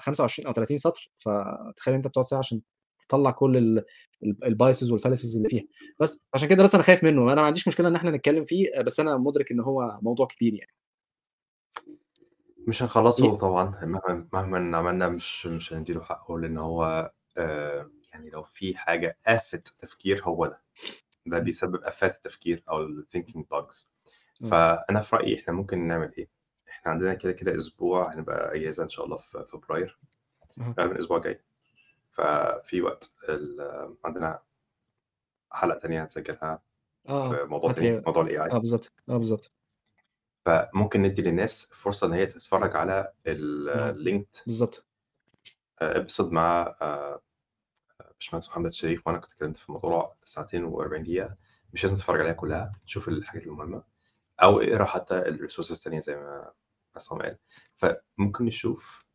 [0.00, 2.60] 25 أو 30 سطر، فتخيل أنت بتقعد ساعة عشان
[3.08, 3.84] تطلّع كل ال
[4.24, 5.64] ال الbiases والfallacies اللي فيها،
[6.00, 6.24] بس.
[6.34, 9.00] عشان كده بس أنا خايف منه، أنا ما عنديش مشكلة إن إحنا نتكلم فيه، بس
[9.00, 10.72] أنا مُدرك إن هو موضوع كبير يعني.
[12.68, 17.12] مش هنخلّصه طبعًا، مهما مهمًا عملنا مش مش هندّي له حقّه، لإن هو
[18.18, 20.60] يعني لو في حاجة آفة تفكير هو ده،
[21.26, 21.38] ده.
[21.38, 23.86] بيسبب آفات التفكير أو الthinking bugs.
[24.44, 24.46] آه.
[24.50, 26.28] فأنا في رأيي إحنا ممكن نعمل إيه،
[26.68, 29.98] إحنا عندنا كده، كده أسبوع هنبقى أجازة إن شاء الله في فبراير،.
[30.78, 31.40] غالبًا الأسبوع الجاي،
[32.12, 33.60] ففي وقت ال
[34.04, 34.38] عندنا
[35.52, 36.62] حلقة تانية هنسجّلها
[37.08, 38.52] آه، آه، في موضوع تاني، موضوع الAI.
[38.54, 39.52] آه بالضبط، آه بالضبط.
[40.46, 43.90] فممكن ندّي للناس فرصة إن هي تتفرّج على آه،
[44.46, 44.84] بالضبط.
[45.82, 47.20] آآ episode مع آآ
[48.20, 51.36] باشمهندس محمد شريف، وأنا كنت اتكلّمت في الموضوع ساعتين و40 دقيقة،
[51.72, 53.82] مش لازم تتفرّج عليها كلّها، شوف الحاجات المهمة،
[54.42, 56.52] أو اقرأ حتى الresources التانية زي ما
[56.96, 57.38] عصام قال.
[57.76, 59.06] فممكن نشوف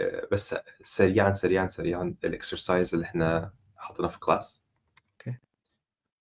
[0.00, 4.60] آآ بس سريعًا، سريعًا، سريعًا الexercise اللي إحنا حاطينه في الclass.
[5.12, 5.38] أوكي.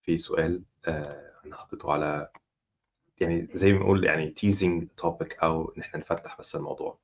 [0.01, 2.31] في سؤال آآ أنا حطيته على
[3.21, 6.99] يعني زي ما بنقول يعني teasing topic أو إن إحنا نفتّح بس الموضوع.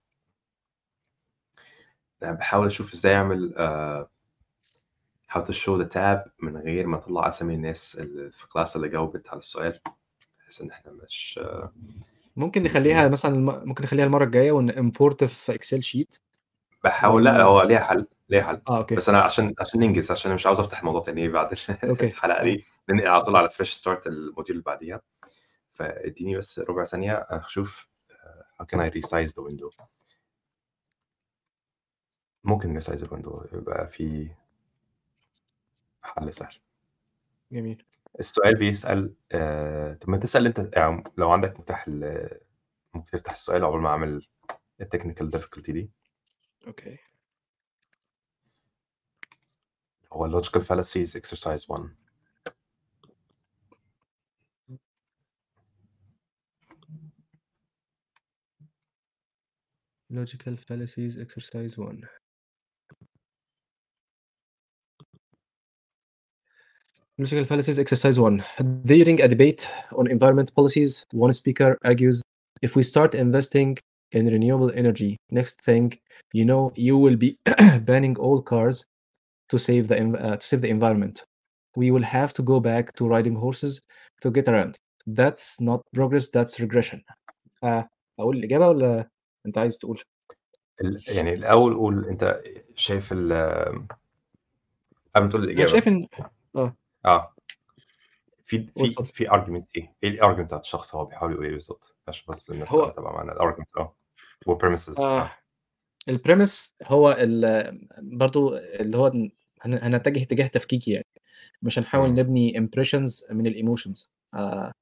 [2.23, 3.53] أنا باحاول أشوف إزاي أعمل
[5.36, 8.90] how to show the tab من غير ما أطلّع أسامي الناس اللي في الclass اللي
[8.90, 9.80] جاوبت على السؤال،
[10.40, 11.40] بحيث إن إحنا مش
[12.36, 16.20] ممكن نخلّيها مثلًا ممكن نخلّيها المَرّة الجاية ونimport في sheet
[16.84, 18.95] باحاول لأ، ون هو ليها حل، ليها حل، آه okay.
[18.95, 21.48] بس أنا عشان عشان ننجز، عشان مش عاوز أفتح الموضوع تاني بعد
[21.84, 22.44] okay، الحلقة آه.
[22.44, 23.36] دي، ننقل على طول.
[23.36, 25.02] على fresh start ال module اللي بعديها.
[25.74, 29.86] فادّيني بس ربع ثانية أشوف آآ how can I resize the window.
[32.44, 34.30] ممكن nresize الwindow يبقى في
[36.06, 36.56] حل سهل.
[37.52, 37.86] جميل.
[38.19, 42.30] السؤال بيسأل آآ طب ما تسأل أنت يعني لو عندك متاح ال
[42.94, 44.26] ممكن تفتح السؤال عقبال ما أعمل
[44.84, 45.90] الtechnical difficulty دي.
[46.68, 46.98] أوكي.
[50.14, 51.90] هو logical fallacies exercise 1.
[60.11, 62.06] Logical fallacies exercise 1.
[67.19, 68.43] Logical fallacies exercise 1.
[68.87, 72.23] During a debate on environment policies, one speaker argues,
[72.62, 73.77] "If we start investing
[74.12, 75.93] in renewable energy, next thing
[76.32, 77.31] you know, you will be
[77.91, 78.77] banning all cars
[79.51, 81.16] to save the env uh, to save the environment.
[81.77, 83.73] We will have to go back to riding horses
[84.23, 84.73] to get around.
[85.19, 87.01] That's not progress, that's regression."
[87.65, 87.89] آآ
[88.20, 89.09] أقول الإجابة والّا
[89.47, 90.03] أنت عايز تقول؟
[90.81, 92.43] ال يعني الأول قُل أنت
[92.77, 93.32] شايف ال
[95.15, 95.70] قبل ما تقول أنا الإجابة.
[95.73, 96.07] شايف إن
[96.57, 96.74] آه.
[97.06, 97.32] آه.
[98.44, 98.90] في في.
[99.14, 102.69] في argument إيه؟ إيه الargument بتاع الشخص هو بيحاول يقول إيه بالضبط؟ عشان بس الناس
[102.69, 103.95] تبقى هو متابعة معانا الargument آه.
[104.49, 105.22] وpremises آه.
[105.22, 105.32] آه.
[106.11, 107.72] الpremise هو ال
[108.02, 109.32] برضه اللي هو هن
[109.65, 111.06] هنتجه اتجاه تفكيكي يعني،
[111.61, 112.10] مش هنحاول.
[112.14, 114.73] نبني impressions من الemotions آآ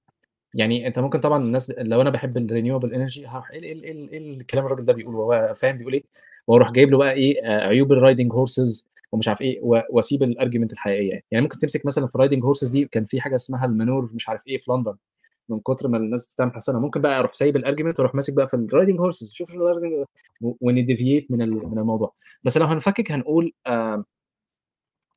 [0.55, 4.09] يعني أنت ممكن طبعًا الناس لو أنا باحب الrenewable energy هاروح إيه إيه إيه ال
[4.11, 6.03] إيه الكلام الراجل ده بيقوله هو فاهم بيقول إيه،
[6.47, 11.21] وأروح جايب له بقى إيه آآ عيوب الriding horses ومش عارف و وأسيب الargument الحقيقية.
[11.31, 14.47] يعني، ممكن تمسك مثلًا في الriding horses دي كان في حاجة اسمها الmanure مش عارف
[14.47, 14.95] إيه في لندن،
[15.49, 18.57] من كتر ما الناس بتستعمل حصانة، ممكن بقى أروح سايب الargument وأروح ماسك بقى في
[18.57, 20.07] الriding horses شوف الriding
[20.41, 22.13] و وnedeviate من من الموضوع،
[22.45, 24.05] بس لو هنفكك هنقول آآ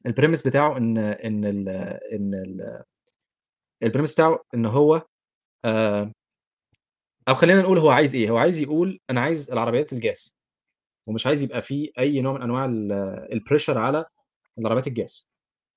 [0.08, 1.68] الpremise بتاعه إن إن ال
[2.12, 2.82] إن ال
[3.84, 5.02] الpremise بتاعه إن هو
[5.66, 6.12] آآ
[7.28, 10.35] أو خلّينا نقول هو عايز إيه، هو عايز يقول أنا عايز العربيات الجاز،
[11.06, 14.04] ومش عايز يبقى في أي نوع من أنواع ال الpressure على
[14.58, 15.28] العربيات الجاز.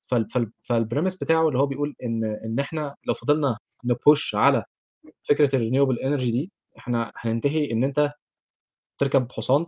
[0.01, 3.57] فال فال فالpremise بتاعه اللي هو بيقول إن إن إحنا لو فضلنا
[3.87, 4.63] نpush على
[5.23, 8.11] فكرة الrenewable energy دي، إحنا هننتهي إن أنت
[8.99, 9.65] تركب حصان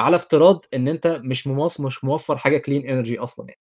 [0.00, 3.60] على افتراض إن أنت مش مماص مش موفّر حاجة clean energy أصلًا يعني.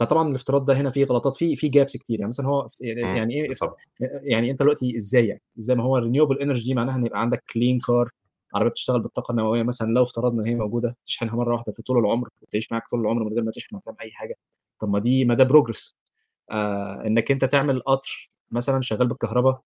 [0.00, 3.18] فطبعًا الافتراض ده هنا فيه غلطات فيه فيه gaps كتير، يعني مثلًا هو يعني.
[3.18, 3.78] يعني بالضبط.
[4.22, 6.00] يعني أنت دلوقتي إزاي يعني؟ إزاي ما هو
[6.36, 8.10] energy دي معناها إن يبقى عندك clean car
[8.54, 11.98] عربية بتشتغل بالطاقة النووية مثلًا لو افترضنا إن هي موجودة، تشحنها مرّة واحدة ت طول
[11.98, 14.34] العمر وتعيش معاك طول العمر من غير ما تشحن ولا تعمل أي حاجة،
[14.80, 15.94] طب ما دي ما ده progress.
[16.52, 19.60] آآ إنّك أنت تعمل قطر مثلًا شغّال بالكهربا،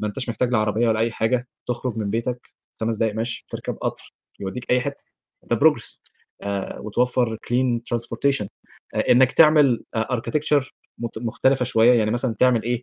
[0.00, 3.76] ما أنتاش محتاج لا عربية ولا أي حاجة، تخرج من بيتك 5 دقايق مشي، تركب
[3.82, 5.04] قطر يوديك أي حتة،
[5.44, 5.98] ده progress.
[6.42, 8.46] آآ وتوفّر clean transportation.
[8.94, 12.82] آآ إنّك تعمل architecture مت مختلفة شوية، يعني مثلًا تعمل إيه،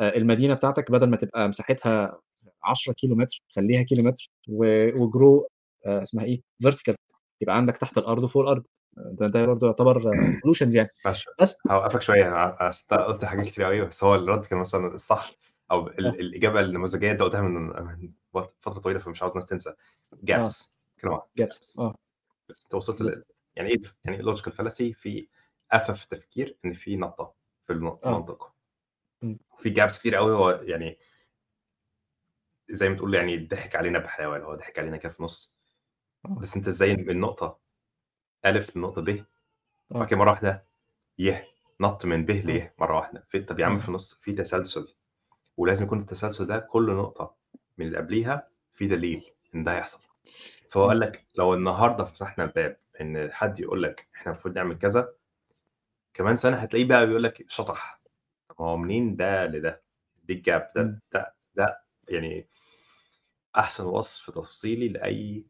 [0.00, 2.20] آآ المدينة بتاعتك بدل ما تبقى مساحتها
[2.62, 5.46] 10 كيلومتر خلّيها كيلومتر و وgrow
[5.86, 6.94] آآ اسمها إيه vertical
[7.40, 8.66] يبقى عندك تحت الأرض وفوق الأرض،
[8.96, 10.88] ده ده برضه يعتبر solutions يعني،
[11.40, 11.56] بس.
[12.24, 15.30] ع أصل أنت قُلت حاجات كتيرة أوي، بس هو الرد كان مثلًا الصح
[15.70, 15.90] أو آه.
[15.90, 18.12] ال الإجابة النموذجية أنت قُلتها من
[18.60, 19.74] فترة طويلة، فمش عاوز الناس تنسى آه.
[20.34, 20.70] واحدة gaps
[21.40, 21.94] gaps آه.
[22.48, 23.02] بس أنت وصلت.
[23.02, 23.24] لل
[23.56, 25.28] يعني إيه يعني logical fallacy في
[25.72, 27.34] قفا في التفكير إن في نَطّة
[27.66, 28.00] في الم آه.
[28.06, 28.52] المنطق.
[29.24, 29.38] إمم.
[29.58, 30.98] وفي gaps كتيرة أوي هو يعني
[32.68, 35.56] زي ما تقول يعني ضحك علينا بحلاوة، اللي هو ضحك علينا كده في النُص
[36.26, 36.38] آه.
[36.40, 37.58] بس أنت إزاي من نقطة
[38.44, 39.08] أ لنقطة ب،
[39.90, 40.06] وبعد آه.
[40.06, 40.66] كده مرّة واحدة
[41.18, 41.34] ي،
[41.80, 42.34] نَط من ب آه.
[42.42, 43.88] لي مرّة واحدة، في طَب يا عم في آه.
[43.88, 44.94] النُص في تسلسل،
[45.56, 47.36] ولازم يكون التسلسل ده كل نقطة
[47.78, 50.00] من اللي قبليها في دليل إن ده هيحصل،
[50.70, 50.88] فهو.
[50.88, 55.14] قال لك لو النهارده فتحنا الباب إن حد يقول لك إحنا المفروض نعمل كذا،
[56.14, 58.00] كمان سَنة هتلاقيه بقى بيقول لك شطح،
[58.48, 59.82] طَب هو منين ده لده؟
[60.30, 62.48] إيه الgap ده؟ ده ده يعني
[63.58, 65.44] أحسن وصف تفصيلي لأي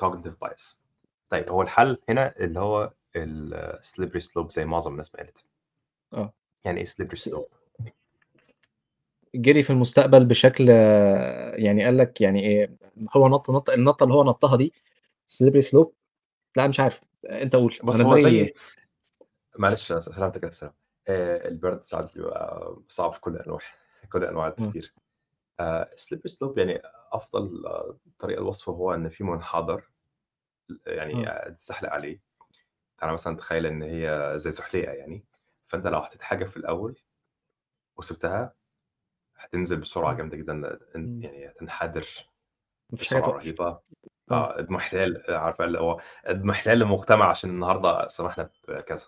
[0.00, 0.76] cognitive bias.
[1.28, 5.44] طيب هو الحل هنا اللي هو الslippery slope زي معظم الناس ما قالت.
[6.12, 6.32] آه.
[6.64, 7.58] يعني إيه slippery س slope؟
[9.34, 12.76] جري في المستقبل بشكل يعني قال لك يعني إيه،
[13.16, 14.72] هو نَط نَط النطة اللي هو نطّها دي
[15.30, 15.90] slippery slope
[16.56, 17.50] لأ مش عارف، قُل، أنا
[17.82, 18.52] بُص هو زي
[19.58, 20.74] معلش سلامتك ألف سلامة،
[21.08, 23.60] آآ البرد ساعات بيبقى صعب في كل الأنواع
[24.12, 24.50] كل أنواع آه.
[24.50, 24.94] التفكير.
[25.60, 26.82] آآ slippery slope يعني
[27.12, 27.64] أفضل
[28.18, 29.84] طريقة لوصفه هو إن في منحدر
[30.86, 31.50] يعني آه.
[31.50, 32.22] تتزحلق عليه،
[32.98, 35.26] تعالَ مثلًا تخيّل إن هي زي زحليقة يعني،
[35.68, 37.00] فأنت لو حطيت حاجة في الأول
[37.98, 38.54] وسِبتها،
[39.36, 40.18] هتنزل بسرعة إمم.
[40.18, 40.80] جامدة جدًا.
[41.20, 42.06] يعني هتنحدر
[42.92, 43.38] ما فيش حاجة بسرعة توقّف.
[43.38, 43.82] رهيبة، آه.
[44.32, 49.06] آه اضمحلال عارفة اللي هو اضمحلال للمجتمع عشان النهارده سمحنا بكذا.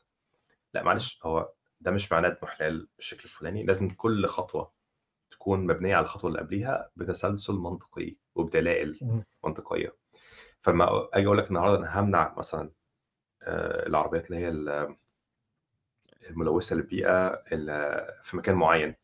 [0.77, 0.83] آه.
[0.83, 4.73] معلش هو ده مش معناه اضمحلال بالشكل الفلاني، لازم كل خطوة
[5.41, 9.25] تكون مبنية على الخطوة اللي قبليها بتسلسل منطقي وبدلائل اهم.
[9.45, 9.97] منطقية.
[10.63, 12.73] فأمّا آجي أقول لك النهارده أنا هامنع مثلًا
[13.43, 14.97] آآ العربيات اللي هي ال
[16.31, 17.67] الملوثة للبيئة ال
[18.25, 18.95] في مكان معيّن،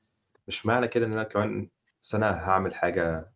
[0.48, 3.32] مش معنى كده إن أنا كمان سَنة هاعمل حاجة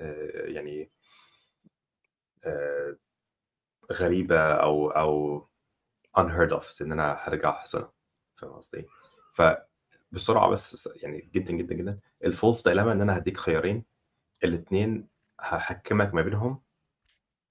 [0.00, 0.90] آآ يعني
[2.44, 2.96] آآ
[3.92, 5.40] غريبة أو أو
[6.18, 7.92] unheard of زي إن أنا هارجع أحصنها،
[8.36, 8.86] فاهم قصدي إيه؟
[10.12, 13.84] فبسرعة بس يعني جدًا، جدًا، جدًا الfalse dilemma إن أنا هادّيك خيارين،
[14.44, 15.08] الاتنين
[15.40, 16.62] هاحكّمك ما بينهم،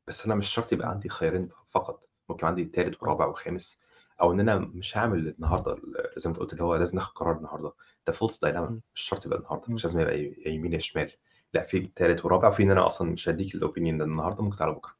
[0.08, 0.90] بس أنا مش شرط يبقى.
[0.90, 2.66] عندي خيارين فقط، ممكن عندي
[3.04, 3.04] آه.
[3.04, 3.84] ورابع وخامس،
[4.22, 5.82] أو إن أنا مش هاعمل النهارده ال
[6.18, 7.74] زي ما أنت قُلت اللي هو لازم ناخد قرار النهارده،
[8.08, 8.14] ده
[8.46, 8.82] dilemma إمم.
[8.96, 9.74] مش شرط يبقى النهارده،.
[9.74, 10.20] مش لازم يبقى
[10.54, 11.12] يمين يا شمال،
[11.56, 14.74] لأ في تالت ورابع، وفي إن أنا أصلًا مش هادّيك الopinion ده النهارده ممكن تعالَ
[14.74, 14.94] بُكرة.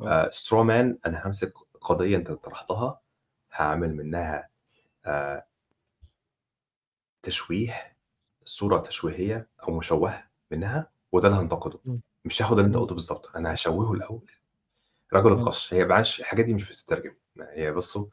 [0.00, 0.24] آه.
[0.26, 3.00] آآ straw man أنا هامسك قضية أنت طرحتها،
[3.54, 4.50] هاعمل منها
[5.06, 5.46] آآ
[7.24, 7.74] تشويه،
[8.44, 12.00] صورة تشويهية أو مشوّهة منها، وده اللي هانتقده، إمم.
[12.24, 12.84] مش هاخد اللي أنت إمم.
[12.84, 14.30] قُلته بالضبط، أنا هاشوّهه الأول.
[15.14, 15.32] رجل.
[15.32, 18.06] القش، هي معلش الحاجات دي مش بتترجم، ما هي بُصّوا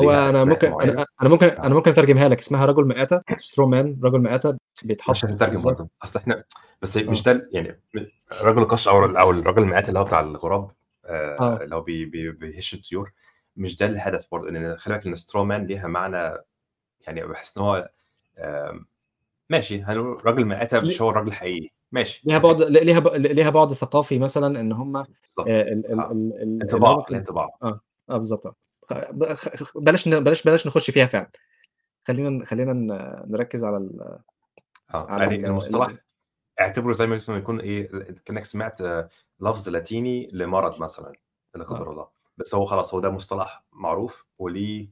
[0.00, 1.66] هو ليها أنا أسماء ممكن معيّنة أنا أنا ممكن آه.
[1.66, 5.88] أنا ممكن أترجمها لك، اسمها رجل مآتة straw man رجل مآتة مش بيتحط هتترجم برضه،
[6.04, 6.44] أصل إحنا
[6.82, 7.24] بس مش آه.
[7.24, 7.98] ده ال يعني م
[8.42, 9.04] رجل القش أو.
[9.04, 10.70] ال أو الراجل المآتة اللي هو بتاع الغراب
[11.06, 11.56] آه.
[11.62, 13.12] اللي هو بي بي بيهِش الطيور،
[13.56, 16.38] مش ده الهدف برضه، لإن خلي بالك إن straw man ليها معنى
[17.00, 17.90] يعني باحس إن هو
[19.50, 22.38] ماشي راجل مآتة ل مش هو الراجل الحقيقي، ماشي ليها.
[22.38, 24.96] بُعد ليها ب ليها بُعد ثقافي مثلًا إن هم
[25.98, 26.12] آه.
[26.12, 27.48] ال ال اللي هم انطباع، كانوا ليها س انطباع.
[27.62, 27.80] آه،
[28.10, 28.54] آه بالضبط آه.
[28.84, 31.30] خ ب خ خ بلاش بلاش بلاش نخُش فيها فعلًا،
[32.08, 32.72] خلّينا خلّينا
[33.28, 34.18] نركّز على ال
[34.94, 35.06] آه.
[35.08, 35.96] على يعني ال المصطلح
[36.60, 37.82] اعتبره زي ما يكون ل
[38.24, 38.82] كإنّك سمعت
[39.40, 41.12] لفظ لاتيني لمرض مثلًا،
[41.56, 41.66] لا آه.
[41.74, 42.08] قدّر الله،
[42.38, 44.90] بس هو خلاص هو ده مصطلح معروف وليه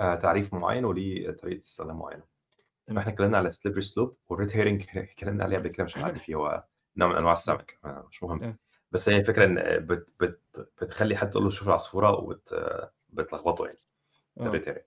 [0.00, 2.22] آآ تعريف معيّن وليه طريقة استخدام معيّنة.
[2.86, 2.96] تمام.
[2.98, 6.64] فإحنا اتكلّمنا على slippery slope والred herring اتكلّمنا عليه قبل كده مش هنعدّي فيه، هو
[6.96, 7.32] نوع من أنواع.
[7.32, 8.44] السمك آه، مش مهم.
[8.44, 8.58] آه.
[8.92, 9.56] بس هي الفكرة إن
[9.86, 10.42] بت بت
[10.82, 12.54] بتخلّي حد تقول له شوف العصفورة وت
[13.10, 13.78] بتلخبطه يعني،
[14.36, 14.54] ده آه.
[14.60, 14.82] الred herring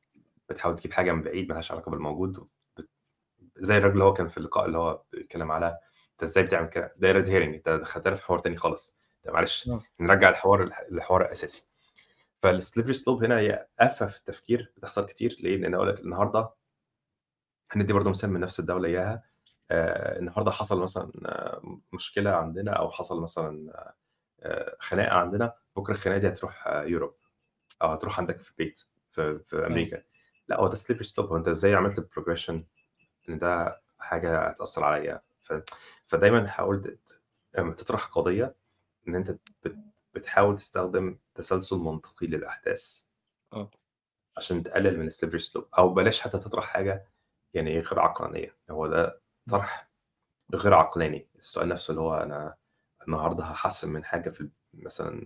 [0.49, 2.47] بتحاول تجيب حاجة من بعيد ما لهاش علاقة بالموجود
[3.57, 5.79] زي الراجل اللي هو كان في اللقاء اللي هو بيتكلّم على
[6.11, 9.69] أنت إزاي بتعمل كده، ده red herring أنت دخّلتنا في حوار تاني خالص، طب معلش
[9.69, 9.83] آه.
[9.99, 11.67] نرجّع الحوار للح للحوار الأساسي.
[12.43, 16.49] فالslippery slope هنا هي آفة في التفكير بتحصل كتير، ليه؟ لإن أقول لك النهارده
[17.71, 19.23] هندّي برضه مثال من نفس الدولة إياها،
[19.71, 21.11] آآ النهارده حصل مثلًا
[21.93, 23.73] مشكلة عندنا أو حصل مثلًا
[24.41, 27.27] آآ خناقة عندنا، بُكرة الخناقة دي هتروح Europe
[27.81, 28.79] أو هتروح عندك في البيت
[29.11, 29.67] في في آه.
[29.67, 30.03] أمريكا،
[30.49, 32.55] لأ هو ده slippery slope هو أنت إزاي عملت progression
[33.29, 35.53] إن ده حاجة هتأثّر عليّا، ف
[36.07, 36.97] فدايمًا حاول
[37.77, 38.55] تطرح قضية
[39.07, 39.31] إن أنت
[39.65, 39.77] بت
[40.15, 43.03] بتحاول تستخدم تسلسل منطقي للأحداث.
[43.53, 43.71] آه.
[44.37, 47.05] عشان تقلل من الslippery slope أو بلاش حتى تطرح حاجة
[47.53, 49.21] يعني غير عقلانية، هو ده.
[49.49, 49.89] طرح
[50.55, 52.55] غير عقلاني، السؤال نفسه اللي هو أنا
[53.07, 55.25] النهارده هاحسّن من حاجة في مثلًا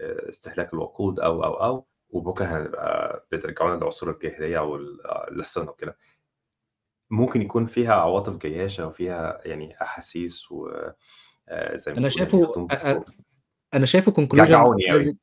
[0.00, 5.98] آآ استهلاك الوقود أو، أو، أو، وبكرة هنبقى بترجعونا لعصور الجاهلية أو ال الأحصنة وكده.
[7.10, 10.68] ممكن يكون فيها عواطف جياشة وفيها يعني أحاسيس و
[11.48, 12.38] آآ زي ما يعني شايفه
[13.74, 14.12] أنا شايفه
[14.92, 15.02] أوي.
[15.02, 15.16] ساذج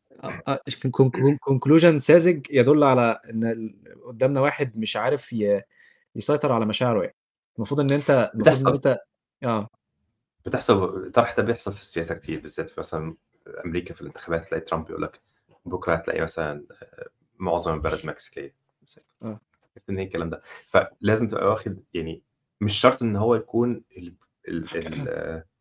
[0.88, 3.76] con con conclusion ساذج يدل على ال
[4.08, 5.62] قدّامنا واحد مش عارف ي
[6.16, 7.16] يسيطر على مشاعره يعني،
[7.58, 7.80] المفروض
[8.34, 8.74] المفروض إن بتحصل.
[8.74, 9.00] أنت
[9.44, 9.70] آه.
[10.46, 13.14] بتحصل الطرح ده بيحصل في السياسة كتير، بالذات في مثلًا
[13.66, 15.22] أمريكا في الانتخابات تلاقي ترامب يقول لك
[15.66, 17.10] بكرة هتلاقي مثلًا آآ
[17.40, 19.40] معظم البلد مكسيكية مثلًا آه.
[19.90, 22.24] منين الكلام ده؟ فلازم تبقى واخد يعني
[22.62, 24.16] مش شرط إن هو يكون ال
[24.48, 25.44] ال ال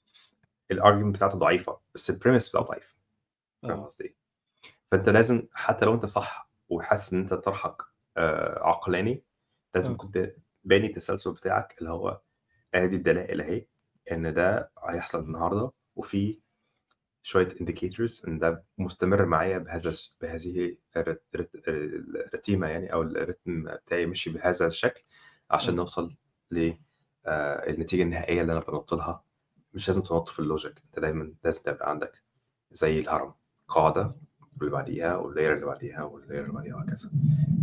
[0.77, 2.97] الargument بتاعته ضعيفة، بس الpremise بتاعه ضعيف،
[3.63, 3.85] فاهم آه.
[3.85, 4.15] قصدي إيه؟
[4.91, 7.83] فأنت لازم حتى لو أنت صح وحاسس إن أنت طرحك
[8.17, 9.23] آآ عقلاني،
[9.75, 9.97] لازم آه.
[9.97, 10.35] كنت
[10.65, 12.21] باني التسلسل بتاعك اللي هو
[12.75, 13.67] آدي الدلائل أهي،
[14.13, 16.39] إن ده هيحصل النهارده وفي
[17.23, 24.07] شوية indicators إن ده مستمر معايا بهذا بهذه الر الرت الرتيمة يعني أو الريتم بتاعي
[24.07, 25.03] مشي بهذا الشكل
[25.51, 25.77] عشان آه.
[25.77, 26.15] نوصل
[26.51, 26.73] ل
[27.27, 29.25] آآ النتيجة النهائية اللي أنا بانُط لها،
[29.75, 32.23] مش لازم تنُط في الlogic أنت دايمًا لازم تبقى عندك
[32.73, 33.35] زي الهرم،
[33.69, 34.15] قاعدة
[34.57, 37.11] واللي بعديها والlayer اللي بعديها والlayer اللي بعديها وهكذا.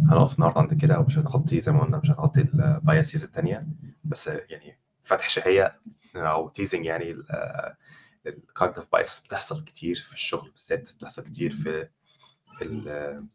[0.09, 3.67] هنقف النهارده عند كده ومش هنغطي زي ما قُلنا مش هنغطي الbiases التانية،
[4.03, 5.79] بس يعني فتح شهية
[6.15, 7.25] أو teasing يعني ال
[8.27, 11.87] الcognitive biases بتحصل كتير في الشغل بالذات، بتحصل كتير في
[12.61, 13.27] ال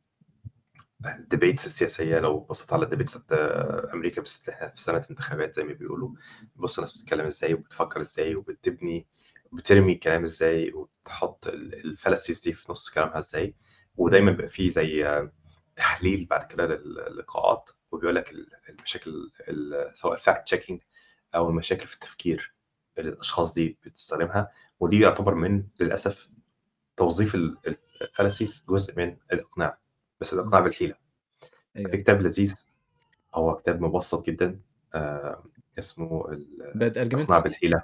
[1.14, 2.84] الdebates السياسية لو بصيت على
[3.94, 6.10] أمريكا بالذات إحنا في سنة انتخابات زي ما بيقولوا،
[6.56, 9.06] بُص الناس بتتكلم إزاي وبتفكر إزاي وبتبني
[9.52, 13.54] بترمي الكلام إزاي وتحط ال الfallacies دي في نُص كلامها إزاي،
[13.96, 15.22] ودايمًا بيبقى في زي
[15.76, 20.78] تحليل بعد كده للقاءات وبيقول لك ال المشاكل ال سواء fact checking
[21.34, 22.54] أو المشاكل في التفكير
[22.98, 26.30] اللي الأشخاص دي بتستخدمها، ودي يعتبر من للأسف
[26.96, 29.78] توظيف ال ال الfallacies جزء من الإقناع،
[30.20, 30.60] بس الإقناع.
[30.60, 30.94] بالحيلة.
[31.76, 31.96] أيوه، في.
[31.96, 32.54] كتاب لذيذ
[33.34, 34.60] هو كتاب مبسّط جدًا
[34.94, 35.42] آآ
[35.78, 37.82] اسمه الإقناع؟ بالحيلة،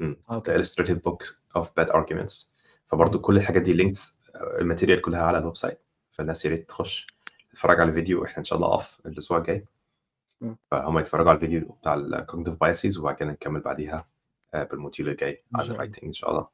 [0.00, 0.62] آه، okay.
[0.62, 1.26] illustrated book
[1.58, 2.46] of bad arguments
[2.86, 3.18] فبرضه.
[3.18, 3.98] كل الحاجات دي links
[4.36, 5.76] الmaterial كلها على الwebsite
[6.12, 7.06] فالناس يا ريت تخش
[7.50, 9.64] تتفرج على الفيديو إحنا إن شاء الله off الأسبوع الجاي.
[10.70, 14.06] فهُم يتفرجوا على الفيديو بتاع الcognitive biases وبعد كده نكمل بعديها
[14.54, 15.76] آآ بالmodule الجاي الله.
[15.76, 16.48] الwriting إن شاء الله.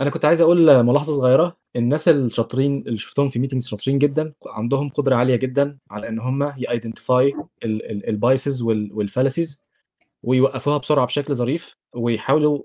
[0.00, 4.88] أنا كنت عايز أقول ملاحظة صغيرة، الناس الشاطرين اللي شُفتهم في meetings شاطرين جدًا، عندهم
[4.88, 7.10] قدرة عالية جدًا على إن هم يidentify
[7.64, 9.62] ال ال الbiases وال والfallacies
[10.24, 12.62] ويوقّفوها بسرعة بشكل ظريف، ويحاولوا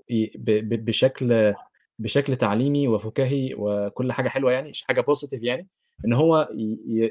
[0.72, 1.54] بشكل
[2.00, 5.68] بشكل تعليمي وفُكاهي وكل حاجة حلوة يعني حاجة positive يعني،
[6.06, 6.48] إن هو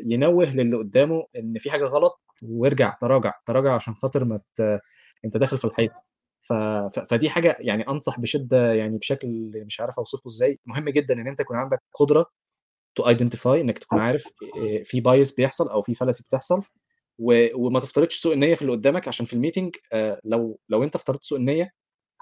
[0.07, 4.79] ينوّه للي قدّامه إن في حاجة غلط وارجع تراجع، تراجع عشان خاطر ما ت
[5.25, 5.91] أنت داخل في الحيط.
[6.95, 11.27] ف فدي حاجة يعني أنصح بشدة يعني بشكل مش عارف أوصفه إزاي، مهم جدًا إن
[11.27, 12.25] أنت يكون عندك قدرة
[13.01, 14.25] to identify إنك تكون عارف
[14.57, 16.63] آآ في bias بيحصل أو في fallacy بتحصل،
[17.19, 19.33] و وما تفترضش سوء النية في اللي قدّامك عشان في
[19.93, 21.71] آآ لو لو أنت افترضت سوء النية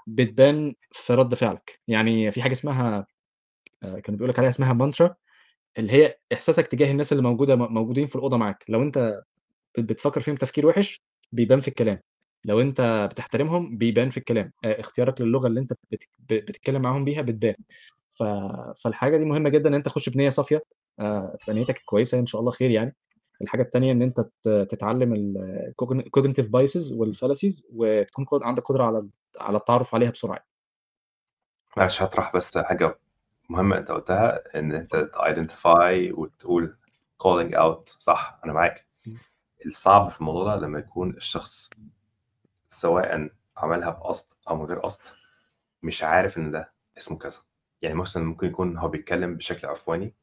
[0.06, 3.06] بتبان في رَد فعلك، يعني في حاجة اسمها
[3.82, 5.14] كانوا بيقولوا لك عليها اسمها mantra
[5.78, 9.22] اللي هي إحساسك تجاه الناس اللي موجودة م موجودين في الأوضة معاك، لو أنت
[9.78, 11.02] بت بتفكّر فيهم تفكير وِحِش
[11.32, 12.00] بيبان في الكلام،
[12.44, 17.22] لو أنت بتحترمهم بيبان في الكلام، آآ اختيارك للغة اللي أنت بت بتتكلم معاهم بيها
[17.22, 17.54] بتبان.
[18.14, 18.22] ف
[18.84, 20.62] فالحاجة دي مهمة جدًا إن أنت تخش بنية صافية،
[21.00, 22.96] آآ تبقى نيتك كويسة إن شاء الله خير يعني.
[23.42, 25.36] الحاجة التانية إن أنت ت تتعلم ال
[25.84, 29.10] cogn cognitive biases والfallacies وتكون ق عندك قدرة على ال
[29.40, 30.44] على التعرف عليها بسرعة.
[31.76, 31.76] بس.
[31.78, 32.98] معلش هاطرح بس حاجة
[33.50, 36.76] مهمة أنت قُلتها، إن أنت تidentify وتقول
[37.22, 38.86] calling out صح، أنا معاك.
[39.66, 41.70] الصعب في الموضوع ده لمّا يكون الشخص
[42.72, 45.02] سواءً عملها بقصد أو من غير قصد،
[45.82, 47.38] مش عارف إن ده اسمه كذا.
[47.82, 50.14] يعني مثلًا ممكن يكون هو بيتكلم بشكل عفواني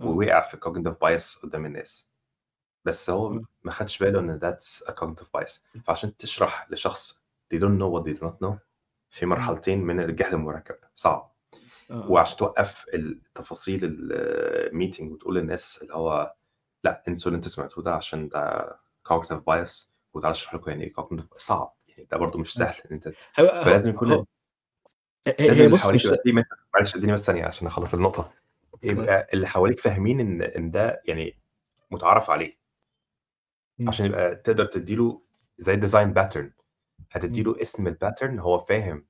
[0.00, 0.04] آه.
[0.06, 2.12] ووقع في cognitive bias قدّام الناس،
[2.84, 3.42] بس هو.
[3.62, 7.22] ما خدش باله إن that's a cognitive bias فعشان تشرح لشخص
[7.54, 8.54] they don't know what they do not know
[9.10, 9.26] في.
[9.26, 11.32] مرحلتين من الجهل المركب، صعب.
[11.90, 12.10] آه،.
[12.10, 16.34] وعشان توقّف التفاصيل الmeeting وتقول للناس اللي هو
[16.84, 18.68] لأ انسوا اللي أنتم سمعتوه ده عشان ده
[19.08, 22.54] cognitive bias وتعالوا أشرح لكم يعني إيه cognitive صعب، يعني ده برضه مش.
[22.54, 24.26] سهل إن أنت ت هو هو فلازم يكون
[25.38, 26.06] هي لازم بُص مش
[26.74, 28.32] معلش ادّيني بس ثانية عشان أخلّص النقطة،
[28.74, 28.78] آه.
[28.82, 31.38] يبقى اللي حواليك فاهمين إن إن ده يعني
[31.90, 32.56] مُتعارف عليه.
[33.88, 35.22] عشان يبقى تقدر تدّي له
[35.58, 36.50] زي design pattern
[37.12, 37.50] هتدّي إمم.
[37.52, 39.06] له اسم الpattern هو فاهم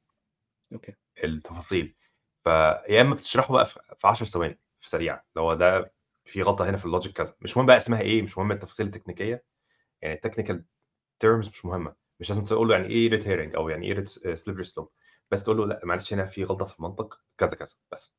[0.72, 0.94] أوكي.
[1.24, 1.96] التفاصيل،
[2.44, 5.92] فيا إما بتشرحه بقى في في 10 ثواني في سريع، اللي هو ده
[6.24, 9.44] في غلطة هنا في الlogic كذا، مش مهم بقى اسمها إيه، مش مهم التفاصيل التكنيكية،
[10.02, 10.56] يعني الtechnical
[11.24, 14.70] terms مش مهمة، مش لازم تقول له يعني إيه red herring أو يعني s slippery
[14.72, 14.88] slope
[15.30, 18.10] بس تقول له لأ معلش هنا في غلطة في المنطق كذا، كذا، بس.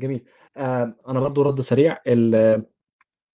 [0.00, 0.24] جميل.
[0.56, 2.34] آآ أنا برضه رَد سريع، ال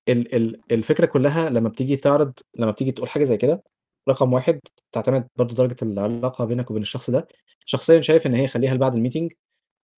[0.09, 3.65] ال ال الفكرة كلّها لمّا بتيجي تعرض لمّا بتيجي تقول حاجة زي كده،
[4.11, 4.61] رقم 1
[4.93, 7.29] تعتمد برضه درجة العلاقة بينك وبين الشخص ده.
[7.67, 8.97] شخصيًا شايف إن هي خلّيها لبعد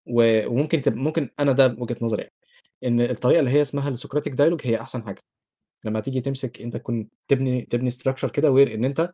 [0.09, 2.35] و وممكن تب ممكن أنا ده وجهة نظري يعني،
[2.85, 5.23] إن الطريقة اللي هي اسمها الsocratic dialogue هي أحسن حاجة.
[5.85, 9.13] لمّا تيجي تمسك أنت تكون تبني تبني structure كده where إن أنت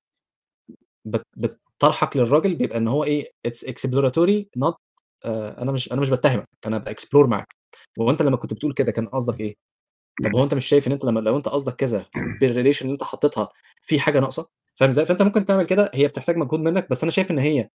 [1.04, 3.06] بت بت طرحك للراجل بيبقى إن هو
[3.48, 4.74] it's exploratory not
[5.24, 7.54] آآ أنا مش أنا مش باتهمك، أنا بexplore معاك.
[8.00, 9.54] هو أنت لمّا كنت بتقول كده كان قصدك إيه؟
[10.24, 13.02] طب هو أنت مش شايف إن أنت لمّا لو أنت قصدك كذا بالrelation اللي أنت
[13.04, 13.48] حطيتها
[13.82, 14.46] في حاجة ناقصة،
[14.76, 17.68] فاهم إزاي؟ فأنت ممكن تعمل كده هي بتحتاج مجهود منك، بس أنا شايف إن هي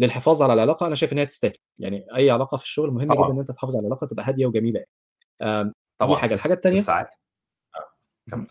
[0.00, 3.32] للحفاظ على العلاقة أنا شايف إن هي تستاهل، يعني أي علاقة في الشغل مهم جدًا.
[3.32, 4.90] إن أنت تحافظ على العلاقة تبقى هادية وجميلة يعني.
[5.64, 7.14] دي طبعًا، حاجة، الحاجة بس بس التانية ساعات
[8.32, 8.46] آه،.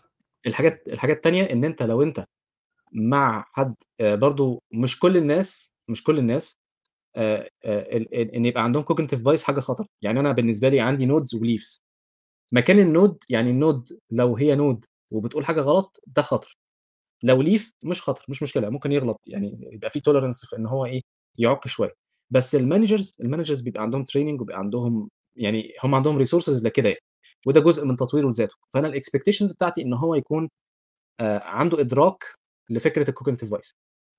[0.46, 2.24] الحاجة الحاجة التانية إن أنت لو أنت
[2.92, 6.58] مع حد آآ، برضه مش كل الناس مش كل الناس
[7.18, 11.38] ال إن إن يبقى عندهم cognitive bias حاجة خطر، يعني أنا بالنسبة لي عندي nodes
[11.38, 11.80] وbeliefs
[12.54, 14.80] مكان الnode يعني الnode لو هي node
[15.12, 16.58] وبتقول حاجة غلط ده خطر،
[17.24, 19.20] لو leaf مش خطر، مش مشكلة ممكن يغلط.
[19.26, 21.02] يعني يبقى في tolerance في إن هو إيه،
[21.38, 21.94] يعُك شوية،
[22.30, 27.00] بس الmanagers الmanagers بيبقى عندهم training وبيبقى عندهم يعني هم عندهم resources لكده يعني،
[27.46, 30.50] وده جزء من تطويره لذاته، فأنا الexpectations بتاعتي إن هو يكون
[31.20, 32.24] آآ، عنده إدراك
[32.70, 33.72] لفكرة الcognitive bias.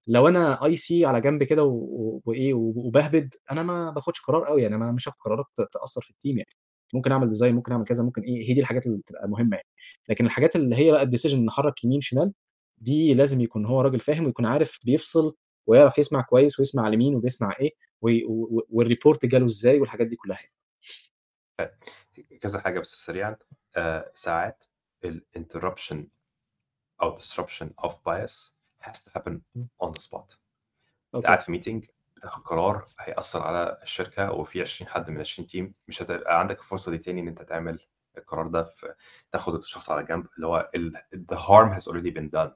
[0.07, 4.76] لو أنا IC على جنب كده و وإيه وباهبد أنا ما باخدش قرار أوي، يعني
[4.76, 6.49] أنا مش هاخد قرارات ت تأثّر في الteam يعني،
[6.93, 9.68] ممكن أعمل design ممكن أعمل كذا ممكن إيه، هي دي الحاجات اللي بتبقى مهمة يعني،
[10.10, 12.34] لكن الحاجات اللي هي بقى الdecision نحرّك يمين شمال،
[12.77, 15.35] دي لازم يكون هو راجل فاهم ويكون عارف بيفصل
[15.68, 17.72] ويعرف يسمع كويس ويسمع لمين وبيسمع إيه
[18.02, 20.53] وي و و والreport جاله إزاي والحاجات دي كلّها يعني.
[22.41, 23.38] كذا حاجة بس سريعًا،
[23.77, 24.65] آآ، ساعات
[25.06, 25.98] الinterruption
[27.02, 28.52] أو disruption of bias
[28.84, 29.34] has to happen
[29.84, 30.38] on the spot.
[31.16, 31.28] okay.
[31.27, 31.88] قاعد في meeting
[32.18, 36.91] بتاخد قرار هيأثّر على الشركة وفي 20 حد من ال20 team مش هتبقى عندك الفرصة
[36.91, 37.80] دي تاني إن أنت تعمل
[38.18, 38.95] القرار ده في
[39.31, 40.98] تاخد الشخص على جنب، اللي هو ال
[41.34, 42.52] the harm has already been done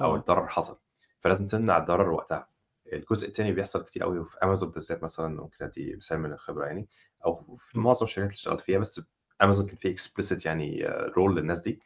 [0.00, 0.16] آه.
[0.16, 0.80] الضرر حصل،
[1.20, 2.49] فلازم تمنع الضرر وقتها.
[2.92, 6.88] الجزء التاني بيحصل كتير أوي وفي أمازون بالذات مثلًا ممكن أدّي مثال من الخبرة يعني،
[7.26, 7.78] أو في.
[7.78, 9.10] معظم الشركات اللي اشتغلت فيها بس
[9.42, 11.80] أمازون كان في explicit يعني role للناس دي،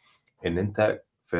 [0.47, 1.37] إن أنت في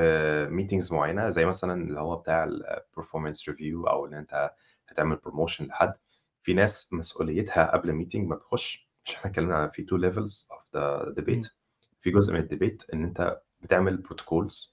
[0.51, 4.51] meetings معيّنة زي مثلًا اللي هو بتاع الperformance review أو إن أنت
[4.89, 5.95] هتعمل promotion لحد،
[6.43, 10.79] في ناس مسؤوليتها قبل الmeeting ما بتخش مش إحنا اتكلمنا في 2 levels of the
[10.79, 11.15] إمم.
[11.41, 11.51] debate
[12.01, 14.71] في جزء من الdebate إن أنت بتعمل protocols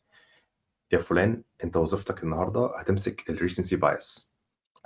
[0.92, 4.31] يا فلان أنت وظيفتك النهارده هتمسك الrecency bias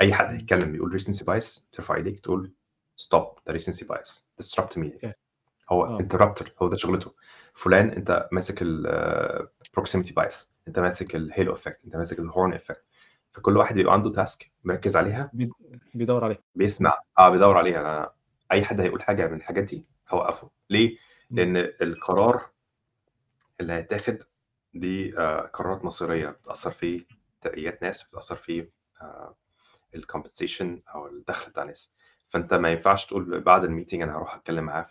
[0.02, 0.34] أي حد.
[0.34, 2.52] هيتكلم يقول recency bias ترفع إيديك تقول
[3.02, 4.10] stop ده bias
[4.42, 5.14] disrupt me okay.
[5.72, 5.98] هو آه.
[6.00, 7.14] interrupter هو ده شغلته.
[7.54, 9.48] فلان أنت ماسك ال
[9.80, 10.36] proximity bias
[10.68, 12.80] أنت ماسك الhalo effect أنت ماسك الhorn effect
[13.32, 15.50] فكل واحد بيبقى عنده task مركّز عليها بي
[15.94, 16.40] بيدوّر عليها.
[16.56, 18.12] بيسمع آه، بيدوّر عليها أنا
[18.52, 20.98] أي حد هيقول حاجة من الحاجات دي هاوقّفه، ليه؟
[21.32, 22.50] لإن القرار
[23.62, 24.18] اللي هيتاخد
[24.74, 27.06] دي آآ، قرارات مصيرية بتأثّر في
[27.42, 28.68] ترقيات ناس، بتأثّر في
[29.02, 29.34] آآ،
[29.96, 30.66] الcompensation
[30.96, 31.94] أو الدخل بتاع ناس،
[32.30, 34.88] فأنت ما ينفعش تقول بعد الmeeting أنا هاروح أتكلم معاه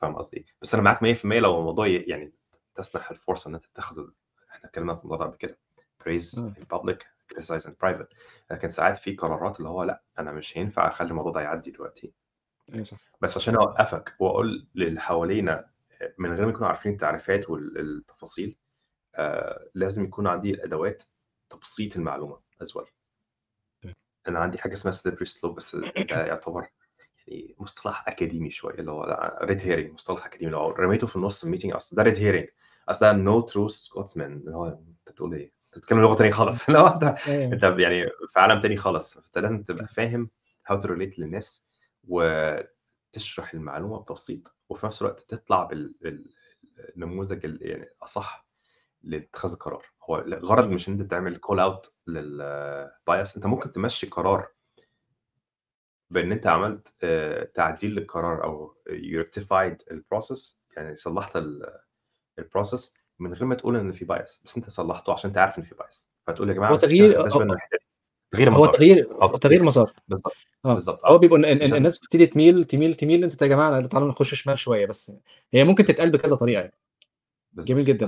[0.00, 2.32] فاهم قصدي؟ بس أنا معاك 100% لو الموضوع يعني
[2.74, 4.12] تسنح الفرصة إن أنت تاخد ال
[4.50, 5.58] إحنا اتكلمنا في الموضوع ده قبل كده
[6.02, 6.54] praise آه.
[6.60, 6.96] in public
[7.32, 8.06] criticize in private
[8.50, 12.12] لكن ساعات في قرارات اللي هو لأ، أنا مش هينفع أخلّي الموضوع ده يعدّي دلوقتي.
[12.82, 12.98] صح.
[13.20, 15.70] بس عشان أوقّفك وأقول للي حوالينا
[16.18, 18.56] من غير ما يكونوا عارفين التعريفات وال التفاصيل
[19.14, 21.02] آآ، لازم يكون عندي الأدوات
[21.50, 22.86] تبسيط المعلومة as well.
[24.28, 26.68] أنا عندي حاجة اسمها slippery slope بس ده يعتبر
[27.26, 31.74] يعني مصطلح أكاديمي شوية اللي هو red herring مصطلح أكاديمي لو رميته في النُص الmeeting
[31.76, 32.52] أصل ده red herring
[32.88, 36.64] أصل ده no true Scotsman اللي هو أنت بتقول إيه؟ أنت بتتكلم لغة تانية خالص
[36.68, 37.52] اللي هو أنت أيوه.
[37.52, 39.88] أنت يعني في عالم تاني خالص، فأنت لازم تبقى.
[39.88, 40.30] فاهم
[40.72, 41.66] how to relate للناس
[42.08, 46.30] وتشرح المعلومة ببسيط وفي نفس الوقت تطلع بال بال
[46.96, 48.47] النموذج ال يعني الأصح
[49.02, 49.84] لاتخاذ القرار.
[50.10, 50.68] هو الغرض.
[50.68, 54.48] مش إن أنت تعمل call out للbias أنت ممكن تمشّي قرار
[56.10, 61.78] بإن أنت عملت آآ، تعديل للقرار you rectified الprocess يعني صلّحت ال
[62.40, 65.62] الprocess من غير ما تقول إن في bias بس أنت صلّحته عشان أنت عارف إن
[65.62, 67.30] في bias فتقول يا جماعة هو تغيير دي،
[68.32, 69.92] تغيير هو مسار تغيير أو تصليح تغيير مسار.
[70.08, 70.34] بالضبط،
[70.64, 74.34] آه، بالضبط هو آه، لازم الناس بتبتدي تميل، تميل، تميل، أنتم يا جماعة تعالوا نخش
[74.34, 75.12] شمال شوية بس
[75.54, 76.10] هي ممكن تتقال.
[76.10, 76.72] بكذا طريقة يعني.
[77.54, 78.06] جميل جدًا.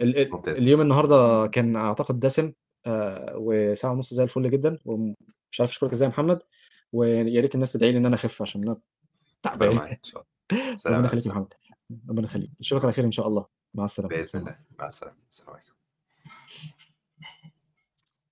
[0.00, 0.58] ممتاز.
[0.58, 2.52] اليوم النهارده كان أعتقد دسم
[2.86, 6.42] آآ، وساعة ونُص زي الفل جدًا ومش عارف أشكرك إزاي يا محمد
[6.92, 8.76] ويا ريت الناس تدعي لي إن أنا أخف عشان ربنا
[9.42, 10.76] تعبان معاك إن شاء الله.
[10.76, 11.32] سلام ربنا مع يخليك يا.
[11.32, 11.54] محمد،
[12.08, 12.50] ربنا يخليك.
[12.60, 13.46] أشوفك على خير إن شاء الله.
[13.74, 14.74] مع السلامة، بإذن السلام الله، عليكم.
[14.78, 15.72] مع السلامة، السلام عليكم.